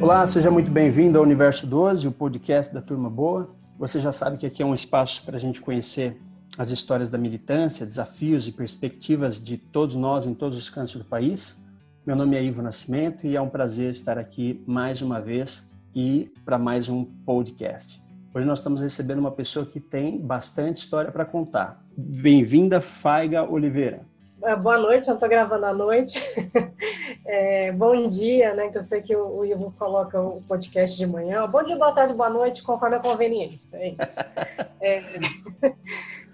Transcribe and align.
Olá, 0.00 0.26
seja 0.26 0.50
muito 0.50 0.70
bem-vindo 0.70 1.18
ao 1.18 1.24
Universo 1.24 1.66
12, 1.66 2.08
o 2.08 2.10
podcast 2.10 2.72
da 2.72 2.80
Turma 2.80 3.10
Boa. 3.10 3.54
Você 3.78 4.00
já 4.00 4.10
sabe 4.10 4.38
que 4.38 4.46
aqui 4.46 4.62
é 4.62 4.66
um 4.66 4.72
espaço 4.72 5.22
para 5.26 5.36
a 5.36 5.38
gente 5.38 5.60
conhecer 5.60 6.18
as 6.56 6.70
histórias 6.70 7.10
da 7.10 7.18
militância, 7.18 7.84
desafios 7.84 8.48
e 8.48 8.52
perspectivas 8.52 9.38
de 9.38 9.58
todos 9.58 9.94
nós 9.96 10.24
em 10.24 10.32
todos 10.32 10.56
os 10.56 10.70
cantos 10.70 10.96
do 10.96 11.04
país. 11.04 11.62
Meu 12.06 12.16
nome 12.16 12.34
é 12.34 12.42
Ivo 12.42 12.62
Nascimento 12.62 13.26
e 13.26 13.36
é 13.36 13.40
um 13.42 13.50
prazer 13.50 13.90
estar 13.90 14.16
aqui 14.16 14.64
mais 14.66 15.02
uma 15.02 15.20
vez 15.20 15.70
e 15.94 16.32
para 16.46 16.56
mais 16.56 16.88
um 16.88 17.04
podcast. 17.04 18.02
Hoje 18.32 18.46
nós 18.46 18.60
estamos 18.60 18.80
recebendo 18.80 19.18
uma 19.18 19.32
pessoa 19.32 19.66
que 19.66 19.80
tem 19.80 20.18
bastante 20.18 20.78
história 20.78 21.12
para 21.12 21.26
contar. 21.26 21.84
Bem-vinda, 21.94 22.80
Faiga 22.80 23.42
Oliveira. 23.42 24.09
É, 24.42 24.56
boa 24.56 24.78
noite, 24.78 25.08
eu 25.08 25.14
estou 25.14 25.28
gravando 25.28 25.66
à 25.66 25.72
noite. 25.72 26.20
É, 27.26 27.70
bom 27.70 28.08
dia, 28.08 28.54
né? 28.54 28.70
Que 28.70 28.78
eu 28.78 28.82
sei 28.82 29.02
que 29.02 29.14
o, 29.14 29.38
o, 29.38 29.44
Ivo 29.44 29.72
coloca 29.78 30.20
o 30.20 30.42
podcast 30.48 30.96
de 30.96 31.06
manhã. 31.06 31.46
Bom 31.46 31.62
dia, 31.62 31.76
boa 31.76 31.92
tarde, 31.92 32.12
boa 32.12 32.30
noite, 32.30 32.62
conforme 32.62 32.96
a 32.96 32.98
conveniência. 33.00 33.76
É 33.76 33.88
isso. 33.90 34.18
É, 34.80 35.02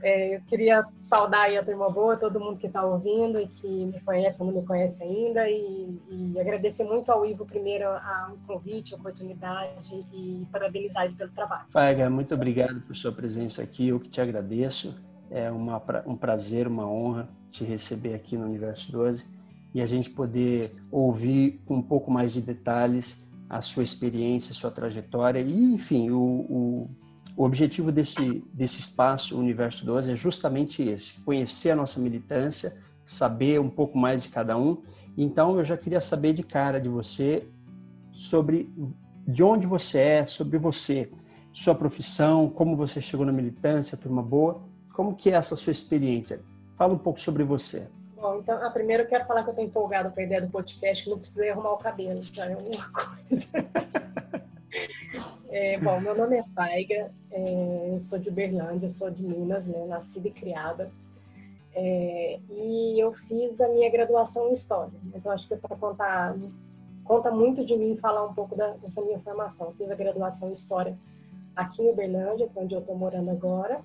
é, 0.03 0.37
eu 0.37 0.41
queria 0.43 0.87
saudar 1.01 1.47
aí 1.47 1.59
a 1.59 1.65
turma 1.65 1.91
boa, 1.91 2.17
todo 2.17 2.41
mundo 2.41 2.59
que 2.59 2.69
está 2.69 2.85
ouvindo 2.85 3.41
e 3.41 3.49
que 3.49 3.67
me 3.67 4.01
conhece 4.01 4.41
ou 4.41 4.51
não 4.51 4.61
me 4.61 4.67
conhece 4.67 5.03
ainda, 5.03 5.51
e, 5.51 6.01
e 6.09 6.41
agradecer 6.41 6.85
muito 6.85 7.11
ao 7.11 7.27
Ivo 7.27 7.45
primeiro 7.45 7.89
a, 7.89 8.33
o 8.33 8.47
convite, 8.47 8.95
a 8.95 8.97
oportunidade 8.97 10.07
e 10.15 10.47
parabenizar 10.53 11.05
ele 11.05 11.15
pelo 11.15 11.33
trabalho. 11.33 11.67
Faiga, 11.71 12.09
muito 12.09 12.35
obrigado 12.35 12.81
por 12.83 12.95
sua 12.95 13.11
presença 13.11 13.63
aqui, 13.63 13.89
eu 13.89 13.99
que 13.99 14.09
te 14.09 14.21
agradeço. 14.21 14.95
É 15.31 15.51
uma, 15.51 15.83
um 16.07 16.17
prazer, 16.17 16.69
uma 16.69 16.89
honra 16.89 17.29
te 17.49 17.65
receber 17.65 18.15
aqui 18.15 18.37
no 18.37 18.45
Universo 18.45 18.91
12 18.93 19.27
e 19.75 19.81
a 19.81 19.87
gente 19.87 20.09
poder 20.09 20.75
ouvir 20.91 21.61
com 21.67 21.77
um 21.77 21.83
pouco 21.83 22.11
mais 22.11 22.33
de 22.33 22.41
detalhes 22.41 23.29
a 23.49 23.61
sua 23.61 23.83
experiência, 23.83 24.53
a 24.53 24.55
sua 24.55 24.71
trajetória 24.71 25.41
e, 25.41 25.75
enfim, 25.75 26.11
o, 26.11 26.19
o, 26.19 26.91
o 27.37 27.45
objetivo 27.45 27.93
desse, 27.93 28.45
desse 28.53 28.81
espaço, 28.81 29.37
o 29.37 29.39
Universo 29.39 29.85
12, 29.85 30.13
é 30.13 30.17
justamente 30.17 30.83
esse: 30.83 31.21
conhecer 31.21 31.71
a 31.71 31.77
nossa 31.77 32.01
militância, 32.01 32.77
saber 33.05 33.61
um 33.61 33.69
pouco 33.69 33.99
mais 33.99 34.23
de 34.23 34.29
cada 34.29 34.57
um. 34.57 34.83
Então, 35.17 35.57
eu 35.59 35.65
já 35.65 35.77
queria 35.77 36.01
saber 36.01 36.33
de 36.33 36.43
cara 36.43 36.81
de 36.81 36.89
você 36.89 37.47
sobre 38.13 38.73
de 39.27 39.43
onde 39.43 39.67
você 39.67 39.99
é, 39.99 40.25
sobre 40.25 40.57
você, 40.57 41.11
sua 41.53 41.75
profissão, 41.75 42.49
como 42.49 42.77
você 42.77 43.01
chegou 43.01 43.27
na 43.27 43.33
militância, 43.33 43.99
turma 43.99 44.23
boa 44.23 44.63
como 44.97 45.15
que 45.15 45.29
é 45.29 45.35
essa 45.35 45.55
sua 45.55 45.71
experiência? 45.71 46.41
Fala 46.79 46.95
um 46.95 46.99
pouco 46.99 47.21
sobre 47.21 47.45
você. 47.45 47.87
Bom, 48.15 48.39
então, 48.39 48.67
a 48.67 48.71
primeira 48.71 49.03
eu 49.03 49.07
quero 49.07 49.27
falar 49.27 49.43
que 49.43 49.51
eu 49.51 49.53
estou 49.53 49.65
empolgada 49.67 50.09
com 50.09 50.19
a 50.19 50.23
ideia 50.23 50.41
do 50.41 50.49
podcast, 50.49 51.05
que 51.05 51.11
não 51.11 51.19
precisei 51.19 51.51
arrumar 51.51 51.73
o 51.73 51.77
cabelo, 51.77 52.23
já 52.23 52.47
é 52.47 52.55
alguma 52.55 52.89
coisa. 52.89 53.49
é, 55.51 55.79
bom, 55.81 56.01
meu 56.01 56.17
nome 56.17 56.39
é 56.39 56.45
Faiga, 56.55 57.13
é, 57.31 57.91
eu 57.93 57.99
sou 57.99 58.19
de 58.19 58.31
Uberlândia, 58.31 58.89
sou 58.89 59.11
de 59.11 59.23
Minas, 59.23 59.67
né, 59.67 59.85
nascida 59.85 60.29
e 60.29 60.31
criada. 60.31 60.91
É, 61.75 62.41
e 62.49 62.99
eu 62.99 63.13
fiz 63.13 63.61
a 63.61 63.69
minha 63.69 63.91
graduação 63.91 64.49
em 64.49 64.55
História. 64.55 64.99
Então, 65.15 65.31
acho 65.31 65.47
que 65.47 65.57
para 65.57 65.77
contar, 65.77 66.35
conta 67.05 67.31
muito 67.31 67.67
de 67.67 67.77
mim 67.77 67.99
falar 67.99 68.25
um 68.25 68.33
pouco 68.33 68.57
da, 68.57 68.69
dessa 68.79 69.03
minha 69.03 69.19
formação. 69.19 69.67
Eu 69.67 69.75
fiz 69.75 69.91
a 69.91 69.95
graduação 69.95 70.49
em 70.49 70.53
História 70.53 70.97
aqui 71.55 71.83
em 71.83 71.91
Uberlândia, 71.91 72.49
que 72.49 72.59
é 72.59 72.63
onde 72.63 72.75
eu 72.75 72.81
estou 72.81 72.97
morando 72.97 73.31
agora. 73.31 73.83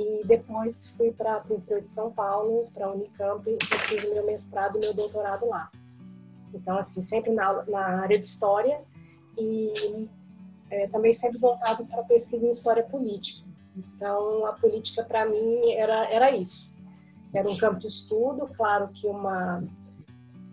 E 0.00 0.26
depois 0.26 0.88
fui 0.96 1.12
para 1.12 1.42
o 1.50 1.56
interior 1.56 1.82
de 1.82 1.90
São 1.90 2.10
Paulo, 2.10 2.70
para 2.72 2.86
a 2.86 2.92
Unicamp, 2.92 3.44
e 3.46 3.58
fiz 3.86 4.02
meu 4.02 4.24
mestrado 4.24 4.78
e 4.78 4.80
meu 4.80 4.94
doutorado 4.94 5.46
lá. 5.46 5.70
Então, 6.54 6.78
assim, 6.78 7.02
sempre 7.02 7.30
na, 7.32 7.62
na 7.66 8.00
área 8.00 8.18
de 8.18 8.24
História 8.24 8.80
e 9.36 10.08
é, 10.70 10.86
também 10.88 11.12
sempre 11.12 11.38
voltado 11.38 11.84
para 11.84 12.02
pesquisa 12.04 12.46
em 12.46 12.50
História 12.50 12.82
Política. 12.82 13.46
Então, 13.76 14.46
a 14.46 14.54
política, 14.54 15.04
para 15.04 15.26
mim, 15.26 15.70
era, 15.72 16.10
era 16.10 16.34
isso. 16.34 16.72
Era 17.34 17.48
um 17.48 17.56
campo 17.58 17.80
de 17.80 17.86
estudo, 17.86 18.48
claro 18.56 18.88
que 18.88 19.06
uma, 19.06 19.62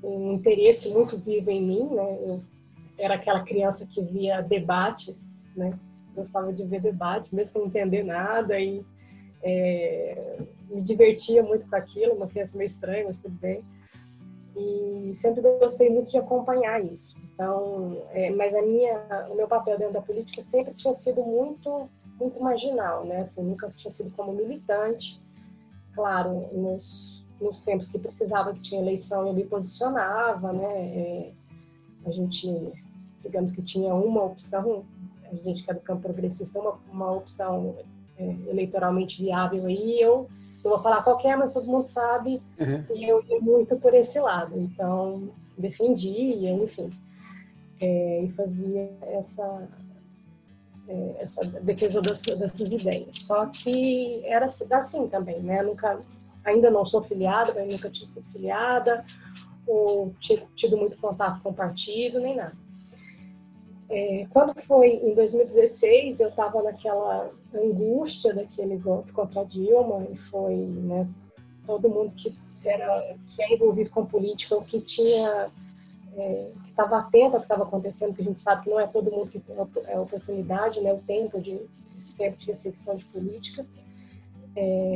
um 0.04 0.34
interesse 0.34 0.90
muito 0.90 1.18
vivo 1.18 1.50
em 1.50 1.64
mim, 1.64 1.90
né? 1.90 2.20
Eu 2.22 2.44
era 2.98 3.14
aquela 3.14 3.44
criança 3.44 3.88
que 3.88 4.02
via 4.02 4.42
debates, 4.42 5.48
né? 5.56 5.78
Gostava 6.14 6.52
de 6.52 6.66
ver 6.66 6.82
debate, 6.82 7.34
mesmo 7.34 7.54
sem 7.54 7.66
entender 7.66 8.04
nada, 8.04 8.60
e 8.60 8.84
é, 9.42 10.38
me 10.70 10.82
divertia 10.82 11.44
muito 11.44 11.68
com 11.68 11.76
aquilo, 11.76 12.14
uma 12.14 12.28
criança 12.28 12.58
meio 12.58 12.68
estranha, 12.68 13.06
mas 13.08 13.20
tudo 13.20 13.36
bem. 13.36 13.64
E 14.56 15.12
sempre 15.16 15.42
gostei 15.60 15.90
muito 15.90 16.10
de 16.10 16.18
acompanhar 16.18 16.84
isso. 16.84 17.16
Então, 17.34 18.04
é, 18.12 18.32
mas 18.32 18.56
a 18.56 18.62
minha, 18.62 19.28
o 19.30 19.36
meu 19.36 19.48
papel 19.48 19.78
dentro 19.78 19.94
da 19.94 20.02
política 20.02 20.42
sempre 20.42 20.74
tinha 20.74 20.94
sido 20.94 21.22
muito, 21.22 21.88
muito 22.20 22.42
marginal, 22.42 23.06
né? 23.06 23.22
Assim, 23.22 23.44
nunca 23.44 23.70
tinha 23.70 23.92
sido 23.92 24.10
como 24.12 24.34
militante. 24.34 25.22
Claro, 25.94 26.50
nos, 26.52 27.24
nos 27.40 27.62
tempos 27.62 27.90
que 27.90 28.00
precisava 28.00 28.54
que 28.54 28.62
tinha 28.62 28.82
eleição, 28.82 29.28
eu 29.28 29.34
me 29.34 29.46
posicionava, 29.46 30.52
né? 30.52 30.74
É, 30.74 31.32
a 32.06 32.12
gente, 32.12 32.74
digamos 33.22 33.54
que 33.54 33.62
tinha 33.62 33.94
uma 33.94 34.24
opção, 34.24 34.84
a 35.32 35.36
gente 35.36 35.64
que 35.64 35.70
é 35.70 35.74
do 35.76 35.82
campo 35.82 36.02
progressista, 36.02 36.60
uma, 36.60 36.80
uma 36.92 37.12
opção 37.12 37.76
eleitoralmente 38.48 39.22
viável 39.22 39.66
aí, 39.66 40.02
eu 40.02 40.28
não 40.64 40.72
vou 40.72 40.82
falar 40.82 41.04
qualquer, 41.04 41.38
mas 41.38 41.54
todo 41.54 41.68
mundo 41.68 41.86
sabe, 41.86 42.42
uhum. 42.60 42.84
e 42.96 43.06
eu 43.06 43.24
ia 43.24 43.40
muito 43.40 43.78
por 43.78 43.94
esse 43.94 44.20
lado. 44.20 44.58
Então, 44.58 45.30
defendia, 45.58 46.52
enfim, 46.52 46.90
é, 47.82 48.24
e 48.24 48.32
fazia 48.32 48.92
essa, 49.02 49.68
é, 50.88 51.16
essa 51.20 51.46
defesa 51.62 52.02
das, 52.02 52.22
dessas 52.22 52.72
ideias. 52.72 53.18
Só 53.20 53.46
que 53.48 54.22
era 54.26 54.46
assim 54.46 55.08
também, 55.08 55.40
né? 55.42 55.62
nunca, 55.62 56.00
ainda 56.44 56.70
não 56.70 56.86
sou 56.86 57.04
filiada, 57.04 57.54
mas 57.56 57.72
nunca 57.72 57.90
tinha 57.90 58.08
sido 58.08 58.26
filiada, 58.32 59.06
ou 59.66 60.14
tinha 60.20 60.44
tido 60.56 60.78
muito 60.78 60.98
contato 60.98 61.42
com 61.42 61.50
o 61.50 61.54
partido, 61.54 62.20
nem 62.20 62.36
nada. 62.36 62.56
É, 63.90 64.28
quando 64.32 64.54
foi 64.64 64.96
em 64.96 65.14
2016, 65.14 66.20
eu 66.20 66.30
estava 66.30 66.62
naquela 66.62 67.32
angústia 67.54 68.34
daquele 68.34 68.78
golpe 68.78 69.12
contra 69.12 69.46
Dilma, 69.46 70.06
e 70.12 70.18
foi 70.30 70.56
né, 70.56 71.08
todo 71.66 71.90
mundo 71.90 72.14
que 72.14 72.34
era 72.66 73.16
que 73.30 73.42
é 73.42 73.54
envolvido 73.54 73.90
com 73.90 74.06
política 74.06 74.56
ou 74.56 74.62
que 74.62 74.82
tinha 74.82 75.50
é, 76.16 76.52
que 76.64 76.70
estava 76.70 76.98
atento 76.98 77.36
ao 77.36 77.40
que 77.40 77.46
estava 77.46 77.64
acontecendo, 77.64 78.10
porque 78.10 78.24
a 78.24 78.26
gente 78.26 78.42
sabe 78.42 78.64
que 78.64 78.70
não 78.70 78.80
é 78.80 78.88
todo 78.88 79.12
mundo 79.12 79.30
que 79.30 79.40
tem 79.40 79.56
a 79.58 80.02
oportunidade, 80.02 80.82
né, 80.82 80.92
o 80.94 81.00
tempo 81.00 81.40
de 81.40 81.60
esse 81.98 82.16
tempo 82.16 82.38
de 82.38 82.52
reflexão 82.52 82.96
de 82.96 83.06
política. 83.06 83.66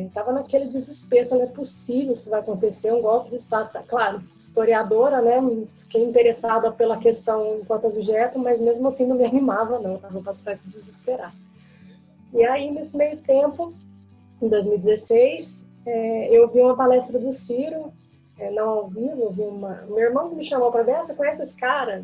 Estava 0.07 0.31
é, 0.31 0.33
naquele 0.33 0.65
desespero, 0.65 1.35
não 1.35 1.43
é 1.43 1.47
possível 1.47 2.15
que 2.15 2.21
isso 2.21 2.29
vai 2.29 2.39
acontecer, 2.39 2.91
um 2.91 3.01
golpe 3.01 3.29
de 3.29 3.35
Estado. 3.35 3.71
Claro, 3.87 4.21
historiadora, 4.39 5.21
né, 5.21 5.37
fiquei 5.79 6.03
interessada 6.03 6.71
pela 6.71 6.97
questão 6.97 7.59
enquanto 7.59 7.87
objeto, 7.87 8.39
mas 8.39 8.59
mesmo 8.59 8.87
assim 8.87 9.05
não 9.05 9.15
me 9.15 9.25
animava, 9.25 9.79
não, 9.79 9.95
estava 9.95 10.19
bastante 10.19 10.67
desesperada. 10.67 11.33
E 12.33 12.43
aí, 12.45 12.71
nesse 12.71 12.95
meio 12.95 13.17
tempo, 13.17 13.73
em 14.41 14.47
2016, 14.47 15.65
é, 15.85 16.29
eu 16.29 16.47
vi 16.49 16.61
uma 16.61 16.75
palestra 16.75 17.19
do 17.19 17.31
Ciro, 17.31 17.91
é, 18.39 18.49
não 18.51 18.69
ao 18.69 18.87
vivo, 18.87 19.23
eu 19.23 19.31
vi 19.31 19.41
uma... 19.41 19.83
Meu 19.87 19.99
irmão 19.99 20.33
me 20.33 20.43
chamou 20.43 20.71
para 20.71 20.83
ver, 20.83 20.95
ah, 20.95 21.03
você 21.03 21.15
conhece 21.15 21.43
esse 21.43 21.55
cara? 21.55 22.03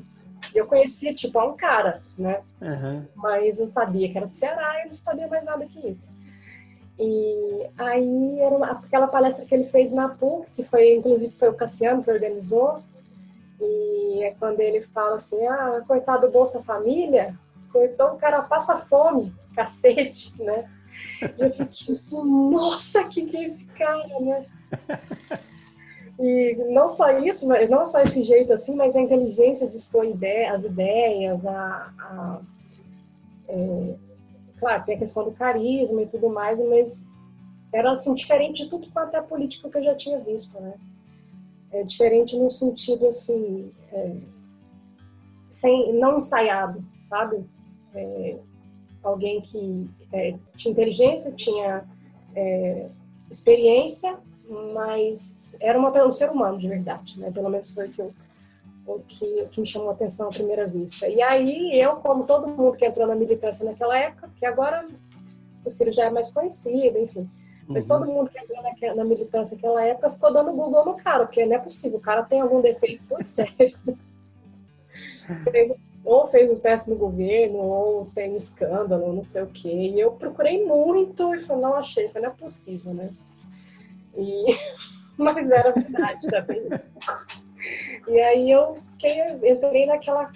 Eu 0.53 0.67
conhecia, 0.67 1.13
tipo, 1.13 1.41
um 1.41 1.55
cara, 1.55 2.01
né? 2.17 2.41
Uhum. 2.61 3.05
Mas 3.15 3.59
eu 3.59 3.67
sabia 3.67 4.09
que 4.09 4.17
era 4.17 4.27
do 4.27 4.35
Ceará 4.35 4.83
e 4.83 4.88
não 4.88 4.95
sabia 4.95 5.27
mais 5.27 5.43
nada 5.43 5.65
que 5.65 5.88
isso. 5.88 6.09
E 6.99 7.67
aí 7.77 8.39
era 8.39 8.55
uma, 8.55 8.71
aquela 8.71 9.07
palestra 9.07 9.45
que 9.45 9.53
ele 9.53 9.65
fez 9.65 9.91
na 9.91 10.09
PUC, 10.09 10.47
que 10.55 10.63
foi, 10.63 10.95
inclusive, 10.95 11.31
foi 11.31 11.50
o 11.50 11.53
Cassiano 11.53 12.03
que 12.03 12.12
organizou, 12.12 12.81
e 13.59 14.24
é 14.24 14.35
quando 14.39 14.59
ele 14.59 14.81
fala 14.81 15.15
assim, 15.15 15.45
ah, 15.47 15.81
coitado 15.88 16.27
do 16.27 16.33
Bolsa 16.33 16.63
Família, 16.63 17.35
então 17.85 18.15
o 18.15 18.18
cara 18.18 18.41
passa 18.41 18.77
fome, 18.77 19.33
cacete, 19.56 20.33
né? 20.41 20.69
E 21.21 21.41
eu 21.41 21.51
fiquei 21.51 21.94
assim, 21.94 22.24
nossa, 22.24 23.03
que 23.06 23.25
que 23.25 23.38
é 23.38 23.44
esse 23.44 23.65
cara, 23.65 24.19
né? 24.19 24.45
E 26.19 26.56
não 26.74 26.89
só 26.89 27.19
isso, 27.19 27.47
não 27.69 27.85
só 27.88 28.01
esse 28.01 28.24
jeito 28.24 28.51
assim, 28.51 28.75
mas 28.75 28.95
a 28.95 29.01
inteligência 29.01 29.68
de 29.68 29.77
expor 29.77 30.03
ideia, 30.03 30.51
as 30.51 30.63
ideias, 30.63 31.45
a, 31.45 31.94
a 32.00 32.41
é, 33.47 33.95
claro, 34.59 34.83
tem 34.83 34.95
a 34.95 35.00
questão 35.00 35.24
do 35.24 35.31
carisma 35.31 36.01
e 36.01 36.07
tudo 36.07 36.29
mais, 36.29 36.59
mas 36.59 37.03
era 37.71 37.91
assim, 37.91 38.13
diferente 38.13 38.63
de 38.63 38.69
tudo 38.69 38.89
quanto 38.91 39.15
é 39.15 39.21
política 39.21 39.69
que 39.69 39.77
eu 39.77 39.83
já 39.83 39.95
tinha 39.95 40.19
visto, 40.19 40.59
né? 40.59 40.74
É 41.71 41.83
diferente 41.83 42.35
no 42.35 42.50
sentido 42.50 43.07
assim, 43.07 43.71
é, 43.91 44.15
sem, 45.51 45.94
não 45.94 46.18
ensaiado, 46.18 46.83
sabe? 47.03 47.45
É, 47.95 48.38
alguém 49.04 49.42
que 49.42 49.89
é, 50.12 50.36
tinha 50.56 50.72
inteligência, 50.72 51.31
tinha 51.31 51.84
é, 52.36 52.89
experiência, 53.31 54.18
mas 54.74 55.56
era 55.60 55.78
uma, 55.78 55.89
um 56.06 56.13
ser 56.13 56.30
humano 56.30 56.57
de 56.57 56.68
verdade, 56.68 57.19
né? 57.19 57.31
Pelo 57.31 57.50
menos 57.50 57.72
foi 57.72 57.88
o 57.88 57.92
que 57.92 58.01
eu 58.01 58.13
o 58.88 59.01
que, 59.01 59.42
o 59.42 59.50
que 59.50 59.60
me 59.60 59.68
chamou 59.68 59.89
a 59.89 59.94
atenção 59.94 60.28
à 60.28 60.30
primeira 60.30 60.66
vista. 60.66 61.07
E 61.10 61.22
aí, 61.22 61.78
eu, 61.78 61.98
como 61.98 62.24
todo 62.24 62.48
mundo 62.48 62.78
que 62.78 62.86
entrou 62.86 63.06
na 63.06 63.16
militância 63.16 63.66
naquela 63.66 63.98
época, 63.98 64.30
que 64.39 64.45
agora 64.45 64.88
o 65.66 65.69
Ciro 65.69 65.92
já 65.92 66.06
é 66.06 66.10
mais 66.10 66.31
conhecido, 66.31 66.98
enfim, 66.98 67.30
mas 67.68 67.84
uhum. 67.84 67.89
todo 67.89 68.12
mundo 68.12 68.30
que 68.30 68.39
entrou 68.39 68.63
na, 68.63 68.95
na, 68.95 69.04
militância 69.04 69.56
naquela 69.56 69.84
época 69.84 70.10
ficou 70.10 70.31
dando 70.31 70.54
Google 70.54 70.86
no 70.86 70.95
cara, 70.95 71.25
porque 71.25 71.45
não 71.45 71.57
é 71.57 71.60
possível, 71.60 71.98
o 71.98 72.01
cara 72.01 72.24
tem 72.24 72.39
algum 72.39 72.62
defeito 72.62 73.04
sério. 73.25 73.78
fez, 75.51 75.74
ou 76.07 76.25
fez 76.25 76.50
um 76.50 76.57
péssimo 76.57 76.95
governo, 76.95 77.57
ou 77.57 78.06
tem 78.15 78.31
um 78.31 78.38
escândalo, 78.38 79.12
não 79.12 79.25
sei 79.25 79.44
o 79.44 79.48
quê. 79.48 79.68
E 79.68 80.00
eu 80.00 80.13
procurei 80.13 80.65
muito 80.65 81.36
e 81.36 81.42
falei, 81.42 81.62
não 81.63 81.75
achei, 81.75 82.07
falei, 82.07 82.30
não 82.30 82.33
é 82.33 82.38
possível, 82.38 82.94
né? 82.94 83.09
E... 84.15 84.45
Mas 85.19 85.51
era 85.51 85.74
verdade 85.74 86.27
também. 86.27 86.63
E 88.07 88.21
aí 88.21 88.50
eu 88.50 88.77
fiquei, 88.92 89.19
entrei 89.51 89.86
naquela, 89.86 90.31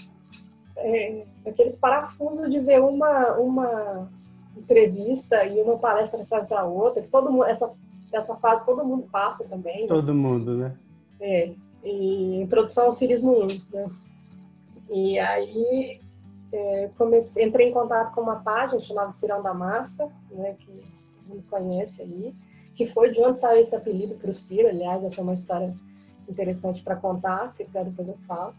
é, 0.75 1.23
naquele 1.45 1.71
parafuso 1.77 2.50
de 2.50 2.59
ver 2.59 2.81
uma, 2.81 3.35
uma 3.35 4.09
entrevista 4.57 5.45
e 5.45 5.62
uma 5.62 5.77
palestra 5.77 6.21
atrás 6.21 6.50
da 6.50 6.65
outra. 6.65 7.01
Todo 7.09 7.31
mundo, 7.31 7.45
essa, 7.45 7.71
essa 8.12 8.35
fase 8.35 8.65
todo 8.65 8.83
mundo 8.83 9.07
passa 9.09 9.45
também. 9.45 9.83
Né? 9.83 9.88
Todo 9.88 10.13
mundo, 10.13 10.57
né? 10.57 10.75
É. 11.21 11.51
E 11.81 12.41
introdução 12.41 12.88
ao 12.88 12.91
Cirismo 12.91 13.44
1, 13.44 13.47
né? 13.71 13.89
E 14.91 15.17
aí 15.17 16.01
é, 16.51 16.89
comecei, 16.97 17.45
entrei 17.45 17.69
em 17.69 17.73
contato 17.73 18.13
com 18.13 18.21
uma 18.21 18.41
página 18.41 18.81
chamada 18.81 19.11
Cirão 19.11 19.41
da 19.41 19.53
Massa, 19.53 20.11
né, 20.29 20.55
que 20.59 20.71
me 21.33 21.41
conhece 21.43 22.01
aí, 22.01 22.35
que 22.75 22.85
foi 22.85 23.11
de 23.11 23.21
onde 23.21 23.39
saiu 23.39 23.61
esse 23.61 23.75
apelido 23.75 24.15
para 24.15 24.29
o 24.29 24.33
Ciro, 24.33 24.67
aliás, 24.67 25.03
essa 25.03 25.21
é 25.21 25.23
uma 25.23 25.33
história 25.33 25.73
interessante 26.27 26.83
para 26.83 26.97
contar, 26.97 27.51
se 27.51 27.63
quiser 27.63 27.85
depois 27.85 28.09
eu 28.09 28.17
falo. 28.27 28.53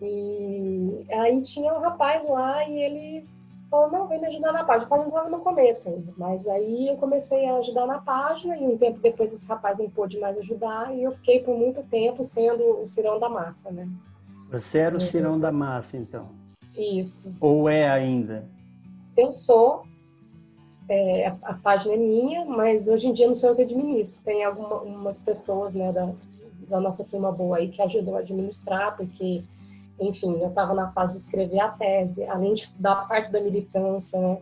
E 0.00 1.06
aí 1.10 1.40
tinha 1.42 1.72
um 1.72 1.80
rapaz 1.80 2.28
lá 2.28 2.68
e 2.68 2.82
ele 2.82 3.28
falou, 3.70 3.90
não, 3.90 4.08
vem 4.08 4.20
me 4.20 4.26
ajudar 4.26 4.52
na 4.52 4.64
página. 4.64 4.84
Eu 4.84 4.88
falei, 4.88 5.06
não 5.06 5.30
no 5.30 5.40
começo 5.40 5.88
ainda. 5.88 6.12
Mas 6.16 6.48
aí 6.48 6.88
eu 6.88 6.96
comecei 6.96 7.46
a 7.46 7.56
ajudar 7.58 7.86
na 7.86 8.00
página 8.00 8.56
e 8.56 8.66
um 8.66 8.76
tempo 8.76 8.98
depois 8.98 9.32
esse 9.32 9.48
rapaz 9.48 9.78
não 9.78 9.88
pôde 9.88 10.18
mais 10.18 10.36
ajudar 10.38 10.92
e 10.94 11.04
eu 11.04 11.12
fiquei 11.12 11.40
por 11.40 11.56
muito 11.56 11.84
tempo 11.84 12.24
sendo 12.24 12.80
o 12.80 12.86
cirão 12.86 13.20
da 13.20 13.28
massa, 13.28 13.70
né? 13.70 13.88
Você 14.52 14.78
era 14.78 14.96
o 14.96 15.00
cirão 15.00 15.40
da 15.40 15.50
massa, 15.50 15.96
então? 15.96 16.30
Isso. 16.76 17.34
Ou 17.40 17.68
é 17.68 17.88
ainda? 17.88 18.46
Eu 19.16 19.32
sou. 19.32 19.84
É, 20.88 21.28
a, 21.28 21.38
a, 21.42 21.54
página 21.54 21.94
é 21.94 21.96
minha, 21.96 22.44
mas 22.44 22.86
hoje 22.86 23.08
em 23.08 23.14
dia 23.14 23.26
não 23.26 23.34
sou 23.34 23.50
eu 23.50 23.56
que 23.56 23.62
administro. 23.62 24.22
Tem 24.24 24.44
algumas 24.44 25.22
pessoas 25.22 25.74
né, 25.74 25.90
da, 25.90 26.12
da 26.68 26.80
nossa 26.80 27.04
turma 27.04 27.32
boa 27.32 27.56
aí 27.56 27.68
que 27.68 27.80
ajudam 27.80 28.14
a 28.16 28.18
administrar, 28.18 28.96
porque 28.96 29.42
enfim, 29.98 30.38
eu 30.40 30.48
estava 30.48 30.74
na 30.74 30.90
fase 30.92 31.12
de 31.12 31.18
escrever 31.18 31.60
a 31.60 31.68
tese, 31.68 32.24
além 32.24 32.54
de, 32.54 32.70
da 32.78 32.96
parte 32.96 33.30
da 33.30 33.40
militância, 33.40 34.20
né, 34.20 34.38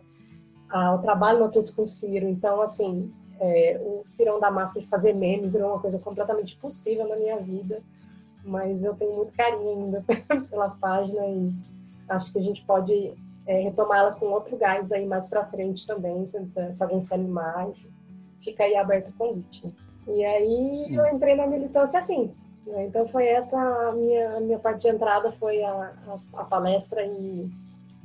a, 0.69 0.95
o 0.95 0.99
trabalho 0.99 1.39
no 1.39 1.51
Todos 1.51 1.69
com 1.69 1.87
Ciro. 1.87 2.27
Então, 2.27 2.61
assim, 2.61 3.13
é, 3.39 3.79
o 3.81 4.01
Cirão 4.05 4.39
da 4.39 4.51
Massa 4.51 4.79
de 4.79 4.87
fazer 4.87 5.13
meme 5.13 5.47
virou 5.47 5.69
uma 5.69 5.79
coisa 5.79 5.99
completamente 5.99 6.57
possível 6.57 7.07
na 7.07 7.15
minha 7.15 7.37
vida, 7.37 7.81
mas 8.43 8.83
eu 8.83 8.93
tenho 8.95 9.15
muito 9.15 9.33
carinho 9.33 9.69
ainda 9.69 10.05
pela 10.49 10.69
página 10.69 11.25
e 11.27 11.53
acho 12.09 12.31
que 12.31 12.39
a 12.39 12.43
gente 12.43 12.63
pode 12.65 13.13
é, 13.47 13.59
retomar 13.61 13.99
ela 13.99 14.11
com 14.13 14.27
outro 14.27 14.57
gás 14.57 14.91
aí 14.91 15.05
mais 15.05 15.27
para 15.27 15.45
frente 15.45 15.85
também, 15.85 16.25
se, 16.27 16.37
se, 16.49 16.83
alguém 16.83 17.01
se 17.01 17.13
animar, 17.13 17.69
fica 18.41 18.63
aí 18.63 18.75
aberto 18.75 19.09
o 19.09 19.13
convite. 19.13 19.71
E 20.07 20.23
aí 20.23 20.95
eu 20.95 21.05
entrei 21.07 21.35
na 21.35 21.47
militância 21.47 21.99
assim, 21.99 22.31
né? 22.65 22.85
Então 22.85 23.07
foi 23.07 23.27
essa 23.27 23.59
a 23.59 23.91
minha, 23.91 24.37
a 24.37 24.39
minha 24.39 24.59
parte 24.59 24.81
de 24.81 24.89
entrada, 24.89 25.31
foi 25.31 25.63
a, 25.63 25.93
a, 26.07 26.41
a 26.41 26.43
palestra 26.43 27.05
e 27.05 27.49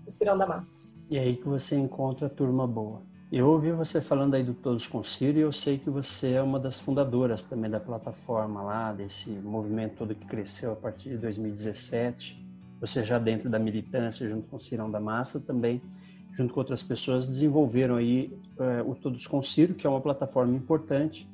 o 0.06 0.12
Cirão 0.12 0.36
da 0.36 0.46
Massa. 0.46 0.82
E 1.08 1.18
aí 1.18 1.36
que 1.36 1.48
você 1.48 1.76
encontra 1.76 2.26
a 2.26 2.30
turma 2.30 2.66
boa. 2.66 3.00
Eu 3.30 3.48
ouvi 3.48 3.72
você 3.72 4.00
falando 4.00 4.34
aí 4.34 4.44
do 4.44 4.54
Todos 4.54 4.86
com 4.86 5.02
Ciro 5.02 5.36
e 5.36 5.40
eu 5.40 5.50
sei 5.50 5.78
que 5.78 5.90
você 5.90 6.34
é 6.34 6.42
uma 6.42 6.60
das 6.60 6.78
fundadoras 6.78 7.42
também 7.42 7.68
da 7.68 7.80
plataforma 7.80 8.62
lá, 8.62 8.92
desse 8.92 9.30
movimento 9.30 9.96
todo 9.96 10.14
que 10.14 10.24
cresceu 10.24 10.72
a 10.72 10.76
partir 10.76 11.08
de 11.08 11.18
2017. 11.18 12.40
Você 12.80 13.02
já 13.02 13.18
dentro 13.18 13.50
da 13.50 13.58
militância, 13.58 14.28
junto 14.28 14.46
com 14.46 14.56
o 14.56 14.60
Cirão 14.60 14.88
da 14.88 15.00
Massa, 15.00 15.40
também, 15.40 15.82
junto 16.34 16.54
com 16.54 16.60
outras 16.60 16.84
pessoas, 16.84 17.26
desenvolveram 17.26 17.96
aí 17.96 18.32
é, 18.60 18.82
o 18.82 18.94
Todos 18.94 19.26
com 19.26 19.42
Ciro, 19.42 19.74
que 19.74 19.88
é 19.88 19.90
uma 19.90 20.00
plataforma 20.00 20.54
importante 20.54 21.28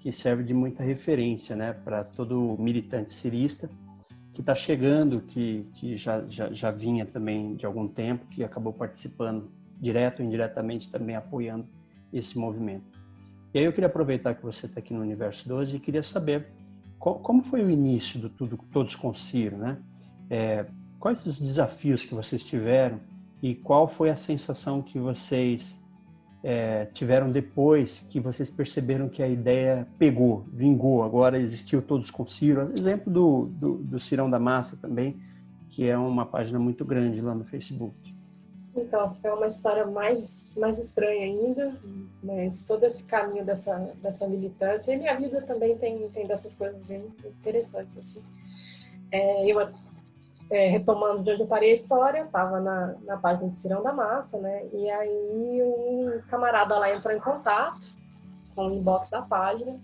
que 0.00 0.10
serve 0.10 0.42
de 0.42 0.52
muita 0.52 0.82
referência 0.82 1.54
né, 1.54 1.72
para 1.72 2.02
todo 2.02 2.56
militante 2.58 3.12
cirista 3.12 3.70
que 4.34 4.40
está 4.40 4.56
chegando, 4.56 5.20
que, 5.20 5.70
que 5.74 5.96
já, 5.96 6.24
já, 6.28 6.52
já 6.52 6.70
vinha 6.72 7.06
também 7.06 7.54
de 7.54 7.64
algum 7.64 7.86
tempo, 7.86 8.26
que 8.26 8.42
acabou 8.42 8.72
participando 8.72 9.56
direto 9.80 10.20
ou 10.20 10.26
indiretamente 10.26 10.90
também 10.90 11.16
apoiando 11.16 11.66
esse 12.12 12.38
movimento. 12.38 12.98
E 13.52 13.58
aí 13.58 13.64
eu 13.64 13.72
queria 13.72 13.86
aproveitar 13.88 14.34
que 14.34 14.42
você 14.42 14.66
está 14.66 14.80
aqui 14.80 14.92
no 14.92 15.00
Universo 15.00 15.48
12 15.48 15.76
e 15.76 15.80
queria 15.80 16.02
saber 16.02 16.46
como 16.98 17.42
foi 17.42 17.62
o 17.62 17.70
início 17.70 18.18
do 18.18 18.28
Tudo 18.28 18.58
Todos 18.72 18.96
com 18.96 19.14
Ciro, 19.14 19.56
né? 19.56 19.78
É, 20.28 20.66
quais 20.98 21.24
os 21.26 21.38
desafios 21.38 22.04
que 22.04 22.14
vocês 22.14 22.42
tiveram 22.42 23.00
e 23.42 23.54
qual 23.54 23.86
foi 23.86 24.10
a 24.10 24.16
sensação 24.16 24.82
que 24.82 24.98
vocês 24.98 25.78
é, 26.42 26.86
tiveram 26.86 27.30
depois 27.30 28.00
que 28.10 28.20
vocês 28.20 28.50
perceberam 28.50 29.08
que 29.08 29.22
a 29.22 29.28
ideia 29.28 29.86
pegou, 29.98 30.46
vingou, 30.52 31.02
agora 31.02 31.40
existiu 31.40 31.80
todos 31.80 32.10
com 32.10 32.26
Ciro. 32.26 32.72
Exemplo 32.76 33.12
do, 33.12 33.42
do, 33.42 33.74
do 33.78 34.00
Cirão 34.00 34.28
da 34.28 34.38
Massa 34.38 34.76
também, 34.76 35.16
que 35.70 35.86
é 35.88 35.96
uma 35.96 36.26
página 36.26 36.58
muito 36.58 36.84
grande 36.84 37.20
lá 37.20 37.34
no 37.34 37.44
Facebook. 37.44 38.14
Então, 38.80 39.16
é 39.22 39.32
uma 39.32 39.46
história 39.46 39.86
mais, 39.86 40.54
mais 40.56 40.78
estranha 40.78 41.26
ainda, 41.26 41.74
mas 42.22 42.62
todo 42.64 42.84
esse 42.84 43.04
caminho 43.04 43.44
dessa, 43.44 43.76
dessa 44.02 44.26
militância, 44.26 44.92
e 44.92 44.96
minha 44.96 45.16
vida 45.16 45.42
também 45.42 45.76
tem, 45.78 46.08
tem 46.10 46.26
dessas 46.26 46.54
coisas 46.54 46.80
bem 46.86 47.06
interessantes, 47.24 47.96
assim. 47.98 48.22
É, 49.10 49.50
eu 49.50 49.60
é, 50.50 50.68
retomando 50.68 51.22
de 51.22 51.32
onde 51.32 51.42
eu 51.42 51.46
parei 51.46 51.70
a 51.70 51.74
história, 51.74 52.22
estava 52.22 52.60
na, 52.60 52.94
na 53.04 53.16
página 53.18 53.50
de 53.50 53.58
Cirão 53.58 53.82
da 53.82 53.92
Massa, 53.92 54.38
né? 54.38 54.66
E 54.72 54.90
aí 54.90 55.62
um 55.62 56.20
camarada 56.28 56.78
lá 56.78 56.90
entrou 56.90 57.14
em 57.14 57.20
contato 57.20 57.90
com 58.54 58.68
o 58.68 58.72
inbox 58.72 59.10
da 59.10 59.22
página, 59.22 59.78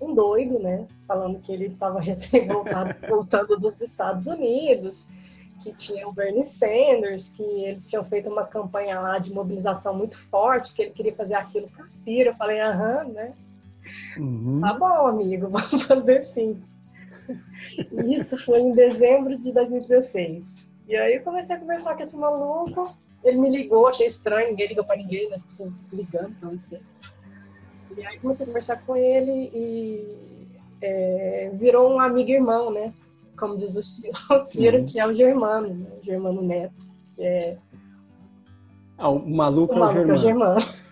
um 0.00 0.14
doido, 0.14 0.58
né? 0.58 0.86
Falando 1.06 1.40
que 1.40 1.52
ele 1.52 1.66
estava 1.66 2.00
recém-voltado, 2.00 2.94
voltando 3.06 3.58
dos 3.58 3.80
Estados 3.80 4.26
Unidos, 4.26 5.06
que 5.64 5.72
tinha 5.72 6.06
o 6.06 6.12
Bernie 6.12 6.44
Sanders, 6.44 7.30
que 7.30 7.42
eles 7.42 7.88
tinham 7.88 8.04
feito 8.04 8.28
uma 8.28 8.44
campanha 8.44 9.00
lá 9.00 9.18
de 9.18 9.32
mobilização 9.32 9.96
muito 9.96 10.18
forte, 10.28 10.74
que 10.74 10.82
ele 10.82 10.90
queria 10.90 11.14
fazer 11.14 11.34
aquilo 11.34 11.68
para 11.68 11.84
o 11.84 11.88
Ciro. 11.88 12.30
Eu 12.30 12.34
falei, 12.34 12.60
aham, 12.60 13.04
né? 13.04 13.32
Uhum. 14.18 14.60
Tá 14.60 14.74
bom, 14.74 15.06
amigo, 15.06 15.48
vamos 15.50 15.82
fazer 15.84 16.20
sim. 16.20 16.62
Isso 18.06 18.36
foi 18.44 18.60
em 18.60 18.72
dezembro 18.72 19.38
de 19.38 19.50
2016. 19.52 20.68
E 20.86 20.94
aí 20.94 21.14
eu 21.14 21.22
comecei 21.22 21.56
a 21.56 21.58
conversar 21.58 21.96
com 21.96 22.02
esse 22.02 22.16
maluco. 22.16 22.94
Ele 23.24 23.38
me 23.38 23.48
ligou, 23.48 23.88
achei 23.88 24.06
estranho, 24.06 24.50
ninguém 24.50 24.68
ligou 24.68 24.84
pra 24.84 24.96
ninguém, 24.96 25.30
né? 25.30 25.36
as 25.36 25.42
pessoas 25.42 25.72
ligando 25.90 26.38
pra 26.38 26.50
você. 26.50 26.78
E 27.96 28.04
aí 28.04 28.18
comecei 28.18 28.44
a 28.44 28.48
conversar 28.48 28.82
com 28.84 28.94
ele 28.94 29.50
e 29.54 30.46
é, 30.82 31.50
virou 31.54 31.90
um 31.90 31.98
amigo 31.98 32.30
irmão, 32.30 32.70
né? 32.70 32.92
Como 33.36 33.56
diz 33.56 33.76
o 33.76 33.82
Ciro, 34.40 34.78
uhum. 34.78 34.86
que 34.86 34.98
é 35.00 35.06
o 35.06 35.12
Germano, 35.12 35.74
né? 35.74 35.90
o 36.00 36.04
Germano 36.04 36.42
Neto. 36.42 36.86
Que 37.16 37.22
é... 37.22 37.58
Ah, 38.96 39.10
o 39.10 39.28
maluco, 39.28 39.74
o 39.74 39.78
maluco 39.78 40.10
é 40.10 40.14
o 40.14 40.18
Germano. 40.18 40.54
É 40.54 40.58
o 40.58 40.60
Germano. 40.60 40.84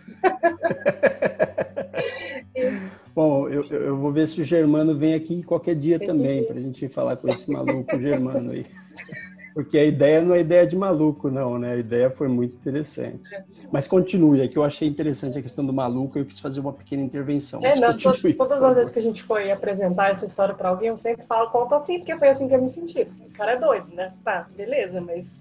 Bom, 3.15 3.49
eu, 3.49 3.63
eu 3.63 3.97
vou 3.97 4.11
ver 4.11 4.27
se 4.27 4.41
o 4.41 4.45
Germano 4.45 4.97
vem 4.97 5.15
aqui 5.15 5.43
qualquer 5.43 5.75
dia 5.75 5.99
também, 5.99 6.45
para 6.45 6.57
a 6.57 6.61
gente 6.61 6.89
falar 6.89 7.17
com 7.17 7.29
esse 7.29 7.51
maluco 7.51 7.99
Germano 8.01 8.53
aí. 8.53 8.67
Porque 9.55 9.77
a 9.77 9.85
ideia 9.85 10.23
não 10.23 10.35
é 10.35 10.41
ideia 10.41 10.67
de 10.67 10.75
maluco, 10.75 11.31
não, 11.31 11.59
né? 11.59 11.73
A 11.73 11.77
ideia 11.77 12.11
foi 12.11 12.27
muito 12.27 12.55
interessante. 12.57 13.23
Mas 13.71 13.87
continue, 13.87 14.41
é 14.41 14.49
que 14.49 14.57
eu 14.57 14.65
achei 14.65 14.89
interessante 14.89 15.39
a 15.39 15.43
questão 15.43 15.65
do 15.65 15.73
maluco 15.73 16.17
e 16.17 16.23
eu 16.23 16.25
quis 16.25 16.41
fazer 16.41 16.61
uma 16.61 16.73
pequena 16.73 17.03
intervenção. 17.03 17.63
É, 17.63 17.79
não, 17.79 17.93
continue, 17.99 18.35
todas 18.35 18.63
as 18.63 18.75
vezes 18.75 18.93
que 18.93 18.99
a 18.99 19.03
gente 19.03 19.23
foi 19.23 19.51
apresentar 19.51 20.11
essa 20.11 20.25
história 20.25 20.55
para 20.55 20.71
alguém, 20.71 20.89
eu 20.89 20.97
sempre 20.97 21.27
falo, 21.27 21.51
conta 21.51 21.77
assim, 21.77 21.99
porque 21.99 22.17
foi 22.17 22.29
assim 22.29 22.49
que 22.49 22.55
eu 22.55 22.63
me 22.63 22.69
senti. 22.69 23.03
O 23.03 23.31
cara 23.33 23.53
é 23.53 23.59
doido, 23.59 23.95
né? 23.95 24.15
Tá, 24.25 24.49
beleza, 24.57 25.01
mas 25.01 25.39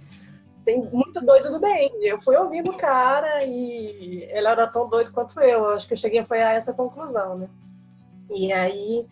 tem 0.65 0.83
muito 0.91 1.21
doido 1.21 1.51
do 1.51 1.59
bem. 1.59 1.91
Eu 2.01 2.19
fui 2.21 2.35
ouvindo 2.35 2.71
o 2.71 2.77
cara 2.77 3.43
e 3.45 4.23
ele 4.29 4.47
era 4.47 4.67
tão 4.67 4.89
doido 4.89 5.11
quanto 5.11 5.39
eu. 5.39 5.69
Acho 5.69 5.87
que 5.87 5.93
eu 5.93 5.97
cheguei 5.97 6.23
foi 6.25 6.41
a 6.41 6.51
essa 6.51 6.73
conclusão, 6.73 7.37
né? 7.37 7.49
E 8.29 8.51
aí 8.51 9.05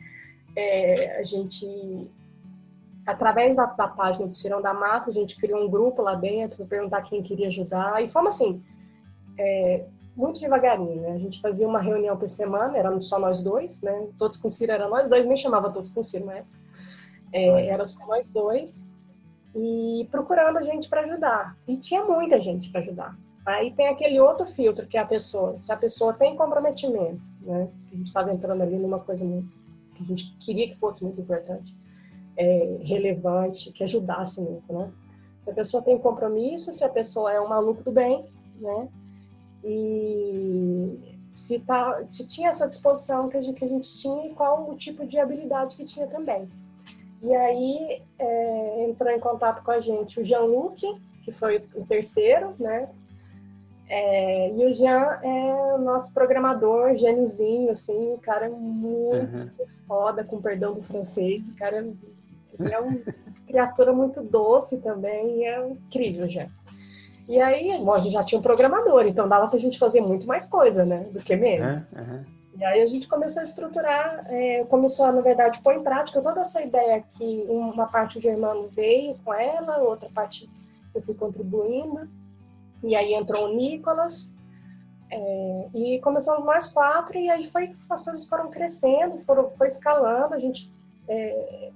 é, 0.55 1.19
a 1.19 1.23
gente, 1.23 1.65
através 3.09 3.55
da, 3.55 3.65
da 3.65 3.87
página 3.87 4.27
do 4.27 4.35
Cirão 4.35 4.61
da 4.61 4.73
Massa, 4.73 5.09
a 5.09 5.13
gente 5.13 5.35
criou 5.35 5.63
um 5.63 5.69
grupo 5.69 6.01
lá 6.01 6.13
dentro 6.13 6.57
para 6.57 6.65
perguntar 6.67 7.01
quem 7.01 7.23
queria 7.23 7.47
ajudar. 7.47 8.03
E 8.03 8.07
fomos 8.07 8.35
assim, 8.35 8.63
é, 9.37 9.85
muito 10.15 10.39
devagarinho, 10.39 11.01
né? 11.01 11.13
A 11.13 11.17
gente 11.17 11.41
fazia 11.41 11.67
uma 11.67 11.81
reunião 11.81 12.15
por 12.15 12.29
semana, 12.29 12.77
éramos 12.77 13.09
só 13.09 13.17
nós 13.17 13.41
dois, 13.41 13.81
né? 13.81 14.07
Todos 14.17 14.37
com 14.37 14.51
Ciro 14.51 14.71
era 14.71 14.87
nós 14.87 15.09
dois, 15.09 15.25
nem 15.25 15.35
chamava 15.35 15.71
todos 15.71 15.89
com 15.89 16.03
Ciro 16.03 16.25
na 16.25 16.35
época. 16.35 16.57
É, 17.33 17.67
era 17.67 17.85
só 17.87 18.05
nós 18.05 18.29
dois 18.29 18.85
e 19.55 20.07
procurando 20.11 20.57
a 20.57 20.63
gente 20.63 20.87
para 20.87 21.01
ajudar. 21.01 21.57
E 21.67 21.77
tinha 21.77 22.03
muita 22.03 22.39
gente 22.39 22.69
para 22.69 22.81
ajudar. 22.81 23.17
Aí 23.45 23.71
tem 23.71 23.87
aquele 23.87 24.19
outro 24.19 24.45
filtro 24.45 24.85
que 24.85 24.97
é 24.97 25.01
a 25.01 25.05
pessoa, 25.05 25.57
se 25.57 25.71
a 25.71 25.77
pessoa 25.77 26.13
tem 26.13 26.35
comprometimento, 26.35 27.21
né? 27.41 27.67
A 27.91 27.95
gente 27.95 28.07
estava 28.07 28.31
entrando 28.31 28.61
ali 28.61 28.77
numa 28.77 28.99
coisa 28.99 29.25
muito, 29.25 29.49
que 29.95 30.03
a 30.03 30.05
gente 30.05 30.37
queria 30.39 30.69
que 30.69 30.77
fosse 30.77 31.03
muito 31.03 31.19
importante, 31.21 31.75
é, 32.39 32.77
relevante, 32.83 33.69
que 33.73 33.83
ajudasse 33.83 34.39
muito, 34.41 34.71
né? 34.71 34.89
Se 35.43 35.49
a 35.49 35.53
pessoa 35.53 35.83
tem 35.83 35.97
compromisso, 35.97 36.73
se 36.73 36.83
a 36.85 36.89
pessoa 36.89 37.33
é 37.33 37.41
um 37.41 37.49
maluco 37.49 37.83
do 37.83 37.91
bem, 37.91 38.23
né? 38.61 38.87
E 39.61 41.17
se, 41.35 41.59
tá, 41.59 42.01
se 42.07 42.25
tinha 42.27 42.49
essa 42.49 42.65
disposição 42.65 43.27
que 43.27 43.35
a, 43.35 43.41
gente, 43.41 43.59
que 43.59 43.65
a 43.65 43.67
gente 43.67 43.93
tinha 43.97 44.27
e 44.27 44.33
qual 44.33 44.69
o 44.69 44.75
tipo 44.75 45.05
de 45.05 45.19
habilidade 45.19 45.75
que 45.75 45.83
tinha 45.83 46.07
também. 46.07 46.49
E 47.21 47.35
aí 47.35 48.01
é, 48.17 48.85
entrou 48.85 49.11
em 49.11 49.19
contato 49.19 49.61
com 49.61 49.71
a 49.71 49.81
gente 49.81 50.21
o 50.21 50.25
Jean-Luc, 50.25 50.81
que 51.25 51.33
foi 51.33 51.61
o 51.75 51.85
terceiro, 51.85 52.53
né? 52.57 52.87
É, 53.89 54.53
e 54.53 54.65
o 54.65 54.73
Jean 54.73 55.19
é 55.23 55.75
o 55.75 55.77
nosso 55.79 56.13
programador, 56.13 56.95
gêniozinho, 56.95 57.71
assim, 57.71 58.13
o 58.13 58.19
cara 58.19 58.45
é 58.45 58.49
muito 58.49 59.35
uhum. 59.35 59.67
foda, 59.87 60.23
com 60.23 60.39
perdão 60.39 60.75
do 60.75 60.83
francês. 60.83 61.41
O 61.49 61.55
cara 61.55 61.83
é, 62.59 62.71
é 62.71 62.79
uma 62.79 62.99
criatura 63.47 63.93
muito 63.93 64.21
doce 64.21 64.77
também, 64.77 65.39
e 65.39 65.45
é 65.45 65.67
incrível, 65.67 66.27
Jean. 66.27 66.47
E 67.27 67.39
aí, 67.39 67.77
bom, 67.83 67.93
a 67.93 67.99
gente 67.99 68.13
já 68.13 68.23
tinha 68.23 68.39
um 68.39 68.43
programador, 68.43 69.05
então 69.05 69.27
dava 69.27 69.47
pra 69.47 69.59
gente 69.59 69.77
fazer 69.77 70.01
muito 70.01 70.25
mais 70.25 70.45
coisa, 70.45 70.83
né, 70.83 71.05
do 71.11 71.19
que 71.19 71.35
menos. 71.35 71.83
Uhum. 71.93 72.23
E 72.57 72.65
aí 72.65 72.81
a 72.81 72.87
gente 72.87 73.07
começou 73.07 73.39
a 73.39 73.43
estruturar, 73.43 74.25
é, 74.27 74.65
começou, 74.65 75.11
na 75.11 75.21
verdade, 75.21 75.61
pôr 75.61 75.75
em 75.75 75.83
prática 75.83 76.21
toda 76.21 76.41
essa 76.41 76.61
ideia 76.61 77.03
que 77.13 77.45
uma 77.47 77.87
parte 77.87 78.17
o 78.17 78.21
Germano 78.21 78.67
veio 78.69 79.15
com 79.23 79.33
ela, 79.33 79.77
outra 79.77 80.09
parte 80.09 80.49
eu 80.93 81.01
fui 81.01 81.13
contribuindo. 81.13 82.09
E 82.83 82.95
aí 82.95 83.13
entrou 83.13 83.45
o 83.45 83.55
Nicolas, 83.55 84.33
é, 85.11 85.67
e 85.73 85.99
começamos 85.99 86.45
mais 86.45 86.71
quatro, 86.71 87.17
e 87.17 87.29
aí 87.29 87.49
foi, 87.49 87.75
as 87.89 88.01
coisas 88.01 88.27
foram 88.27 88.49
crescendo, 88.49 89.19
foram, 89.19 89.49
foi 89.51 89.67
escalando, 89.67 90.33
a 90.33 90.39
gente 90.39 90.71
é, 91.07 91.71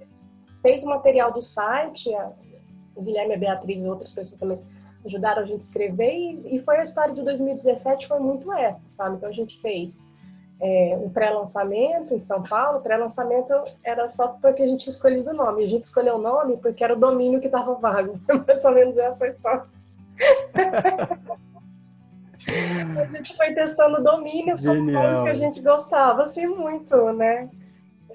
fez 0.64 0.82
o 0.82 0.88
material 0.88 1.30
do 1.30 1.42
site, 1.42 2.12
a, 2.14 2.32
o 2.96 3.02
Guilherme 3.02 3.34
a 3.34 3.38
Beatriz 3.38 3.82
e 3.82 3.86
outras 3.86 4.10
pessoas 4.10 4.40
também 4.40 4.58
ajudaram 5.04 5.42
a 5.42 5.44
gente 5.44 5.60
a 5.60 5.64
escrever, 5.64 6.10
e, 6.10 6.56
e 6.56 6.62
foi 6.62 6.78
a 6.78 6.82
história 6.82 7.12
de 7.12 7.22
2017 7.22 8.08
foi 8.08 8.18
muito 8.18 8.50
essa, 8.50 8.88
sabe? 8.88 9.16
Então 9.16 9.28
a 9.28 9.32
gente 9.32 9.60
fez 9.60 10.02
é, 10.58 10.98
um 10.98 11.10
pré-lançamento 11.10 12.14
em 12.14 12.18
São 12.18 12.42
Paulo, 12.42 12.80
pré-lançamento 12.80 13.52
era 13.84 14.08
só 14.08 14.28
porque 14.28 14.62
a 14.62 14.66
gente 14.66 14.84
tinha 14.84 14.92
escolhido 14.92 15.30
o 15.30 15.34
nome, 15.34 15.64
a 15.64 15.68
gente 15.68 15.82
escolheu 15.82 16.14
o 16.14 16.22
nome 16.22 16.56
porque 16.56 16.82
era 16.82 16.94
o 16.94 16.98
domínio 16.98 17.40
que 17.40 17.46
estava 17.46 17.74
vago, 17.74 18.18
mais 18.46 18.64
ou 18.64 18.72
menos 18.72 18.96
essa 18.96 19.28
história. 19.28 19.66
A 22.46 23.04
gente 23.06 23.36
foi 23.36 23.54
testando 23.54 24.02
domínios 24.02 24.60
com 24.60 24.72
os 24.72 24.86
nomes 24.86 25.22
que 25.22 25.28
a 25.30 25.34
gente 25.34 25.62
gostava, 25.62 26.24
assim, 26.24 26.46
muito, 26.46 27.10
né? 27.14 27.48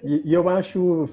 E, 0.03 0.29
e, 0.29 0.33
eu 0.33 0.47
acho 0.47 1.09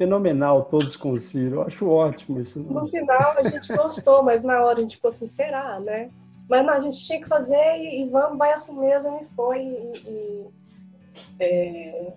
fenomenal 0.00 0.64
todos 0.64 0.96
com 0.96 1.12
o 1.12 1.18
Ciro, 1.18 1.56
eu 1.56 1.62
acho 1.62 1.86
ótimo 1.86 2.40
isso. 2.40 2.58
No 2.58 2.88
final 2.88 3.34
a 3.36 3.46
gente 3.46 3.70
gostou, 3.76 4.22
mas 4.22 4.42
na 4.42 4.62
hora 4.62 4.78
a 4.78 4.80
gente 4.80 4.96
ficou 4.96 5.10
assim, 5.10 5.28
será, 5.28 5.78
né? 5.78 6.10
Mas 6.48 6.64
não, 6.64 6.72
a 6.72 6.80
gente 6.80 7.04
tinha 7.04 7.20
que 7.20 7.28
fazer 7.28 7.76
e, 7.76 8.00
e 8.00 8.08
vamos, 8.08 8.38
vai 8.38 8.50
assim 8.50 8.74
mesmo, 8.78 9.20
e 9.20 9.26
foi, 9.34 9.58
e, 9.58 9.92
e, 10.08 10.46
é, 11.38 12.12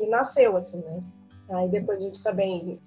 e 0.00 0.06
nasceu, 0.06 0.56
assim, 0.56 0.78
né? 0.78 1.02
Aí 1.50 1.68
depois 1.68 1.98
a 1.98 2.04
gente 2.04 2.22
também 2.22 2.80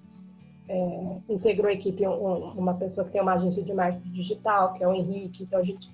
é, 0.68 1.16
integrou 1.28 1.68
a 1.68 1.72
equipe 1.72 2.04
um, 2.08 2.50
uma 2.50 2.74
pessoa 2.74 3.04
que 3.04 3.12
tem 3.12 3.22
uma 3.22 3.34
agência 3.34 3.62
de 3.62 3.72
marketing 3.72 4.10
digital, 4.10 4.72
que 4.72 4.82
é 4.82 4.88
o 4.88 4.92
Henrique, 4.92 5.44
então 5.44 5.60
a 5.60 5.64
gente 5.64 5.88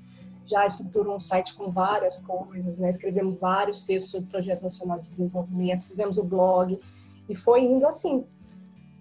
já 0.47 0.67
estruturou 0.67 1.17
um 1.17 1.21
site 1.21 1.55
com 1.55 1.71
várias 1.71 2.21
coisas, 2.21 2.79
né? 2.79 2.89
escrevemos 2.89 3.39
vários 3.39 3.85
textos 3.85 4.13
sobre 4.13 4.29
o 4.29 4.31
Projeto 4.31 4.63
Nacional 4.63 4.99
de 4.99 5.11
Desenvolvimento, 5.11 5.85
fizemos 5.85 6.17
o 6.17 6.25
blog, 6.25 6.81
e 7.29 7.35
foi 7.35 7.63
indo 7.63 7.87
assim. 7.87 8.25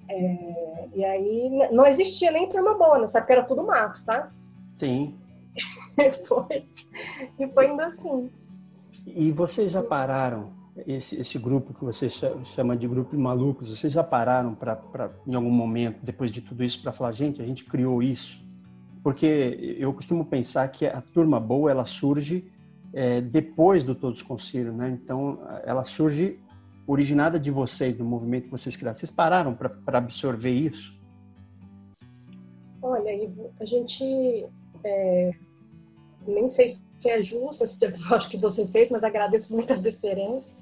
É, 0.08 0.88
e 0.94 1.04
aí 1.04 1.70
não 1.72 1.86
existia 1.86 2.32
nem 2.32 2.48
turma 2.48 2.76
boa, 2.76 3.00
nessa 3.00 3.18
época 3.18 3.34
era 3.34 3.44
tudo 3.44 3.64
mato, 3.64 4.04
tá? 4.06 4.32
Sim. 4.74 5.16
foi, 6.26 6.66
e 7.40 7.48
foi 7.48 7.72
indo 7.72 7.82
assim. 7.82 8.30
E 9.08 9.32
vocês 9.32 9.72
já 9.72 9.82
pararam 9.82 10.52
esse, 10.86 11.20
esse 11.20 11.40
grupo 11.40 11.74
que 11.74 11.84
você 11.84 12.10
chama 12.10 12.76
de 12.76 12.88
grupo 12.88 13.16
de 13.16 13.22
malucos, 13.22 13.70
vocês 13.70 13.94
já 13.94 14.04
pararam 14.04 14.54
para, 14.54 15.12
em 15.26 15.34
algum 15.34 15.52
momento, 15.52 16.00
depois 16.04 16.32
de 16.32 16.42
tudo 16.42 16.64
isso, 16.64 16.82
para 16.82 16.92
falar, 16.92 17.12
gente, 17.12 17.42
a 17.42 17.46
gente 17.46 17.64
criou 17.64 18.04
isso? 18.04 18.44
Porque 19.02 19.76
eu 19.80 19.94
costumo 19.94 20.26
pensar 20.26 20.68
que 20.70 20.86
a 20.86 21.02
turma 21.02 21.40
boa, 21.40 21.70
ela 21.70 21.86
surge 21.86 22.52
é, 22.94 23.22
depois 23.22 23.84
do 23.84 23.94
Todos 23.94 24.26
Ciro, 24.40 24.74
né? 24.74 24.90
Então, 24.90 25.40
ela 25.64 25.84
surge 25.84 26.40
originada 26.88 27.40
de 27.40 27.52
vocês, 27.52 27.96
do 27.96 28.04
movimento 28.04 28.46
que 28.46 28.52
vocês 28.52 28.76
criaram. 28.76 28.94
Vocês 28.94 29.12
pararam 29.12 29.56
para 29.56 29.98
absorver 29.98 30.52
isso? 30.52 30.94
Olha, 32.82 33.14
Ivo, 33.14 33.52
a 33.60 33.66
gente 33.66 34.46
é, 34.84 35.32
nem 36.28 36.48
sei 36.48 36.68
se 36.68 37.10
é 37.10 37.22
justo 37.24 37.64
esse 37.64 37.80
diagnóstico 37.80 38.32
que 38.36 38.42
você 38.42 38.68
fez, 38.68 38.90
mas 38.90 39.04
agradeço 39.04 39.54
muito 39.54 39.74
a 39.74 39.76
deferência 39.76 40.56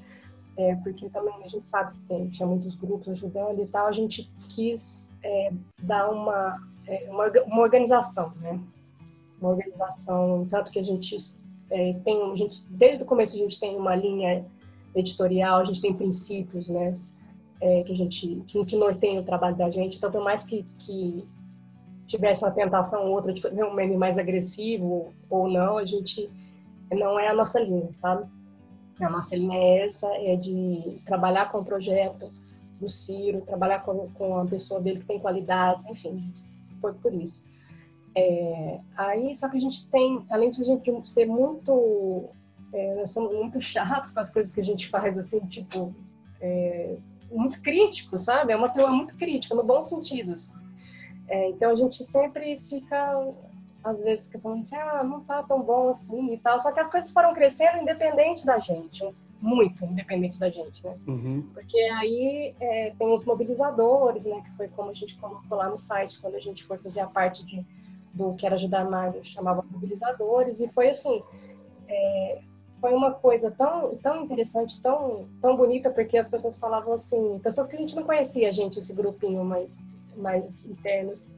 é, 0.58 0.76
porque 0.76 1.10
também 1.10 1.34
a 1.44 1.48
gente 1.48 1.66
sabe 1.66 1.96
que 1.96 2.02
tem, 2.08 2.30
tinha 2.30 2.48
muitos 2.48 2.76
grupos 2.76 3.10
ajudando 3.10 3.62
e 3.62 3.66
tal, 3.68 3.88
a 3.88 3.92
gente 3.92 4.32
quis 4.50 5.14
é, 5.24 5.52
dar 5.82 6.10
uma, 6.10 6.56
é, 6.88 7.08
uma, 7.10 7.28
uma, 7.46 7.62
organização, 7.62 8.32
né? 8.36 8.60
Uma 9.42 9.52
organização, 9.52 10.48
tanto 10.50 10.72
que 10.72 10.80
a 10.80 10.84
gente 10.84 11.18
é, 11.72 11.94
tem, 12.06 12.32
a 12.32 12.36
gente, 12.36 12.64
desde 12.70 13.04
o 13.04 13.06
começo 13.06 13.36
a 13.36 13.40
gente 13.40 13.60
tem 13.60 13.76
uma 13.76 13.96
linha 13.96 14.46
editorial, 14.96 15.60
a 15.60 15.66
gente 15.66 15.82
tem 15.82 15.94
princípios, 15.94 16.70
né? 16.70 16.98
É, 17.62 17.84
que 17.84 17.94
a 17.94 17.96
gente, 17.96 18.44
que, 18.48 18.66
que 18.66 18.76
norteiam 18.76 19.22
o 19.22 19.26
trabalho 19.26 19.56
da 19.56 19.70
gente, 19.70 19.98
então 19.98 20.12
por 20.12 20.22
mais 20.22 20.44
que, 20.44 20.64
que 20.80 21.24
tivesse 22.06 22.44
uma 22.44 22.52
tentação 22.52 23.06
ou 23.06 23.12
outra 23.12 23.32
de 23.32 23.42
fazer 23.42 23.64
um 23.64 23.74
meme 23.74 23.96
mais 23.96 24.18
agressivo 24.18 25.14
ou 25.30 25.48
não, 25.48 25.78
a 25.78 25.86
gente 25.86 26.30
não 26.92 27.18
é 27.18 27.30
a 27.30 27.34
nossa 27.34 27.60
linha, 27.62 27.90
sabe? 28.02 28.30
A 29.00 29.10
nossa 29.10 29.36
linha 29.36 29.58
é 29.58 29.86
essa, 29.86 30.08
é 30.16 30.36
de 30.36 31.00
trabalhar 31.06 31.52
com 31.52 31.60
o 31.60 31.66
projeto 31.66 32.30
do 32.80 32.90
Ciro, 32.90 33.42
trabalhar 33.42 33.80
com, 33.80 34.10
com 34.10 34.38
a 34.38 34.46
pessoa 34.46 34.80
dele 34.80 35.00
que 35.00 35.06
tem 35.06 35.20
qualidades, 35.20 35.88
enfim, 35.88 36.24
foi 36.82 36.94
por 36.94 37.14
isso. 37.14 37.42
É, 38.16 38.80
aí, 38.96 39.36
só 39.36 39.50
que 39.50 39.58
a 39.58 39.60
gente 39.60 39.88
tem, 39.88 40.24
além 40.30 40.52
de 40.52 40.62
a 40.62 40.66
gente 40.66 41.12
ser 41.12 41.26
muito, 41.26 42.30
é, 42.74 42.96
nós 42.96 43.12
somos 43.12 43.34
muito 43.34 43.62
chatos 43.62 44.12
com 44.12 44.20
as 44.20 44.32
coisas 44.32 44.54
que 44.54 44.62
a 44.62 44.66
gente 44.66 44.90
faz, 44.90 45.18
assim, 45.18 45.40
tipo, 45.48 45.94
é, 46.42 46.96
muito 47.32 47.62
crítico, 47.62 48.18
sabe? 48.20 48.52
É 48.52 48.56
uma 48.56 48.70
turma 48.70 48.90
muito 48.90 49.18
crítica, 49.18 49.56
no 49.56 49.64
bom 49.64 49.82
sentido, 49.82 50.34
assim. 50.34 50.54
É, 51.28 51.50
então 51.50 51.72
a 51.72 51.76
gente 51.76 52.04
sempre 52.04 52.60
fica 52.70 53.34
às 53.84 54.02
vezes 54.02 54.32
falando 54.42 54.62
assim, 54.62 54.76
ah, 54.78 55.04
não 55.04 55.22
tá 55.22 55.44
tão 55.44 55.62
bom 55.62 55.90
assim 55.90 56.34
e 56.34 56.38
tal. 56.38 56.60
Só 56.60 56.72
que 56.72 56.80
as 56.80 56.90
coisas 56.90 57.12
foram 57.12 57.34
crescendo 57.34 57.82
independente 57.82 58.46
da 58.46 58.58
gente, 58.58 59.04
muito 59.42 59.84
independente 59.84 60.40
da 60.40 60.50
gente, 60.50 60.84
né? 60.86 60.98
Uhum. 61.06 61.50
Porque 61.54 61.78
aí 61.78 62.56
é, 62.60 62.94
tem 62.98 63.14
os 63.14 63.26
mobilizadores, 63.26 64.26
né? 64.26 64.42
Que 64.42 64.52
foi 64.56 64.68
como 64.70 64.92
a 64.92 64.94
gente 64.94 65.18
colocou 65.18 65.58
lá 65.58 65.70
no 65.70 65.78
site, 65.78 66.20
quando 66.22 66.36
a 66.36 66.40
gente 66.40 66.64
foi 66.64 66.78
fazer 66.78 67.02
a 67.02 67.08
parte 67.08 67.46
de, 67.46 67.66
do 68.14 68.34
que 68.36 68.46
era 68.46 68.56
ajudar 68.56 68.90
Mário, 68.90 69.24
chamava 69.26 69.66
mobilizadores. 69.70 70.60
E 70.62 70.68
foi 70.70 70.90
assim, 70.90 71.22
é, 71.88 72.42
foi 72.84 72.92
uma 72.92 73.14
coisa 73.14 73.50
tão, 73.50 73.96
tão 73.96 74.26
interessante, 74.26 74.82
tão, 74.82 75.26
tão 75.42 75.56
bonita, 75.56 75.90
porque 75.90 76.18
as 76.18 76.28
pessoas 76.28 76.58
falavam 76.58 76.92
assim, 76.92 77.40
pessoas 77.40 77.70
que 77.70 77.78
a 77.78 77.80
gente 77.80 77.96
não 77.96 78.04
conhecia, 78.04 78.52
gente, 78.52 78.78
esse 78.78 78.94
grupinho 78.94 79.42
mais, 79.46 79.80
mais 80.18 80.66
internos 80.66 81.30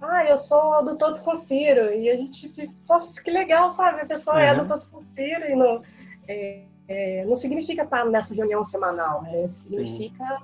ah, 0.00 0.24
eu 0.24 0.38
sou 0.38 0.82
do 0.82 0.96
Todos 0.96 1.20
com 1.20 1.34
Ciro. 1.34 1.92
E 1.92 2.10
a 2.10 2.16
gente 2.16 2.50
nossa, 2.88 3.22
que 3.22 3.30
legal, 3.30 3.70
sabe? 3.70 4.00
A 4.00 4.06
pessoa 4.06 4.42
é, 4.42 4.48
é 4.48 4.54
do 4.54 4.66
Todos 4.66 4.86
com 4.86 5.00
Ciro 5.00 5.44
e 5.44 5.54
não, 5.54 5.80
é, 6.26 6.62
é, 6.88 7.24
não 7.24 7.36
significa 7.36 7.82
estar 7.84 8.04
nessa 8.06 8.34
reunião 8.34 8.64
semanal, 8.64 9.22
né? 9.22 9.46
Significa 9.46 10.42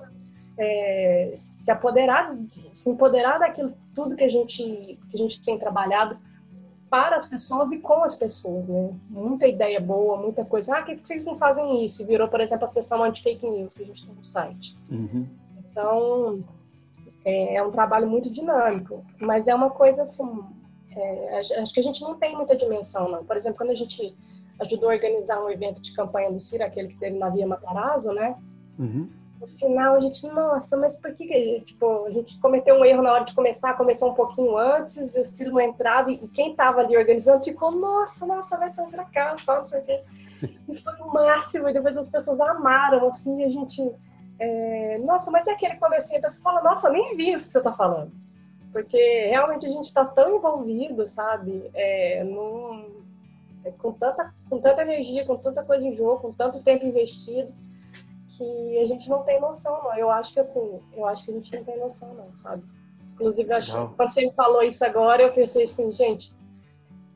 é, 0.57 1.33
se 1.35 1.69
apoderar, 1.69 2.33
se 2.73 2.89
empoderar 2.89 3.39
daquilo 3.39 3.73
tudo 3.93 4.15
que 4.15 4.23
a 4.23 4.29
gente, 4.29 4.97
que 5.09 5.15
a 5.15 5.17
gente 5.17 5.41
tem 5.43 5.57
trabalhado 5.57 6.17
para 6.89 7.15
as 7.17 7.25
pessoas 7.25 7.71
e 7.71 7.79
com 7.79 8.03
as 8.03 8.15
pessoas, 8.15 8.67
né? 8.67 8.93
Muita 9.09 9.47
ideia 9.47 9.79
boa, 9.79 10.17
muita 10.17 10.43
coisa. 10.43 10.77
Ah, 10.77 10.81
por 10.81 10.95
que 10.95 11.07
vocês 11.07 11.25
não 11.25 11.37
fazem 11.37 11.85
isso? 11.85 12.05
Virou, 12.05 12.27
por 12.27 12.41
exemplo, 12.41 12.65
a 12.65 12.67
sessão 12.67 13.03
anti-fake 13.03 13.47
news 13.47 13.73
que 13.73 13.83
a 13.83 13.85
gente 13.85 14.05
tem 14.05 14.15
no 14.15 14.25
site. 14.25 14.77
Uhum. 14.89 15.27
Então, 15.59 16.43
é, 17.23 17.55
é 17.55 17.63
um 17.63 17.71
trabalho 17.71 18.09
muito 18.09 18.29
dinâmico, 18.29 19.05
mas 19.19 19.47
é 19.47 19.53
uma 19.53 19.69
coisa 19.69 20.03
assim, 20.03 20.43
é, 20.95 21.39
acho 21.61 21.73
que 21.73 21.79
a 21.79 21.83
gente 21.83 22.01
não 22.01 22.15
tem 22.15 22.35
muita 22.35 22.55
dimensão, 22.55 23.09
não. 23.09 23.23
Por 23.23 23.37
exemplo, 23.37 23.57
quando 23.57 23.71
a 23.71 23.75
gente 23.75 24.15
ajudou 24.59 24.89
a 24.89 24.93
organizar 24.93 25.43
um 25.43 25.49
evento 25.49 25.81
de 25.81 25.93
campanha 25.93 26.31
do 26.31 26.41
CIR, 26.41 26.61
aquele 26.61 26.89
que 26.89 26.97
teve 26.97 27.17
na 27.17 27.29
Via 27.29 27.47
Matarazzo, 27.47 28.11
né? 28.13 28.35
Uhum. 28.77 29.09
No 29.39 29.47
final 29.47 29.95
a 29.95 29.99
gente, 30.01 30.27
nossa, 30.27 30.75
mas 30.75 30.95
por 30.97 31.13
que, 31.13 31.25
que 31.25 31.33
a 31.33 31.39
gente, 31.39 31.65
tipo, 31.67 32.05
a 32.05 32.11
gente 32.11 32.37
cometeu 32.39 32.75
um 32.75 32.83
erro 32.83 33.01
na 33.01 33.13
hora 33.13 33.23
de 33.23 33.33
começar, 33.33 33.75
começou 33.75 34.11
um 34.11 34.13
pouquinho 34.13 34.57
antes, 34.57 35.15
o 35.15 35.21
estilo 35.21 35.53
não 35.53 35.61
entrava, 35.61 36.11
e 36.11 36.27
quem 36.27 36.55
tava 36.55 36.81
ali 36.81 36.97
organizando 36.97 37.43
ficou, 37.43 37.71
nossa, 37.71 38.25
nossa, 38.25 38.57
vai 38.57 38.69
ser 38.69 38.85
pra 38.87 39.05
cá, 39.05 39.35
não 39.47 39.65
sei 39.65 39.79
o 39.79 39.85
quê. 39.85 40.03
E 40.67 40.77
foi 40.77 40.93
o 40.95 41.13
máximo, 41.13 41.69
e 41.69 41.73
depois 41.73 41.95
as 41.95 42.07
pessoas 42.07 42.39
amaram, 42.41 43.07
assim, 43.07 43.43
a 43.43 43.49
gente, 43.49 43.89
é, 44.39 44.97
nossa, 44.99 45.31
mas 45.31 45.47
é 45.47 45.53
aquele 45.53 45.75
comecinho, 45.77 46.19
a 46.19 46.23
pessoa 46.23 46.43
fala, 46.43 46.69
nossa, 46.69 46.89
nem 46.89 47.15
vi 47.15 47.31
isso 47.31 47.47
que 47.47 47.53
você 47.53 47.61
tá 47.61 47.71
falando. 47.71 48.11
Porque 48.73 49.25
realmente 49.27 49.65
a 49.65 49.69
gente 49.69 49.85
está 49.85 50.05
tão 50.05 50.35
envolvido, 50.35 51.07
sabe? 51.07 51.69
É, 51.73 52.23
num, 52.23 52.85
é, 53.63 53.71
com, 53.71 53.91
tanta, 53.93 54.33
com 54.49 54.59
tanta 54.59 54.81
energia, 54.81 55.25
com 55.25 55.37
tanta 55.37 55.63
coisa 55.63 55.87
em 55.87 55.95
jogo, 55.95 56.21
com 56.21 56.31
tanto 56.31 56.61
tempo 56.61 56.85
investido, 56.85 57.51
que 58.39 58.79
a 58.79 58.85
gente 58.85 59.09
não 59.09 59.23
tem 59.23 59.39
noção, 59.41 59.83
não. 59.83 59.97
Eu 59.97 60.09
acho 60.09 60.33
que 60.33 60.39
assim, 60.39 60.79
eu 60.93 61.05
acho 61.05 61.25
que 61.25 61.31
a 61.31 61.33
gente 61.33 61.55
não 61.55 61.63
tem 61.65 61.77
noção, 61.77 62.13
não, 62.13 62.31
sabe? 62.41 62.63
Inclusive, 63.13 63.51
acho, 63.51 63.89
quando 63.97 64.09
você 64.09 64.25
me 64.25 64.31
falou 64.31 64.63
isso 64.63 64.83
agora, 64.85 65.21
eu 65.21 65.33
pensei 65.33 65.65
assim, 65.65 65.91
gente, 65.91 66.33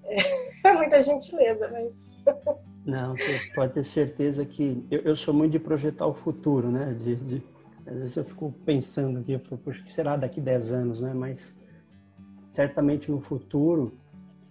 é, 0.04 0.18
é 0.68 0.74
muita 0.74 1.02
gentileza, 1.02 1.70
mas. 1.72 2.12
Não, 2.86 3.16
você 3.16 3.40
pode 3.56 3.74
ter 3.74 3.86
certeza 3.86 4.46
que 4.46 4.86
eu, 4.92 5.00
eu 5.00 5.16
sou 5.16 5.34
muito 5.34 5.54
de 5.54 5.60
projetar 5.60 6.06
o 6.06 6.14
futuro, 6.14 6.70
né? 6.70 6.94
De, 6.94 7.16
de, 7.16 7.44
às 7.88 7.96
vezes 7.96 8.18
eu 8.18 8.26
fico 8.26 8.54
pensando 8.66 9.20
aqui, 9.20 9.38
poxa, 9.38 9.82
o 9.82 9.86
que 9.86 9.94
será 9.94 10.18
daqui 10.18 10.42
10 10.42 10.72
anos, 10.74 11.02
né? 11.02 11.14
Mas 11.14 11.56
certamente 12.50 13.10
no 13.10 13.22
futuro 13.22 13.98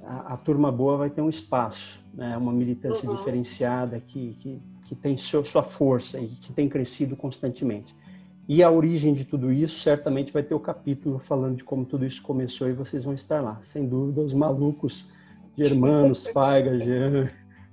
a, 0.01 0.33
a 0.33 0.37
turma 0.39 0.73
boa 0.73 0.97
vai 0.97 1.11
ter 1.11 1.21
um 1.21 1.29
espaço, 1.29 2.03
né? 2.15 2.35
Uma 2.39 2.53
militância 2.53 3.09
uhum. 3.09 3.17
diferenciada 3.17 4.01
que, 4.01 4.35
que, 4.41 4.63
que 4.93 5.01
tem 5.01 5.17
seu, 5.17 5.43
sua 5.43 5.63
força 5.63 6.21
e 6.21 6.29
que 6.29 6.53
tem 6.53 6.69
crescido 6.69 7.17
constantemente. 7.17 7.97
E 8.47 8.63
a 8.63 8.71
origem 8.71 9.15
de 9.15 9.25
tudo 9.25 9.51
isso 9.51 9.81
certamente 9.81 10.31
vai 10.31 10.43
ter 10.43 10.55
o 10.55 10.61
capítulo 10.61 11.19
falando 11.19 11.57
de 11.57 11.65
como 11.65 11.87
tudo 11.87 12.05
isso 12.05 12.21
começou 12.21 12.69
e 12.69 12.75
vocês 12.75 13.03
vão 13.03 13.15
estar 13.15 13.41
lá. 13.41 13.59
Sem 13.63 13.89
dúvida, 13.89 14.21
os 14.21 14.35
malucos, 14.35 15.07
Germanos, 15.57 16.27
Faiga, 16.35 16.79
Jean, 16.79 17.31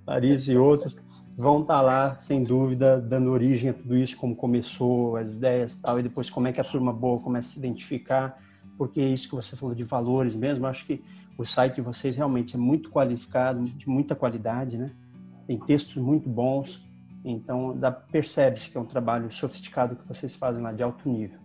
Larissa 0.07 0.53
e 0.53 0.57
outros 0.57 0.95
vão 1.37 1.61
estar 1.61 1.81
lá, 1.81 2.17
sem 2.17 2.41
dúvida, 2.41 3.01
dando 3.01 3.31
origem 3.31 3.69
a 3.69 3.73
tudo 3.73 3.97
isso, 3.97 4.15
como 4.15 4.33
começou, 4.33 5.17
as 5.17 5.33
ideias 5.33 5.77
e 5.77 5.81
tal, 5.81 5.99
e 5.99 6.03
depois 6.03 6.29
como 6.29 6.47
é 6.47 6.53
que 6.53 6.61
a 6.61 6.65
turma 6.65 6.93
boa 6.93 7.19
começa 7.19 7.49
a 7.49 7.51
se 7.51 7.59
identificar, 7.59 8.41
porque 8.77 9.01
é 9.01 9.07
isso 9.07 9.27
que 9.27 9.35
você 9.35 9.57
falou 9.57 9.75
de 9.75 9.83
valores 9.83 10.37
mesmo, 10.37 10.67
acho 10.67 10.85
que 10.85 11.01
o 11.37 11.45
site 11.45 11.75
de 11.75 11.81
vocês 11.81 12.15
realmente 12.15 12.55
é 12.55 12.59
muito 12.59 12.89
qualificado, 12.89 13.63
de 13.63 13.89
muita 13.89 14.15
qualidade, 14.15 14.77
né? 14.77 14.91
Tem 15.47 15.57
textos 15.57 15.95
muito 15.95 16.29
bons, 16.29 16.88
então 17.23 17.77
percebe-se 18.11 18.71
que 18.71 18.77
é 18.77 18.81
um 18.81 18.85
trabalho 18.85 19.31
sofisticado 19.31 19.95
que 19.95 20.07
vocês 20.07 20.35
fazem 20.35 20.63
lá 20.63 20.71
de 20.71 20.83
alto 20.83 21.09
nível. 21.09 21.39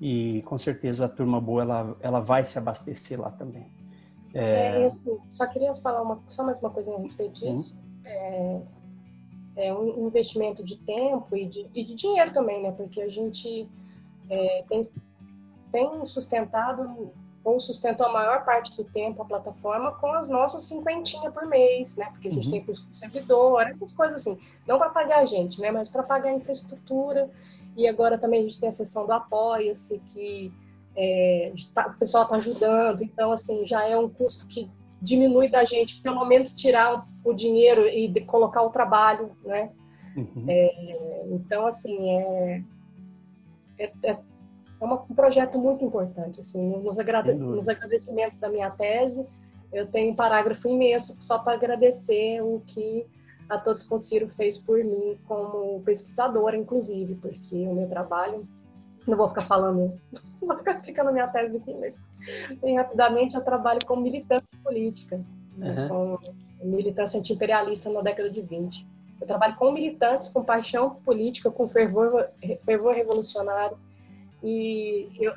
E 0.00 0.42
com 0.42 0.58
certeza 0.58 1.06
a 1.06 1.08
turma 1.08 1.40
boa 1.40 1.62
ela, 1.62 1.96
ela 2.00 2.20
vai 2.20 2.44
se 2.44 2.58
abastecer 2.58 3.20
lá 3.20 3.30
também. 3.30 3.70
É, 4.34 4.82
é 4.82 4.86
assim, 4.86 5.16
só 5.30 5.46
queria 5.46 5.74
falar 5.76 6.02
uma, 6.02 6.22
só 6.28 6.44
mais 6.44 6.58
uma 6.60 6.70
coisa 6.70 6.94
a 6.94 6.98
respeito 6.98 7.34
disso. 7.34 7.80
É, 8.04 8.60
é 9.56 9.74
um 9.74 10.06
investimento 10.06 10.62
de 10.62 10.76
tempo 10.76 11.34
e 11.34 11.46
de, 11.46 11.70
e 11.74 11.84
de 11.84 11.94
dinheiro 11.94 12.32
também, 12.34 12.62
né? 12.62 12.72
Porque 12.72 13.00
a 13.00 13.08
gente 13.08 13.66
é, 14.28 14.62
tem, 14.68 14.90
tem 15.72 16.06
sustentado 16.06 17.12
ou 17.46 17.60
sustentou 17.60 18.06
a 18.06 18.12
maior 18.12 18.44
parte 18.44 18.76
do 18.76 18.82
tempo 18.82 19.22
a 19.22 19.24
plataforma 19.24 19.92
com 19.92 20.08
as 20.08 20.28
nossas 20.28 20.64
cinquentinha 20.64 21.30
por 21.30 21.46
mês, 21.46 21.96
né? 21.96 22.06
Porque 22.10 22.26
a 22.26 22.32
gente 22.32 22.46
uhum. 22.46 22.50
tem 22.50 22.64
custo 22.64 22.84
de 22.88 22.96
servidor, 22.96 23.62
essas 23.68 23.92
coisas 23.92 24.20
assim. 24.20 24.36
Não 24.66 24.78
para 24.78 24.90
pagar 24.90 25.20
a 25.20 25.24
gente, 25.24 25.60
né? 25.60 25.70
Mas 25.70 25.88
para 25.88 26.02
pagar 26.02 26.30
a 26.30 26.34
infraestrutura. 26.34 27.30
E 27.76 27.86
agora 27.86 28.18
também 28.18 28.40
a 28.40 28.42
gente 28.42 28.58
tem 28.58 28.68
a 28.68 28.72
sessão 28.72 29.06
do 29.06 29.12
Apoia-se, 29.12 30.00
que 30.12 30.52
é, 30.96 31.52
tá, 31.72 31.86
o 31.86 31.98
pessoal 32.00 32.24
está 32.24 32.34
ajudando. 32.34 33.02
Então, 33.02 33.30
assim, 33.30 33.64
já 33.64 33.86
é 33.86 33.96
um 33.96 34.08
custo 34.08 34.48
que 34.48 34.68
diminui 35.00 35.48
da 35.48 35.64
gente, 35.64 36.02
pelo 36.02 36.24
menos 36.24 36.50
tirar 36.50 37.06
o 37.24 37.32
dinheiro 37.32 37.86
e 37.86 38.12
colocar 38.22 38.62
o 38.62 38.70
trabalho, 38.70 39.30
né? 39.44 39.70
Uhum. 40.16 40.46
É, 40.48 41.26
então, 41.30 41.64
assim, 41.64 42.10
é, 42.10 42.62
é, 43.78 43.92
é, 44.02 44.18
uma, 44.80 45.02
um 45.02 45.14
projeto 45.14 45.58
muito 45.58 45.84
importante. 45.84 46.40
Assim, 46.40 46.78
nos, 46.78 46.98
agrade, 46.98 47.32
nos 47.34 47.68
agradecimentos 47.68 48.38
da 48.38 48.48
minha 48.48 48.70
tese, 48.70 49.26
eu 49.72 49.86
tenho 49.86 50.12
um 50.12 50.14
parágrafo 50.14 50.68
imenso 50.68 51.16
só 51.20 51.38
para 51.38 51.54
agradecer 51.54 52.40
o 52.42 52.60
que 52.66 53.06
a 53.48 53.58
Todos 53.58 53.84
com 53.84 54.00
Ciro 54.00 54.28
fez 54.28 54.58
por 54.58 54.82
mim 54.82 55.16
como 55.26 55.80
pesquisadora, 55.82 56.56
inclusive, 56.56 57.14
porque 57.14 57.54
o 57.54 57.74
meu 57.74 57.88
trabalho, 57.88 58.46
não 59.06 59.16
vou 59.16 59.28
ficar 59.28 59.42
falando, 59.42 60.00
não 60.40 60.48
vou 60.48 60.56
ficar 60.56 60.72
explicando 60.72 61.10
a 61.10 61.12
minha 61.12 61.28
tese 61.28 61.56
aqui, 61.56 61.74
mas 61.74 61.96
bem 62.60 62.76
rapidamente 62.76 63.36
eu 63.36 63.42
trabalho 63.42 63.80
com 63.86 63.96
militância 63.96 64.58
política, 64.62 65.20
uhum. 65.56 65.88
com 65.88 66.18
militância 66.64 67.18
anti-imperialista 67.18 67.88
na 67.88 68.00
década 68.00 68.30
de 68.30 68.40
20. 68.40 68.86
Eu 69.20 69.26
trabalho 69.26 69.56
com 69.56 69.72
militantes, 69.72 70.28
com 70.28 70.42
paixão 70.42 70.90
política, 70.90 71.50
com 71.50 71.68
fervor, 71.68 72.28
fervor 72.64 72.94
revolucionário. 72.94 73.78
E, 74.42 75.08
eu, 75.18 75.32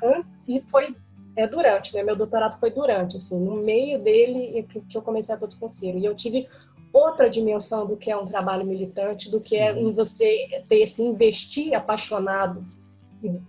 e 0.46 0.60
foi 0.60 0.94
é, 1.36 1.46
durante, 1.46 1.94
né? 1.94 2.02
Meu 2.02 2.16
doutorado 2.16 2.58
foi 2.58 2.70
durante, 2.70 3.16
assim, 3.16 3.38
no 3.38 3.56
meio 3.56 3.98
dele 4.02 4.62
que, 4.64 4.80
que 4.80 4.96
eu 4.96 5.02
comecei 5.02 5.34
a 5.34 5.38
todos 5.38 5.56
conselho. 5.56 5.98
E 5.98 6.04
eu 6.04 6.14
tive 6.14 6.48
outra 6.92 7.30
dimensão 7.30 7.86
do 7.86 7.96
que 7.96 8.10
é 8.10 8.16
um 8.16 8.26
trabalho 8.26 8.66
militante, 8.66 9.30
do 9.30 9.40
que 9.40 9.56
é 9.56 9.72
uhum. 9.72 9.90
em 9.90 9.92
você 9.92 10.62
ter 10.68 10.80
esse 10.80 11.02
investir 11.02 11.74
apaixonado, 11.74 12.64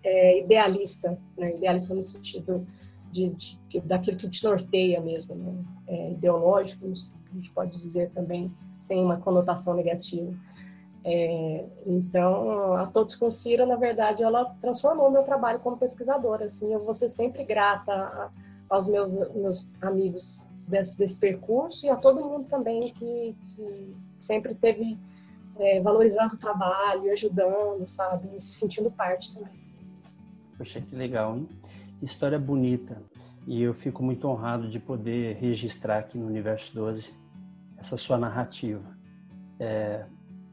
é, 0.04 0.40
idealista, 0.40 1.18
né? 1.38 1.56
Idealista 1.56 1.94
no 1.94 2.04
sentido 2.04 2.66
de, 3.12 3.30
de, 3.30 3.80
daquilo 3.82 4.18
que 4.18 4.30
te 4.30 4.44
norteia 4.44 5.02
mesmo, 5.02 5.36
né? 5.36 5.54
é, 5.88 6.12
ideológico, 6.12 6.86
a 6.86 7.36
gente 7.36 7.52
pode 7.52 7.72
dizer 7.72 8.10
também, 8.12 8.52
sem 8.80 9.04
uma 9.04 9.18
conotação 9.18 9.76
negativa. 9.76 10.34
É, 11.04 11.66
então, 11.86 12.74
a 12.74 12.86
Todos 12.86 13.16
com 13.16 13.32
Cira, 13.32 13.66
na 13.66 13.76
verdade, 13.76 14.22
ela 14.22 14.46
transformou 14.62 15.10
meu 15.10 15.24
trabalho 15.24 15.60
como 15.60 15.78
pesquisadora. 15.78 16.46
Assim, 16.46 16.72
eu 16.72 16.84
vou 16.84 16.94
ser 16.94 17.10
sempre 17.10 17.44
grata 17.44 18.32
aos 18.70 18.88
meus, 18.88 19.16
meus 19.34 19.68
amigos 19.82 20.42
desse, 20.68 20.98
desse, 20.98 21.18
percurso 21.18 21.86
e 21.86 21.90
a 21.90 21.96
todo 21.96 22.24
mundo 22.24 22.48
também 22.48 22.94
que, 22.94 23.36
que 23.48 23.96
sempre 24.20 24.56
teve 24.56 24.98
é, 25.58 25.82
valorizando 25.82 26.36
o 26.36 26.38
trabalho, 26.38 27.12
ajudando, 27.12 27.88
sabe, 27.88 28.30
e 28.36 28.40
se 28.40 28.54
sentindo 28.54 28.92
parte 28.92 29.34
também. 29.34 29.60
Poxa, 30.58 30.80
que 30.80 30.96
legal, 30.96 31.36
hein? 31.36 31.50
História 32.02 32.40
bonita. 32.40 33.02
E 33.48 33.62
eu 33.62 33.74
fico 33.74 34.04
muito 34.04 34.28
honrado 34.28 34.70
de 34.70 34.80
poder 34.80 35.36
registrar 35.38 35.98
aqui 35.98 36.18
no 36.18 36.28
Universo 36.28 36.74
12 36.76 37.14
essa 37.78 37.98
sua 37.98 38.18
narrativa. 38.18 38.96
É, 39.60 40.06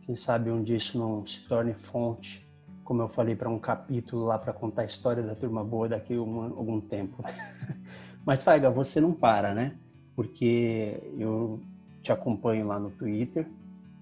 quem 0.09 0.17
sabe 0.17 0.51
um 0.51 0.63
dia 0.63 0.77
isso 0.77 0.99
não 0.99 1.27
se 1.27 1.47
torne 1.47 1.75
fonte, 1.75 2.49
como 2.83 3.03
eu 3.03 3.09
falei, 3.11 3.37
para 3.37 3.51
um 3.51 3.59
capítulo 3.59 4.25
lá 4.25 4.39
para 4.39 4.55
contar 4.55 4.81
a 4.81 4.85
história 4.87 5.23
da 5.23 5.35
Turma 5.35 5.63
Boa 5.63 5.87
daqui 5.87 6.15
a 6.15 6.23
um, 6.23 6.45
algum 6.45 6.81
tempo. 6.81 7.23
Mas, 8.25 8.43
Faiga, 8.43 8.71
você 8.71 9.03
não 9.03 9.13
para, 9.13 9.53
né? 9.53 9.77
Porque 10.17 10.99
eu 11.19 11.61
te 12.01 12.11
acompanho 12.11 12.67
lá 12.67 12.81
no 12.81 12.91
Twitter 12.91 13.47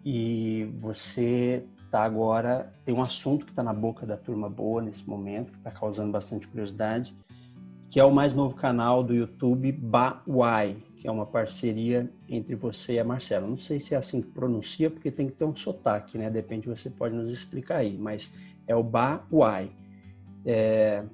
e 0.05 0.73
você 0.79 1.67
tá 1.91 2.05
agora 2.05 2.73
tem 2.85 2.95
um 2.95 3.03
assunto 3.03 3.45
que 3.45 3.51
está 3.51 3.65
na 3.65 3.73
boca 3.73 4.07
da 4.07 4.17
turma 4.17 4.49
boa 4.49 4.81
nesse 4.81 5.09
momento 5.09 5.51
que 5.51 5.59
está 5.59 5.73
causando 5.73 6.13
bastante 6.13 6.47
curiosidade 6.47 7.17
que 7.89 8.01
é 8.01 8.05
o 8.05 8.13
mais 8.13 8.33
novo 8.33 8.55
canal 8.55 9.03
do 9.03 9.15
YouTube 9.15 9.71
Bawai, 9.73 10.77
que 10.97 11.07
é 11.07 11.11
uma 11.11 11.27
parceria 11.27 12.11
entre 12.29 12.55
você 12.55 12.95
e 12.95 12.99
a 12.99 13.05
Marcela. 13.05 13.47
Não 13.47 13.59
sei 13.59 13.79
se 13.79 13.95
é 13.95 13.99
assim 13.99 14.23
que 14.23 14.29
pronuncia, 14.29 14.91
porque 14.91 15.11
tem 15.11 15.27
que 15.27 15.33
ter 15.33 15.45
um 15.45 15.55
sotaque, 15.55 16.17
né? 16.17 16.31
Depende, 16.31 16.69
você 16.69 16.89
pode 16.89 17.15
nos 17.15 17.31
explicar 17.31 17.77
aí, 17.77 17.97
mas 17.97 18.33
é 18.67 18.75
o 18.75 18.83
Bawai. 18.83 19.71
É... 20.45 21.05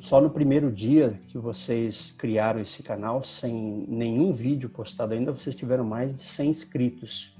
Só 0.00 0.20
no 0.20 0.30
primeiro 0.30 0.70
dia 0.70 1.20
que 1.28 1.38
vocês 1.38 2.14
criaram 2.16 2.60
esse 2.60 2.82
canal, 2.82 3.22
sem 3.24 3.84
nenhum 3.88 4.32
vídeo 4.32 4.68
postado 4.68 5.14
ainda, 5.14 5.32
vocês 5.32 5.56
tiveram 5.56 5.84
mais 5.84 6.14
de 6.14 6.22
100 6.22 6.50
inscritos 6.50 7.37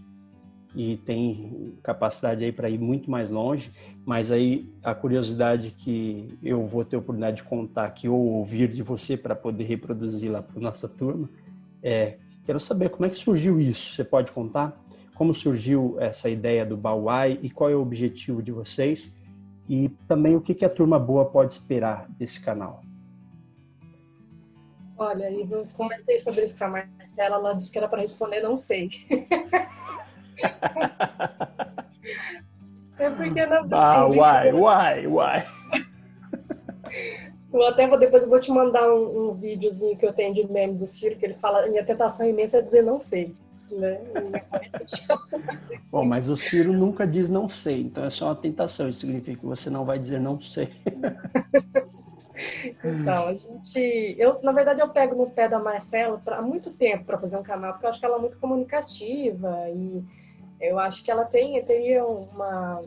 e 0.79 0.97
tem 0.99 1.77
capacidade 1.83 2.45
aí 2.45 2.53
para 2.53 2.71
ir 2.71 2.79
muito 2.79 3.11
mais 3.11 3.29
longe, 3.29 3.69
mas 4.07 4.31
aí 4.31 4.73
a 4.81 4.95
curiosidade 4.95 5.73
que 5.73 6.39
eu 6.41 6.65
vou 6.69 6.85
ter 6.85 6.97
oportunidade 6.97 7.39
de 7.39 7.43
contar 7.43 7.87
aqui 7.87 8.09
ou 8.09 8.17
ouvir 8.17 8.69
de 8.69 8.81
você 8.81 9.17
para 9.17 9.35
poder 9.35 9.65
reproduzir 9.65 10.31
lá 10.31 10.41
para 10.41 10.61
nossa 10.61 10.89
turma, 10.89 11.29
é, 11.83 12.19
quero 12.45 12.61
saber 12.61 12.91
como 12.91 13.07
é 13.07 13.11
que 13.11 13.17
surgiu 13.17 13.59
isso. 13.59 13.93
Você 13.93 14.05
pode 14.05 14.31
contar 14.31 14.81
como 15.17 15.35
surgiu 15.35 15.97
essa 15.99 16.31
ideia 16.31 16.65
do 16.65 16.77
Bauai 16.77 17.41
e 17.43 17.51
qual 17.51 17.69
é 17.69 17.75
o 17.75 17.83
objetivo 17.83 18.41
de 18.41 18.53
vocês 18.53 19.13
e 19.69 19.89
também 20.07 20.37
o 20.37 20.41
que, 20.41 20.55
que 20.55 20.65
a 20.65 20.71
turma 20.71 20.97
boa 20.97 21.25
pode 21.25 21.55
esperar 21.55 22.09
desse 22.11 22.41
canal. 22.41 22.83
Olha, 24.97 25.29
eu 25.29 25.67
comentei 25.77 26.21
sobre 26.21 26.45
isso 26.45 26.57
com 26.57 26.67
a 26.67 26.69
Marcela, 26.69 27.35
ela 27.35 27.53
disse 27.55 27.73
que 27.73 27.79
era 27.79 27.89
para 27.89 28.01
responder, 28.01 28.41
não 28.43 28.55
sei. 28.55 28.91
É 32.99 33.11
porque 33.11 33.47
não. 33.47 33.69
Ah, 33.71 34.09
uai, 34.09 34.53
uai, 34.53 35.07
uai. 35.07 35.47
Eu 37.53 37.67
até 37.67 37.87
vou, 37.87 37.99
depois 37.99 38.25
eu 38.25 38.29
vou 38.29 38.41
te 38.41 38.51
mandar 38.51 38.93
um, 38.93 39.31
um 39.31 39.33
videozinho 39.33 39.97
que 39.97 40.05
eu 40.05 40.13
tenho 40.13 40.35
de 40.35 40.51
meme 40.51 40.75
do 40.75 40.87
Ciro, 40.87 41.17
que 41.17 41.25
ele 41.25 41.35
fala, 41.35 41.67
minha 41.67 41.85
tentação 41.85 42.29
imensa 42.29 42.59
é 42.59 42.63
dizer 42.63 42.83
não 42.83 43.01
sei. 43.01 43.35
Né? 43.71 43.99
Bom, 45.91 46.05
mas 46.05 46.29
o 46.29 46.37
Ciro 46.37 46.73
nunca 46.73 47.07
diz 47.07 47.29
não 47.29 47.49
sei, 47.49 47.83
então 47.83 48.05
é 48.05 48.11
só 48.11 48.27
uma 48.27 48.35
tentação, 48.37 48.89
isso 48.89 49.01
significa 49.01 49.39
que 49.39 49.47
você 49.47 49.71
não 49.71 49.85
vai 49.85 49.99
dizer 49.99 50.21
não 50.21 50.41
sei. 50.41 50.69
Então, 52.85 53.29
a 53.29 53.35
gente. 53.35 54.15
Eu, 54.17 54.41
na 54.43 54.53
verdade, 54.53 54.81
eu 54.81 54.89
pego 54.89 55.17
no 55.17 55.29
pé 55.29 55.49
da 55.49 55.59
Marcela 55.59 56.21
pra, 56.25 56.39
há 56.39 56.43
muito 56.43 56.71
tempo 56.71 57.05
para 57.05 57.19
fazer 57.19 57.37
um 57.37 57.43
canal, 57.43 57.73
porque 57.73 57.87
eu 57.87 57.91
acho 57.91 57.99
que 57.99 58.07
ela 58.07 58.17
é 58.17 58.21
muito 58.21 58.39
comunicativa 58.39 59.69
e 59.71 60.05
eu 60.61 60.79
acho 60.79 61.03
que 61.03 61.11
ela 61.11 61.25
tem, 61.25 61.63
teria 61.65 62.05
uma, 62.05 62.83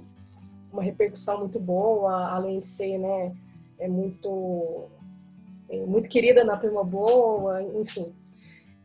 uma 0.72 0.84
repercussão 0.84 1.40
muito 1.40 1.60
boa, 1.60 2.30
além 2.30 2.60
de 2.60 2.68
ser, 2.68 2.98
né, 2.98 3.36
é 3.80 3.88
muito, 3.88 4.88
é 5.70 5.78
muito 5.86 6.10
querida 6.10 6.44
na 6.44 6.58
turma 6.58 6.84
boa, 6.84 7.62
enfim. 7.62 8.14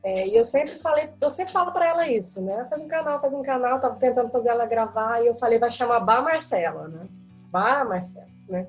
É, 0.03 0.29
e 0.29 0.37
eu 0.37 0.47
sempre 0.47 0.73
falei, 0.73 1.09
eu 1.21 1.31
sempre 1.31 1.53
falo 1.53 1.73
para 1.73 1.89
ela 1.89 2.09
isso, 2.09 2.41
né? 2.41 2.65
Faz 2.71 2.81
um 2.81 2.87
canal, 2.87 3.21
faz 3.21 3.35
um 3.35 3.43
canal, 3.43 3.81
tava 3.81 3.97
tentando 3.97 4.31
fazer 4.31 4.51
ela 4.51 4.65
gravar 4.65 5.21
e 5.21 5.27
eu 5.27 5.35
falei, 5.35 5.59
vai 5.59 5.73
chamar 5.73 5.99
Bar 5.99 6.23
Marcela, 6.23 6.87
né? 6.87 7.09
Bar 7.51 7.89
Marcela, 7.89 8.29
né? 8.49 8.69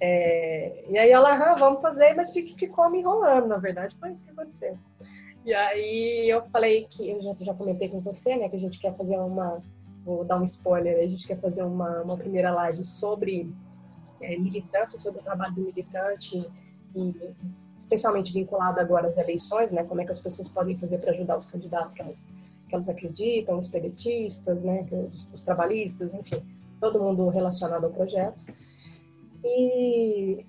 É, 0.00 0.84
e 0.88 0.96
aí 0.96 1.10
ela, 1.10 1.34
ah, 1.34 1.54
vamos 1.54 1.82
fazer, 1.82 2.14
mas 2.14 2.32
ficou 2.32 2.90
me 2.90 3.00
enrolando, 3.00 3.46
na 3.46 3.58
verdade, 3.58 3.94
foi 4.00 4.12
isso 4.12 4.24
que 4.24 4.30
aconteceu. 4.30 4.78
E 5.44 5.52
aí 5.52 6.30
eu 6.30 6.42
falei 6.48 6.86
que, 6.88 7.10
eu 7.10 7.20
já, 7.22 7.34
já 7.38 7.54
comentei 7.54 7.88
com 7.88 8.00
você, 8.00 8.34
né, 8.34 8.48
que 8.48 8.56
a 8.56 8.60
gente 8.60 8.78
quer 8.78 8.96
fazer 8.96 9.18
uma, 9.18 9.60
vou 10.02 10.24
dar 10.24 10.40
um 10.40 10.44
spoiler, 10.44 11.04
a 11.04 11.06
gente 11.06 11.26
quer 11.26 11.38
fazer 11.38 11.62
uma, 11.62 12.00
uma 12.00 12.16
primeira 12.16 12.50
live 12.50 12.82
sobre 12.82 13.52
é, 14.22 14.38
militância, 14.38 14.98
sobre 14.98 15.20
o 15.20 15.22
trabalho 15.22 15.54
do 15.54 15.60
militante, 15.60 16.50
e 16.96 17.14
especialmente 17.78 18.32
vinculado 18.32 18.80
agora 18.80 19.08
às 19.08 19.18
eleições, 19.18 19.70
né, 19.70 19.84
como 19.84 20.00
é 20.00 20.06
que 20.06 20.12
as 20.12 20.20
pessoas 20.20 20.48
podem 20.48 20.78
fazer 20.78 20.98
para 20.98 21.12
ajudar 21.12 21.36
os 21.36 21.46
candidatos 21.46 21.94
que 21.94 22.00
elas, 22.00 22.30
que 22.66 22.74
elas 22.74 22.88
acreditam, 22.88 23.58
os 23.58 23.68
pedetistas, 23.68 24.62
né, 24.62 24.86
os, 25.12 25.30
os 25.30 25.42
trabalhistas, 25.42 26.14
enfim, 26.14 26.42
todo 26.80 27.02
mundo 27.02 27.28
relacionado 27.28 27.84
ao 27.84 27.90
projeto. 27.90 28.38
E 29.44 30.46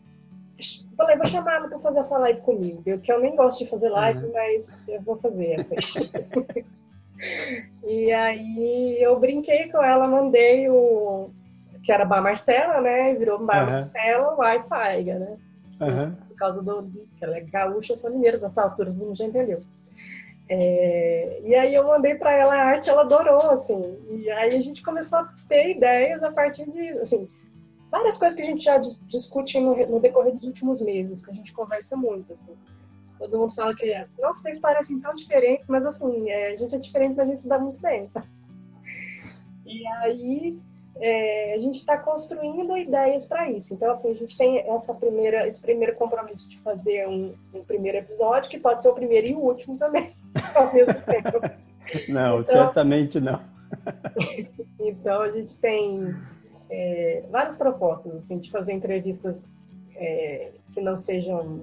falei, 0.98 1.18
vou 1.18 1.28
chamar 1.28 1.56
ela 1.56 1.68
para 1.68 1.80
fazer 1.80 2.00
essa 2.00 2.18
live 2.18 2.41
comigo. 2.41 2.82
Eu, 2.86 3.00
que 3.00 3.12
eu 3.12 3.20
nem 3.20 3.36
gosto 3.36 3.63
de 3.63 3.70
fazer 3.70 3.89
live, 3.89 4.26
uhum. 4.26 4.32
mas 4.34 4.88
eu 4.88 5.02
vou 5.02 5.18
fazer 5.18 5.60
essa. 5.60 5.76
e 7.84 8.12
aí 8.12 8.98
eu 9.02 9.20
brinquei 9.20 9.70
com 9.70 9.84
ela, 9.84 10.08
mandei 10.08 10.70
o 10.70 11.30
que 11.84 11.91
era 11.91 12.06
Bar 12.06 12.22
Marcela, 12.22 12.82
né? 12.82 13.13
Virou 13.13 13.46
Bar 13.46 13.65
uhum. 13.65 13.72
Marcela 13.74 14.36
Wi-Fi, 14.36 15.04
né? 15.04 15.38
Uhum. 15.80 16.15
Por 16.30 16.36
causa 16.36 16.62
do 16.62 16.84
que 17.18 17.24
ela 17.24 17.38
é 17.38 17.41
gaúcha, 17.41 17.94
eu 17.94 17.98
sou 17.98 18.12
mineira 18.12 18.38
dessa 18.38 18.63
altura, 18.63 18.91
todo 18.91 19.06
mundo 19.06 19.18
já 19.18 19.26
entendeu. 19.26 19.62
É, 20.48 21.41
e 21.44 21.56
aí 21.56 21.74
eu 21.74 21.86
mandei 21.86 22.15
para 22.15 22.32
ela 22.32 22.54
a 22.54 22.65
arte, 22.65 22.89
ela 22.89 23.02
adorou, 23.02 23.52
assim. 23.52 23.98
E 24.10 24.30
aí 24.30 24.50
a 24.50 24.62
gente 24.62 24.84
começou 24.84 25.20
a 25.20 25.30
ter 25.48 25.72
ideias 25.72 26.24
a 26.24 26.32
partir 26.32 26.70
de, 26.70 26.89
assim, 27.00 27.28
várias 27.91 28.17
coisas 28.17 28.36
que 28.36 28.41
a 28.41 28.45
gente 28.45 28.63
já 28.63 28.78
discute 29.08 29.60
no, 29.60 29.76
no, 29.88 30.00
decorrer 30.00 30.34
dos 30.34 30.43
últimos 30.43 30.82
meses, 30.82 31.24
que 31.24 31.32
a 31.32 31.34
gente 31.34 31.54
conversa 31.54 31.95
muito, 31.95 32.34
assim. 32.34 32.54
Todo 33.17 33.38
mundo 33.38 33.56
fala 33.56 33.74
que, 33.76 33.93
nossa, 34.19 34.41
vocês 34.41 34.60
parecem 34.60 35.00
tão 35.00 35.15
diferentes, 35.15 35.69
mas 35.69 35.86
assim, 35.86 36.30
é, 36.30 36.54
a 36.54 36.58
gente 36.58 36.76
é 36.76 36.78
diferente, 36.78 37.15
mas 37.15 37.28
a 37.28 37.30
gente 37.32 37.41
se 37.41 37.48
dá 37.48 37.58
muito 37.58 37.82
bem, 37.82 38.08
sabe? 38.10 38.28
E 39.65 39.88
aí 39.88 40.60
é, 41.00 41.54
a 41.56 41.58
gente 41.60 41.78
está 41.78 41.98
construindo 41.98 42.78
ideias 42.78 43.26
para 43.26 43.50
isso. 43.50 43.74
Então, 43.74 43.91
assim, 43.91 44.12
a 44.12 44.15
gente 44.15 44.38
tem 44.38 44.60
essa 44.69 44.93
primeira, 44.93 45.48
esse 45.48 45.62
primeiro 45.62 45.95
compromisso 45.95 46.48
de 46.50 46.58
fazer 46.60 47.08
um, 47.08 47.34
um 47.54 47.63
primeiro 47.63 47.98
episódio, 47.98 48.50
que 48.50 48.60
pode 48.60 48.82
ser 48.82 48.89
o 48.89 48.93
primeiro 48.93 49.28
e 49.28 49.36
o 49.36 49.39
último 49.39 49.78
também, 49.78 50.12
ao 50.56 50.74
mesmo 50.74 50.93
tempo. 51.02 51.39
Não, 52.10 52.39
então, 52.39 52.43
certamente 52.43 53.19
não. 53.19 53.39
então, 54.80 55.21
a 55.21 55.32
gente 55.32 55.58
tem 55.58 56.15
é, 56.69 57.23
várias 57.30 57.58
propostas, 57.58 58.13
assim, 58.15 58.38
de 58.38 58.49
fazer 58.51 58.73
entrevistas 58.73 59.38
é, 59.95 60.51
que 60.73 60.82
não 60.82 60.97
sejam 60.97 61.62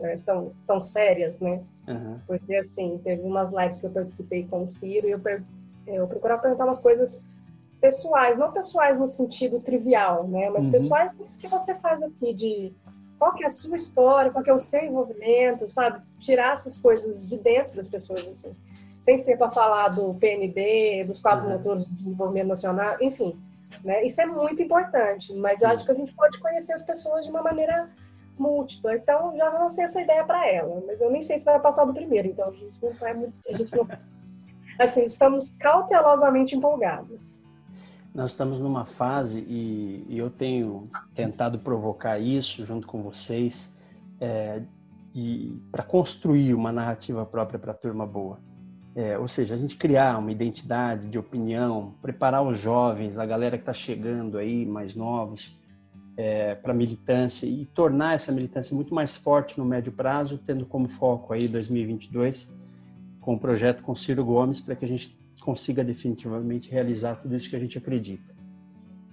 é, 0.00 0.18
tão, 0.24 0.52
tão 0.66 0.80
sérias, 0.80 1.40
né? 1.40 1.60
Uhum. 1.86 2.18
Porque, 2.26 2.54
assim, 2.56 3.00
teve 3.02 3.22
umas 3.22 3.52
lives 3.52 3.78
que 3.78 3.86
eu 3.86 3.90
participei 3.90 4.46
com 4.46 4.64
o 4.64 4.68
Ciro 4.68 5.08
e 5.08 5.12
eu, 5.12 5.20
eu 5.86 6.06
procurava 6.06 6.42
perguntar 6.42 6.64
umas 6.64 6.80
coisas 6.80 7.22
pessoais, 7.80 8.36
não 8.36 8.52
pessoais 8.52 8.98
no 8.98 9.06
sentido 9.06 9.60
trivial, 9.60 10.26
né? 10.26 10.50
Mas 10.50 10.66
uhum. 10.66 10.72
pessoais 10.72 11.12
isso 11.24 11.40
que 11.40 11.48
você 11.48 11.74
faz 11.76 12.02
aqui, 12.02 12.34
de 12.34 12.72
qual 13.18 13.34
que 13.34 13.42
é 13.44 13.46
a 13.46 13.50
sua 13.50 13.76
história, 13.76 14.30
qual 14.30 14.44
que 14.44 14.50
é 14.50 14.54
o 14.54 14.58
seu 14.58 14.82
envolvimento, 14.84 15.68
sabe? 15.68 16.02
Tirar 16.18 16.52
essas 16.52 16.76
coisas 16.78 17.28
de 17.28 17.36
dentro 17.36 17.76
das 17.76 17.88
pessoas, 17.88 18.26
assim. 18.26 18.54
Sem 19.00 19.18
ser 19.18 19.38
para 19.38 19.50
falar 19.50 19.88
do 19.88 20.12
PND, 20.14 21.04
dos 21.04 21.22
quadros 21.22 21.46
uhum. 21.46 21.56
motores 21.56 21.86
do 21.86 21.94
desenvolvimento 21.94 22.48
nacional, 22.48 22.96
enfim 23.00 23.36
né? 23.84 24.04
Isso 24.04 24.20
é 24.20 24.26
muito 24.26 24.62
importante, 24.62 25.32
mas 25.34 25.62
eu 25.62 25.68
acho 25.68 25.84
que 25.84 25.92
a 25.92 25.94
gente 25.94 26.12
pode 26.14 26.38
conhecer 26.38 26.74
as 26.74 26.82
pessoas 26.82 27.24
de 27.24 27.30
uma 27.30 27.42
maneira 27.42 27.88
múltipla. 28.38 28.94
Então, 28.94 29.36
já 29.36 29.48
lancei 29.50 29.84
essa 29.84 30.00
ideia 30.00 30.24
para 30.24 30.46
ela, 30.48 30.82
mas 30.86 31.00
eu 31.00 31.10
nem 31.10 31.22
sei 31.22 31.38
se 31.38 31.44
vai 31.44 31.60
passar 31.60 31.84
do 31.84 31.94
primeiro, 31.94 32.28
então 32.28 32.48
a 32.48 32.52
gente 32.52 32.82
não 32.82 32.92
vai 32.92 33.14
muito. 33.14 33.34
A 33.48 33.56
gente 33.56 33.76
não... 33.76 33.86
Assim, 34.78 35.04
estamos 35.04 35.56
cautelosamente 35.56 36.54
empolgados. 36.54 37.40
Nós 38.14 38.30
estamos 38.30 38.60
numa 38.60 38.86
fase, 38.86 39.40
e, 39.40 40.04
e 40.08 40.18
eu 40.18 40.30
tenho 40.30 40.88
tentado 41.14 41.58
provocar 41.58 42.18
isso 42.18 42.64
junto 42.64 42.86
com 42.86 43.02
vocês, 43.02 43.76
é, 44.20 44.62
para 45.72 45.82
construir 45.82 46.54
uma 46.54 46.70
narrativa 46.70 47.26
própria 47.26 47.58
para 47.58 47.72
a 47.72 47.74
turma 47.74 48.06
boa. 48.06 48.38
É, 48.94 49.18
ou 49.18 49.28
seja, 49.28 49.54
a 49.54 49.58
gente 49.58 49.76
criar 49.76 50.18
uma 50.18 50.32
identidade 50.32 51.06
de 51.06 51.18
opinião, 51.18 51.94
preparar 52.02 52.42
os 52.42 52.58
jovens, 52.58 53.16
a 53.16 53.24
galera 53.24 53.56
que 53.56 53.62
está 53.62 53.72
chegando 53.72 54.38
aí, 54.38 54.66
mais 54.66 54.94
novos, 54.94 55.56
é, 56.16 56.56
para 56.56 56.74
militância 56.74 57.46
e 57.46 57.64
tornar 57.66 58.16
essa 58.16 58.32
militância 58.32 58.74
muito 58.74 58.92
mais 58.92 59.14
forte 59.14 59.56
no 59.56 59.64
médio 59.64 59.92
prazo, 59.92 60.38
tendo 60.44 60.66
como 60.66 60.88
foco 60.88 61.32
aí 61.32 61.46
2022 61.46 62.52
com 63.20 63.34
o 63.34 63.38
projeto 63.38 63.82
com 63.82 63.94
Ciro 63.94 64.24
Gomes 64.24 64.58
para 64.58 64.74
que 64.74 64.86
a 64.86 64.88
gente 64.88 65.14
consiga 65.42 65.84
definitivamente 65.84 66.70
realizar 66.70 67.16
tudo 67.16 67.36
isso 67.36 67.50
que 67.50 67.56
a 67.56 67.58
gente 67.58 67.76
acredita. 67.76 68.34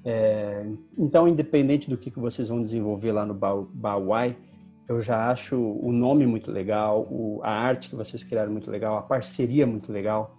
É, 0.06 0.66
então, 0.98 1.28
independente 1.28 1.90
do 1.90 1.98
que, 1.98 2.10
que 2.10 2.20
vocês 2.20 2.48
vão 2.48 2.62
desenvolver 2.62 3.12
lá 3.12 3.26
no 3.26 3.34
Bauai, 3.34 4.38
eu 4.88 5.00
já 5.02 5.30
acho 5.30 5.58
o 5.58 5.92
nome 5.92 6.28
muito 6.28 6.52
legal, 6.52 7.08
o, 7.10 7.40
a 7.44 7.50
arte 7.50 7.90
que 7.90 7.96
vocês 7.96 8.24
criaram 8.24 8.52
muito 8.52 8.70
legal, 8.70 8.98
a 8.98 9.02
parceria 9.02 9.66
muito 9.66 9.92
legal. 9.92 10.38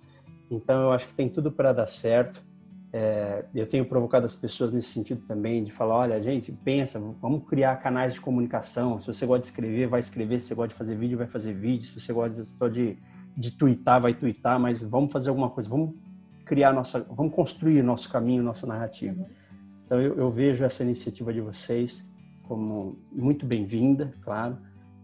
Então 0.50 0.82
eu 0.82 0.92
acho 0.92 1.08
que 1.08 1.14
tem 1.14 1.28
tudo 1.28 1.50
para 1.50 1.72
dar 1.72 1.86
certo. 1.86 2.44
É, 2.92 3.44
eu 3.54 3.66
tenho 3.66 3.84
provocado 3.84 4.24
as 4.24 4.36
pessoas 4.36 4.72
nesse 4.72 4.88
sentido 4.88 5.20
também, 5.26 5.64
de 5.64 5.72
falar, 5.72 5.96
olha, 5.96 6.22
gente, 6.22 6.52
pensa, 6.52 7.00
vamos 7.20 7.46
criar 7.48 7.76
canais 7.76 8.14
de 8.14 8.20
comunicação. 8.20 9.00
Se 9.00 9.08
você 9.08 9.26
gosta 9.26 9.40
de 9.40 9.46
escrever, 9.46 9.88
vai 9.88 10.00
escrever. 10.00 10.38
Se 10.38 10.46
você 10.46 10.54
gosta 10.54 10.68
de 10.68 10.74
fazer 10.74 10.96
vídeo, 10.96 11.18
vai 11.18 11.26
fazer 11.26 11.52
vídeo. 11.52 11.84
Se 11.86 12.00
você 12.00 12.12
gosta 12.12 12.44
só 12.44 12.68
de, 12.68 12.96
de 13.36 13.50
twittar, 13.50 14.00
vai 14.00 14.14
twittar. 14.14 14.60
Mas 14.60 14.82
vamos 14.82 15.12
fazer 15.12 15.30
alguma 15.30 15.50
coisa, 15.50 15.68
vamos 15.68 15.94
criar 16.44 16.72
nossa, 16.72 17.00
vamos 17.10 17.34
construir 17.34 17.82
nosso 17.82 18.08
caminho, 18.08 18.42
nossa 18.42 18.66
narrativa. 18.66 19.20
Uhum. 19.20 19.28
Então 19.84 20.00
eu, 20.00 20.16
eu 20.16 20.30
vejo 20.30 20.64
essa 20.64 20.84
iniciativa 20.84 21.32
de 21.32 21.40
vocês 21.40 22.08
como 22.46 22.98
muito 23.12 23.44
bem-vinda, 23.44 24.12
claro, 24.22 24.56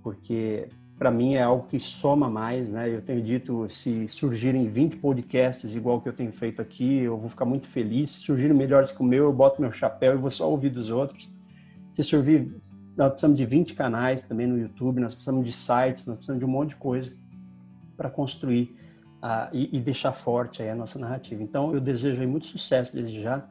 porque 0.03 0.69
para 0.99 1.11
mim 1.11 1.35
é 1.35 1.43
algo 1.43 1.67
que 1.67 1.81
soma 1.81 2.31
mais, 2.31 2.69
né? 2.69 2.89
Eu 2.89 3.03
tenho 3.03 3.21
dito, 3.21 3.69
se 3.69 4.07
surgirem 4.09 4.69
20 4.69 4.99
podcasts 4.99 5.75
igual 5.75 6.01
que 6.01 6.09
eu 6.09 6.13
tenho 6.13 6.33
feito 6.33 6.63
aqui, 6.63 6.99
eu 7.01 7.19
vou 7.19 7.29
ficar 7.29 7.45
muito 7.45 7.67
feliz. 7.67 8.11
Se 8.11 8.21
surgirem 8.21 8.57
melhores 8.57 8.93
que 8.93 9.01
o 9.01 9.05
meu, 9.05 9.25
eu 9.25 9.33
boto 9.33 9.61
meu 9.61 9.73
chapéu 9.73 10.15
e 10.15 10.17
vou 10.17 10.31
só 10.31 10.49
ouvir 10.49 10.71
dos 10.71 10.91
outros. 10.91 11.29
Se 11.93 12.05
surgir, 12.05 12.55
nós 12.97 13.11
precisamos 13.11 13.37
de 13.37 13.45
20 13.45 13.75
canais 13.75 14.23
também 14.23 14.47
no 14.47 14.59
YouTube, 14.59 15.01
nós 15.01 15.15
precisamos 15.15 15.45
de 15.45 15.53
sites, 15.53 16.07
nós 16.07 16.17
precisamos 16.17 16.39
de 16.39 16.45
um 16.45 16.49
monte 16.49 16.71
de 16.71 16.77
coisa 16.77 17.13
para 17.97 18.09
construir 18.09 18.77
uh, 19.23 19.49
e, 19.53 19.77
e, 19.77 19.81
deixar 19.81 20.13
forte 20.13 20.63
a 20.63 20.75
nossa 20.75 20.99
narrativa. 20.99 21.43
Então, 21.43 21.75
eu 21.75 21.81
desejo 21.81 22.27
muito 22.29 22.47
sucesso 22.47 22.95
desde 22.95 23.21
já 23.21 23.45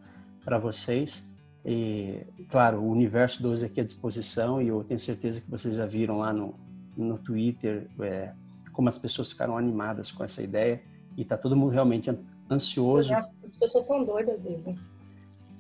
para 0.43 0.58
vocês 0.58 1.30
e, 1.65 2.26
claro, 2.50 2.80
o 2.80 2.89
Universo 2.89 3.41
12 3.41 3.65
aqui 3.65 3.82
à 3.82 3.84
disposição 3.84 4.62
e 4.62 4.67
eu 4.67 4.84
tenho 4.84 5.00
certeza 5.00 5.39
que 5.39 5.50
vocês 5.50 5.76
já 5.76 5.86
viram 5.86 6.19
lá 6.19 6.34
no, 6.34 6.56
no 6.97 7.17
Twitter 7.17 7.88
é, 8.00 8.32
como 8.71 8.89
as 8.89 8.97
pessoas 8.97 9.32
ficaram 9.32 9.58
animadas 9.58 10.12
com 10.12 10.24
essa 10.24 10.41
ideia 10.41 10.82
e 11.15 11.21
está 11.21 11.38
todo 11.38 11.56
mundo 11.56 11.71
realmente 11.71 12.12
ansioso. 12.50 13.13
As 13.13 13.58
pessoas 13.58 13.86
são 13.86 14.04
doidas, 14.04 14.45
Ivo. 14.45 14.76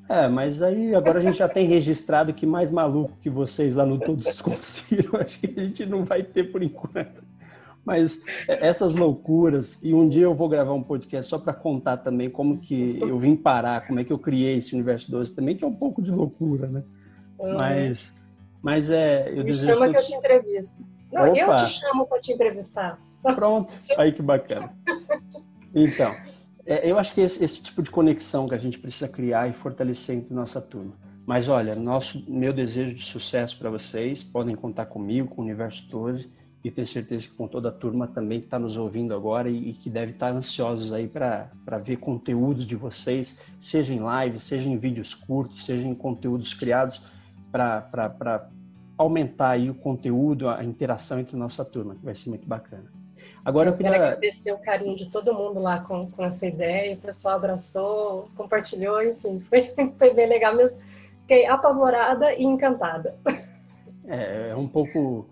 É, 0.09 0.27
mas 0.27 0.61
aí 0.61 0.93
agora 0.93 1.19
a 1.19 1.21
gente 1.21 1.37
já 1.37 1.47
tem 1.47 1.65
registrado 1.65 2.33
que 2.33 2.45
mais 2.45 2.69
maluco 2.69 3.15
que 3.21 3.29
vocês 3.29 3.75
lá 3.75 3.85
no 3.85 3.97
Todos 3.97 4.41
Consiram, 4.41 5.19
acho 5.21 5.39
que 5.39 5.59
a 5.59 5.63
gente 5.63 5.85
não 5.85 6.03
vai 6.03 6.23
ter 6.23 6.51
por 6.51 6.61
enquanto. 6.61 7.23
Mas 7.83 8.21
essas 8.47 8.95
loucuras, 8.95 9.77
e 9.81 9.93
um 9.93 10.07
dia 10.07 10.23
eu 10.23 10.35
vou 10.35 10.47
gravar 10.47 10.73
um 10.73 10.83
podcast 10.83 11.29
só 11.29 11.39
para 11.39 11.53
contar 11.53 11.97
também 11.97 12.29
como 12.29 12.59
que 12.59 12.99
eu 13.01 13.17
vim 13.17 13.35
parar, 13.35 13.87
como 13.87 13.99
é 13.99 14.03
que 14.03 14.13
eu 14.13 14.19
criei 14.19 14.57
esse 14.57 14.75
Universo 14.75 15.09
12 15.09 15.33
também, 15.33 15.55
que 15.55 15.63
é 15.63 15.67
um 15.67 15.73
pouco 15.73 16.01
de 16.01 16.11
loucura, 16.11 16.67
né? 16.67 16.83
Uhum. 17.39 17.57
Mas, 17.57 18.13
mas 18.61 18.89
é. 18.91 19.31
Eu 19.35 19.43
Me 19.43 19.53
chama 19.53 19.89
que 19.89 19.97
eu 19.97 20.05
te 20.05 20.13
entrevisto. 20.13 20.85
Não, 21.11 21.31
Opa. 21.31 21.39
eu 21.39 21.55
te 21.55 21.67
chamo 21.67 22.05
para 22.05 22.21
te 22.21 22.31
entrevistar. 22.33 22.99
Pronto, 23.35 23.73
aí 23.97 24.11
que 24.11 24.21
bacana. 24.21 24.71
Então, 25.73 26.15
é, 26.65 26.89
eu 26.89 26.99
acho 26.99 27.13
que 27.13 27.21
esse, 27.21 27.43
esse, 27.43 27.63
tipo 27.63 27.81
de 27.81 27.89
conexão 27.89 28.47
que 28.47 28.53
a 28.53 28.59
gente 28.59 28.77
precisa 28.77 29.09
criar 29.09 29.49
e 29.49 29.53
fortalecer 29.53 30.15
entre 30.15 30.33
nossa 30.35 30.61
turma. 30.61 30.93
Mas 31.25 31.49
olha, 31.49 31.75
nosso, 31.75 32.23
meu 32.29 32.53
desejo 32.53 32.93
de 32.93 33.03
sucesso 33.03 33.57
para 33.57 33.69
vocês, 33.71 34.23
podem 34.23 34.55
contar 34.55 34.85
comigo, 34.85 35.29
com 35.29 35.41
o 35.41 35.45
Universo 35.45 35.87
12 35.89 36.40
e 36.63 36.69
tenho 36.69 36.85
certeza 36.85 37.27
que 37.27 37.33
com 37.33 37.47
toda 37.47 37.69
a 37.69 37.71
turma 37.71 38.07
também 38.07 38.39
que 38.39 38.45
está 38.45 38.59
nos 38.59 38.77
ouvindo 38.77 39.15
agora 39.15 39.49
e, 39.49 39.69
e 39.69 39.73
que 39.73 39.89
deve 39.89 40.11
estar 40.11 40.29
tá 40.29 40.35
ansiosos 40.35 40.93
aí 40.93 41.07
para 41.07 41.49
ver 41.83 41.97
conteúdos 41.97 42.65
de 42.65 42.75
vocês, 42.75 43.41
seja 43.59 43.93
em 43.93 43.99
live, 43.99 44.39
seja 44.39 44.69
em 44.69 44.77
vídeos 44.77 45.13
curtos, 45.13 45.65
seja 45.65 45.87
em 45.87 45.95
conteúdos 45.95 46.53
criados 46.53 47.01
para 47.51 48.47
aumentar 48.97 49.51
aí 49.51 49.69
o 49.69 49.73
conteúdo, 49.73 50.47
a 50.47 50.63
interação 50.63 51.19
entre 51.19 51.35
nossa 51.35 51.65
turma, 51.65 51.95
que 51.95 52.05
vai 52.05 52.13
ser 52.13 52.29
muito 52.29 52.47
bacana. 52.47 52.85
Agora 53.43 53.69
eu, 53.69 53.73
eu 53.73 53.77
queria 53.77 53.95
agradecer 53.95 54.51
o 54.51 54.59
carinho 54.59 54.95
de 54.95 55.09
todo 55.09 55.33
mundo 55.33 55.59
lá 55.59 55.79
com, 55.79 56.09
com 56.11 56.23
essa 56.23 56.45
ideia, 56.45 56.95
o 56.95 56.99
pessoal 56.99 57.35
abraçou, 57.35 58.29
compartilhou, 58.35 59.01
enfim, 59.03 59.39
foi, 59.49 59.63
foi 59.97 60.13
bem 60.13 60.29
legal 60.29 60.55
mesmo. 60.55 60.79
Fiquei 61.21 61.47
apavorada 61.47 62.33
e 62.33 62.43
encantada. 62.43 63.15
É, 64.05 64.49
é 64.49 64.55
um 64.55 64.67
pouco 64.67 65.27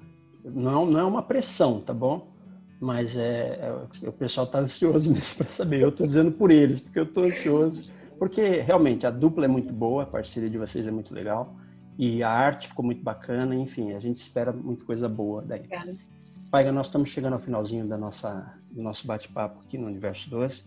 não, 0.53 0.85
não 0.85 0.99
é 0.99 1.03
uma 1.03 1.23
pressão, 1.23 1.79
tá 1.79 1.93
bom? 1.93 2.31
Mas 2.79 3.17
é, 3.17 3.59
é 3.61 4.07
o 4.07 4.11
pessoal 4.13 4.45
está 4.45 4.59
ansioso 4.59 5.11
mesmo 5.11 5.37
para 5.37 5.49
saber. 5.49 5.81
Eu 5.81 5.89
estou 5.89 6.05
dizendo 6.05 6.31
por 6.31 6.51
eles, 6.51 6.79
porque 6.79 6.99
eu 6.99 7.03
estou 7.03 7.25
ansioso. 7.25 7.91
Porque 8.17 8.59
realmente 8.61 9.07
a 9.07 9.09
dupla 9.09 9.45
é 9.45 9.47
muito 9.47 9.71
boa, 9.71 10.03
a 10.03 10.05
parceria 10.05 10.49
de 10.49 10.57
vocês 10.57 10.85
é 10.85 10.91
muito 10.91 11.13
legal. 11.13 11.55
E 11.97 12.23
a 12.23 12.29
arte 12.29 12.67
ficou 12.67 12.83
muito 12.83 13.03
bacana, 13.03 13.55
enfim, 13.55 13.93
a 13.93 13.99
gente 13.99 14.19
espera 14.19 14.51
muita 14.53 14.85
coisa 14.85 15.07
boa 15.09 15.41
daí. 15.41 15.59
Obrigada. 15.59 15.95
Paiga, 16.49 16.71
nós 16.71 16.87
estamos 16.87 17.09
chegando 17.09 17.33
ao 17.33 17.39
finalzinho 17.39 17.87
da 17.87 17.97
nossa, 17.97 18.53
do 18.71 18.81
nosso 18.81 19.05
bate-papo 19.05 19.61
aqui 19.61 19.77
no 19.77 19.85
Universo 19.85 20.29
12, 20.29 20.63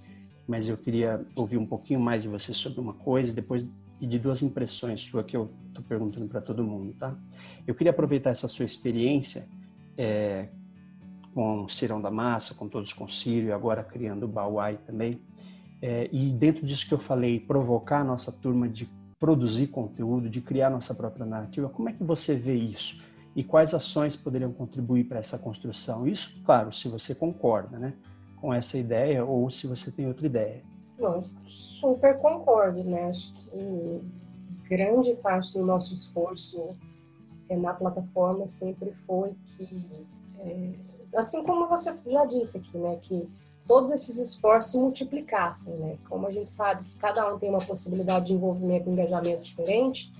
mas 0.46 0.68
eu 0.68 0.76
queria 0.76 1.24
ouvir 1.34 1.56
um 1.56 1.66
pouquinho 1.66 1.98
mais 1.98 2.22
de 2.22 2.28
você 2.28 2.52
sobre 2.52 2.80
uma 2.80 2.92
coisa 2.92 3.32
e 3.32 3.34
depois 3.34 3.66
e 4.02 4.06
de 4.06 4.18
duas 4.18 4.42
impressões 4.42 5.00
sua 5.00 5.22
que 5.22 5.36
eu 5.36 5.48
estou 5.68 5.82
perguntando 5.84 6.26
para 6.26 6.40
todo 6.40 6.64
mundo, 6.64 6.92
tá? 6.98 7.16
Eu 7.64 7.74
queria 7.74 7.92
aproveitar 7.92 8.30
essa 8.30 8.48
sua 8.48 8.64
experiência 8.64 9.48
é, 9.96 10.48
com 11.34 11.68
Cirão 11.68 12.00
da 12.00 12.10
Massa, 12.10 12.54
com 12.54 12.68
Todos 12.68 12.94
e 13.26 13.52
agora 13.52 13.82
criando 13.82 14.24
o 14.24 14.28
Bauai 14.28 14.78
também. 14.86 15.20
É, 15.80 16.08
e 16.12 16.30
dentro 16.30 16.64
disso 16.64 16.86
que 16.86 16.94
eu 16.94 16.98
falei, 16.98 17.40
provocar 17.40 18.00
a 18.00 18.04
nossa 18.04 18.30
turma 18.30 18.68
de 18.68 18.88
produzir 19.18 19.68
conteúdo, 19.68 20.28
de 20.28 20.40
criar 20.40 20.70
nossa 20.70 20.94
própria 20.94 21.24
narrativa, 21.24 21.68
como 21.68 21.88
é 21.88 21.92
que 21.92 22.02
você 22.02 22.34
vê 22.34 22.54
isso? 22.54 23.00
E 23.34 23.42
quais 23.42 23.72
ações 23.72 24.14
poderiam 24.14 24.52
contribuir 24.52 25.04
para 25.04 25.18
essa 25.18 25.38
construção? 25.38 26.06
Isso, 26.06 26.40
claro, 26.44 26.70
se 26.70 26.88
você 26.88 27.14
concorda 27.14 27.78
né, 27.78 27.94
com 28.36 28.52
essa 28.52 28.76
ideia 28.76 29.24
ou 29.24 29.48
se 29.48 29.66
você 29.66 29.90
tem 29.90 30.06
outra 30.06 30.26
ideia. 30.26 30.62
Não, 30.98 31.22
super 31.80 32.18
concordo, 32.18 32.84
né? 32.84 33.10
Acho 33.10 33.32
que 33.34 34.00
grande 34.68 35.14
parte 35.14 35.52
do 35.52 35.64
nosso 35.64 35.94
esforço 35.94 36.76
na 37.56 37.74
plataforma 37.74 38.48
sempre 38.48 38.92
foi 39.06 39.34
que, 39.46 40.06
é, 40.40 40.72
assim 41.16 41.42
como 41.44 41.68
você 41.68 41.96
já 42.06 42.24
disse 42.24 42.58
aqui, 42.58 42.78
né, 42.78 42.98
que 43.02 43.28
todos 43.66 43.92
esses 43.92 44.18
esforços 44.18 44.72
se 44.72 44.78
multiplicassem, 44.78 45.72
né? 45.74 45.96
Como 46.08 46.26
a 46.26 46.32
gente 46.32 46.50
sabe 46.50 46.84
que 46.84 46.98
cada 46.98 47.32
um 47.32 47.38
tem 47.38 47.48
uma 47.48 47.58
possibilidade 47.58 48.26
de 48.26 48.34
envolvimento 48.34 48.88
e 48.88 48.92
engajamento 48.92 49.42
diferente, 49.42 50.12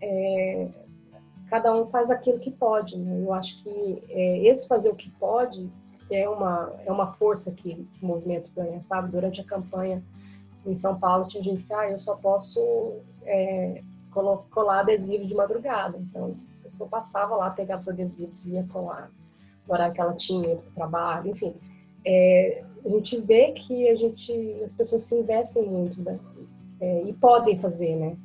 é, 0.00 0.68
cada 1.48 1.74
um 1.74 1.86
faz 1.86 2.10
aquilo 2.10 2.38
que 2.38 2.50
pode, 2.50 2.96
né? 2.98 3.22
Eu 3.22 3.32
acho 3.32 3.62
que 3.62 4.02
é, 4.08 4.38
esse 4.46 4.68
fazer 4.68 4.90
o 4.90 4.96
que 4.96 5.10
pode 5.12 5.68
é 6.10 6.28
uma 6.28 6.72
é 6.84 6.92
uma 6.92 7.12
força 7.12 7.50
que, 7.52 7.86
o 8.02 8.06
movimento 8.06 8.50
ganha, 8.54 8.82
sabe? 8.82 9.10
Durante 9.10 9.40
a 9.40 9.44
campanha 9.44 10.02
em 10.66 10.74
São 10.74 10.98
Paulo 10.98 11.26
tinha 11.26 11.42
gente 11.42 11.62
que, 11.62 11.72
ah, 11.72 11.90
eu 11.90 11.98
só 11.98 12.16
posso 12.16 12.60
é, 13.24 13.82
colar 14.50 14.80
adesivo 14.80 15.24
de 15.24 15.34
madrugada, 15.34 15.98
então 15.98 16.36
pessoa 16.64 16.88
passava 16.88 17.36
lá, 17.36 17.50
pegava 17.50 17.80
os 17.80 17.88
adesivos 17.88 18.46
e 18.46 18.52
ia 18.52 18.66
colar 18.72 19.10
no 19.66 19.74
horário 19.74 19.94
que 19.94 20.00
ela 20.00 20.14
tinha 20.14 20.56
para 20.56 20.70
trabalho, 20.74 21.30
enfim. 21.30 21.54
É, 22.04 22.64
a 22.84 22.88
gente 22.88 23.18
vê 23.20 23.52
que 23.52 23.88
a 23.88 23.94
gente, 23.94 24.32
as 24.62 24.74
pessoas 24.74 25.02
se 25.02 25.18
investem 25.18 25.64
muito 25.64 26.02
né? 26.02 26.18
é, 26.80 27.02
e 27.04 27.12
podem 27.14 27.58
fazer, 27.58 27.96
né? 27.96 28.16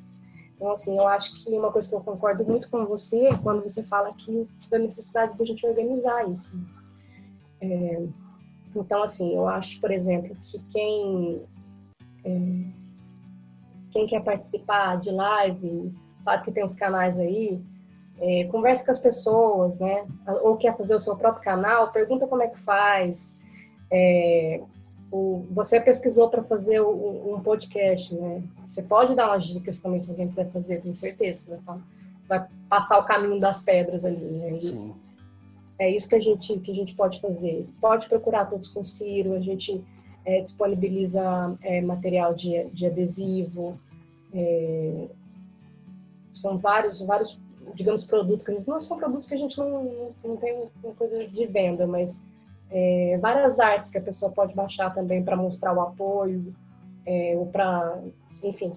Então, 0.56 0.72
assim, 0.72 0.98
eu 0.98 1.08
acho 1.08 1.42
que 1.42 1.52
uma 1.52 1.72
coisa 1.72 1.88
que 1.88 1.96
eu 1.96 2.02
concordo 2.02 2.44
muito 2.44 2.70
com 2.70 2.86
você 2.86 3.28
é 3.28 3.38
quando 3.38 3.64
você 3.64 3.82
fala 3.84 4.10
aqui 4.10 4.46
da 4.70 4.78
necessidade 4.78 5.34
de 5.38 5.42
a 5.42 5.46
gente 5.46 5.66
organizar 5.66 6.30
isso. 6.30 6.54
É, 7.62 8.04
então, 8.76 9.02
assim, 9.04 9.34
eu 9.34 9.48
acho, 9.48 9.80
por 9.80 9.90
exemplo, 9.90 10.36
que 10.44 10.60
quem, 10.72 11.42
é, 12.26 12.66
quem 13.92 14.08
quer 14.08 14.22
participar 14.22 14.98
de 15.00 15.10
live, 15.12 15.94
sabe 16.20 16.44
que 16.44 16.52
tem 16.52 16.66
os 16.66 16.76
canais 16.76 17.18
aí, 17.18 17.62
é, 18.22 18.46
converse 18.46 18.86
com 18.86 18.92
as 18.92 19.00
pessoas, 19.00 19.80
né? 19.80 20.06
Ou 20.42 20.58
quer 20.58 20.76
fazer 20.76 20.96
o 20.96 21.00
seu 21.00 21.16
próprio 21.16 21.44
canal, 21.44 21.92
pergunta 21.92 22.28
como 22.28 22.44
é 22.44 22.48
que 22.48 22.60
faz. 22.60 23.36
É, 23.92 24.62
o, 25.12 25.46
você 25.52 25.80
pesquisou 25.80 26.30
para 26.30 26.44
fazer 26.44 26.82
o, 26.82 27.36
um 27.36 27.42
podcast, 27.42 28.14
né? 28.14 28.44
Você 28.68 28.82
pode 28.84 29.16
dar 29.16 29.28
umas 29.30 29.46
dicas 29.46 29.80
também 29.80 30.00
se 30.00 30.10
alguém 30.10 30.28
quiser 30.28 30.50
fazer, 30.52 30.82
com 30.82 30.94
certeza. 30.94 31.60
Vai, 31.66 31.80
vai 32.28 32.48
passar 32.70 33.00
o 33.00 33.06
caminho 33.06 33.40
das 33.40 33.62
pedras 33.62 34.06
ali, 34.06 34.18
né? 34.18 34.60
Sim. 34.60 34.94
É 35.80 35.90
isso 35.90 36.10
que 36.10 36.16
a 36.16 36.20
gente 36.20 36.60
que 36.60 36.72
a 36.72 36.76
gente 36.76 36.94
pode 36.94 37.22
fazer. 37.22 37.66
Pode 37.80 38.10
procurar 38.10 38.46
todos 38.46 38.68
com 38.68 38.84
Ciro. 38.84 39.34
A 39.34 39.40
gente 39.40 39.82
é, 40.26 40.42
disponibiliza 40.42 41.58
é, 41.62 41.80
material 41.82 42.34
de, 42.34 42.66
de 42.66 42.86
adesivo. 42.86 43.80
É, 44.34 45.08
são 46.34 46.58
vários 46.58 47.02
vários 47.02 47.40
digamos, 47.76 48.06
produtos 48.06 48.46
que 48.46 48.52
a 48.52 48.56
gente 48.56 48.68
não 48.68 48.82
são 48.82 48.98
produtos 48.98 49.28
que 49.28 49.34
a 49.34 49.38
gente 49.38 49.58
não, 49.58 49.84
não, 49.84 50.12
não 50.24 50.38
tem 50.38 50.70
uma 50.84 50.94
coisa 50.94 51.28
de 51.28 51.46
venda, 51.48 51.86
mas 51.88 52.20
é, 52.72 53.18
várias 53.22 53.60
artes 53.60 53.90
que 53.90 53.98
a 53.98 54.02
pessoa 54.02 54.32
pode 54.32 54.54
baixar 54.54 54.94
também 54.94 55.24
para 55.24 55.36
mostrar 55.36 55.74
o 55.74 55.82
apoio, 55.82 56.54
é, 57.06 57.36
ou 57.36 57.48
para, 57.48 58.00
enfim. 58.44 58.74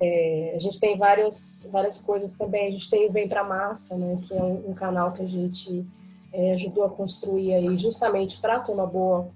É, 0.00 0.52
a 0.54 0.58
gente 0.58 0.78
tem 0.78 0.96
várias, 0.98 1.68
várias 1.72 1.98
coisas 1.98 2.34
também. 2.36 2.68
A 2.68 2.70
gente 2.70 2.90
tem 2.90 3.08
o 3.08 3.12
Vem 3.12 3.28
Pra 3.28 3.44
Massa, 3.44 3.96
né, 3.96 4.18
que 4.26 4.34
é 4.34 4.42
um, 4.42 4.70
um 4.70 4.74
canal 4.74 5.12
que 5.12 5.22
a 5.22 5.26
gente 5.26 5.86
é, 6.32 6.52
ajudou 6.52 6.84
a 6.84 6.90
construir 6.90 7.54
aí 7.54 7.78
justamente 7.78 8.40
para 8.40 8.56
a 8.56 8.60
turma 8.60 8.86
boa 8.86 9.28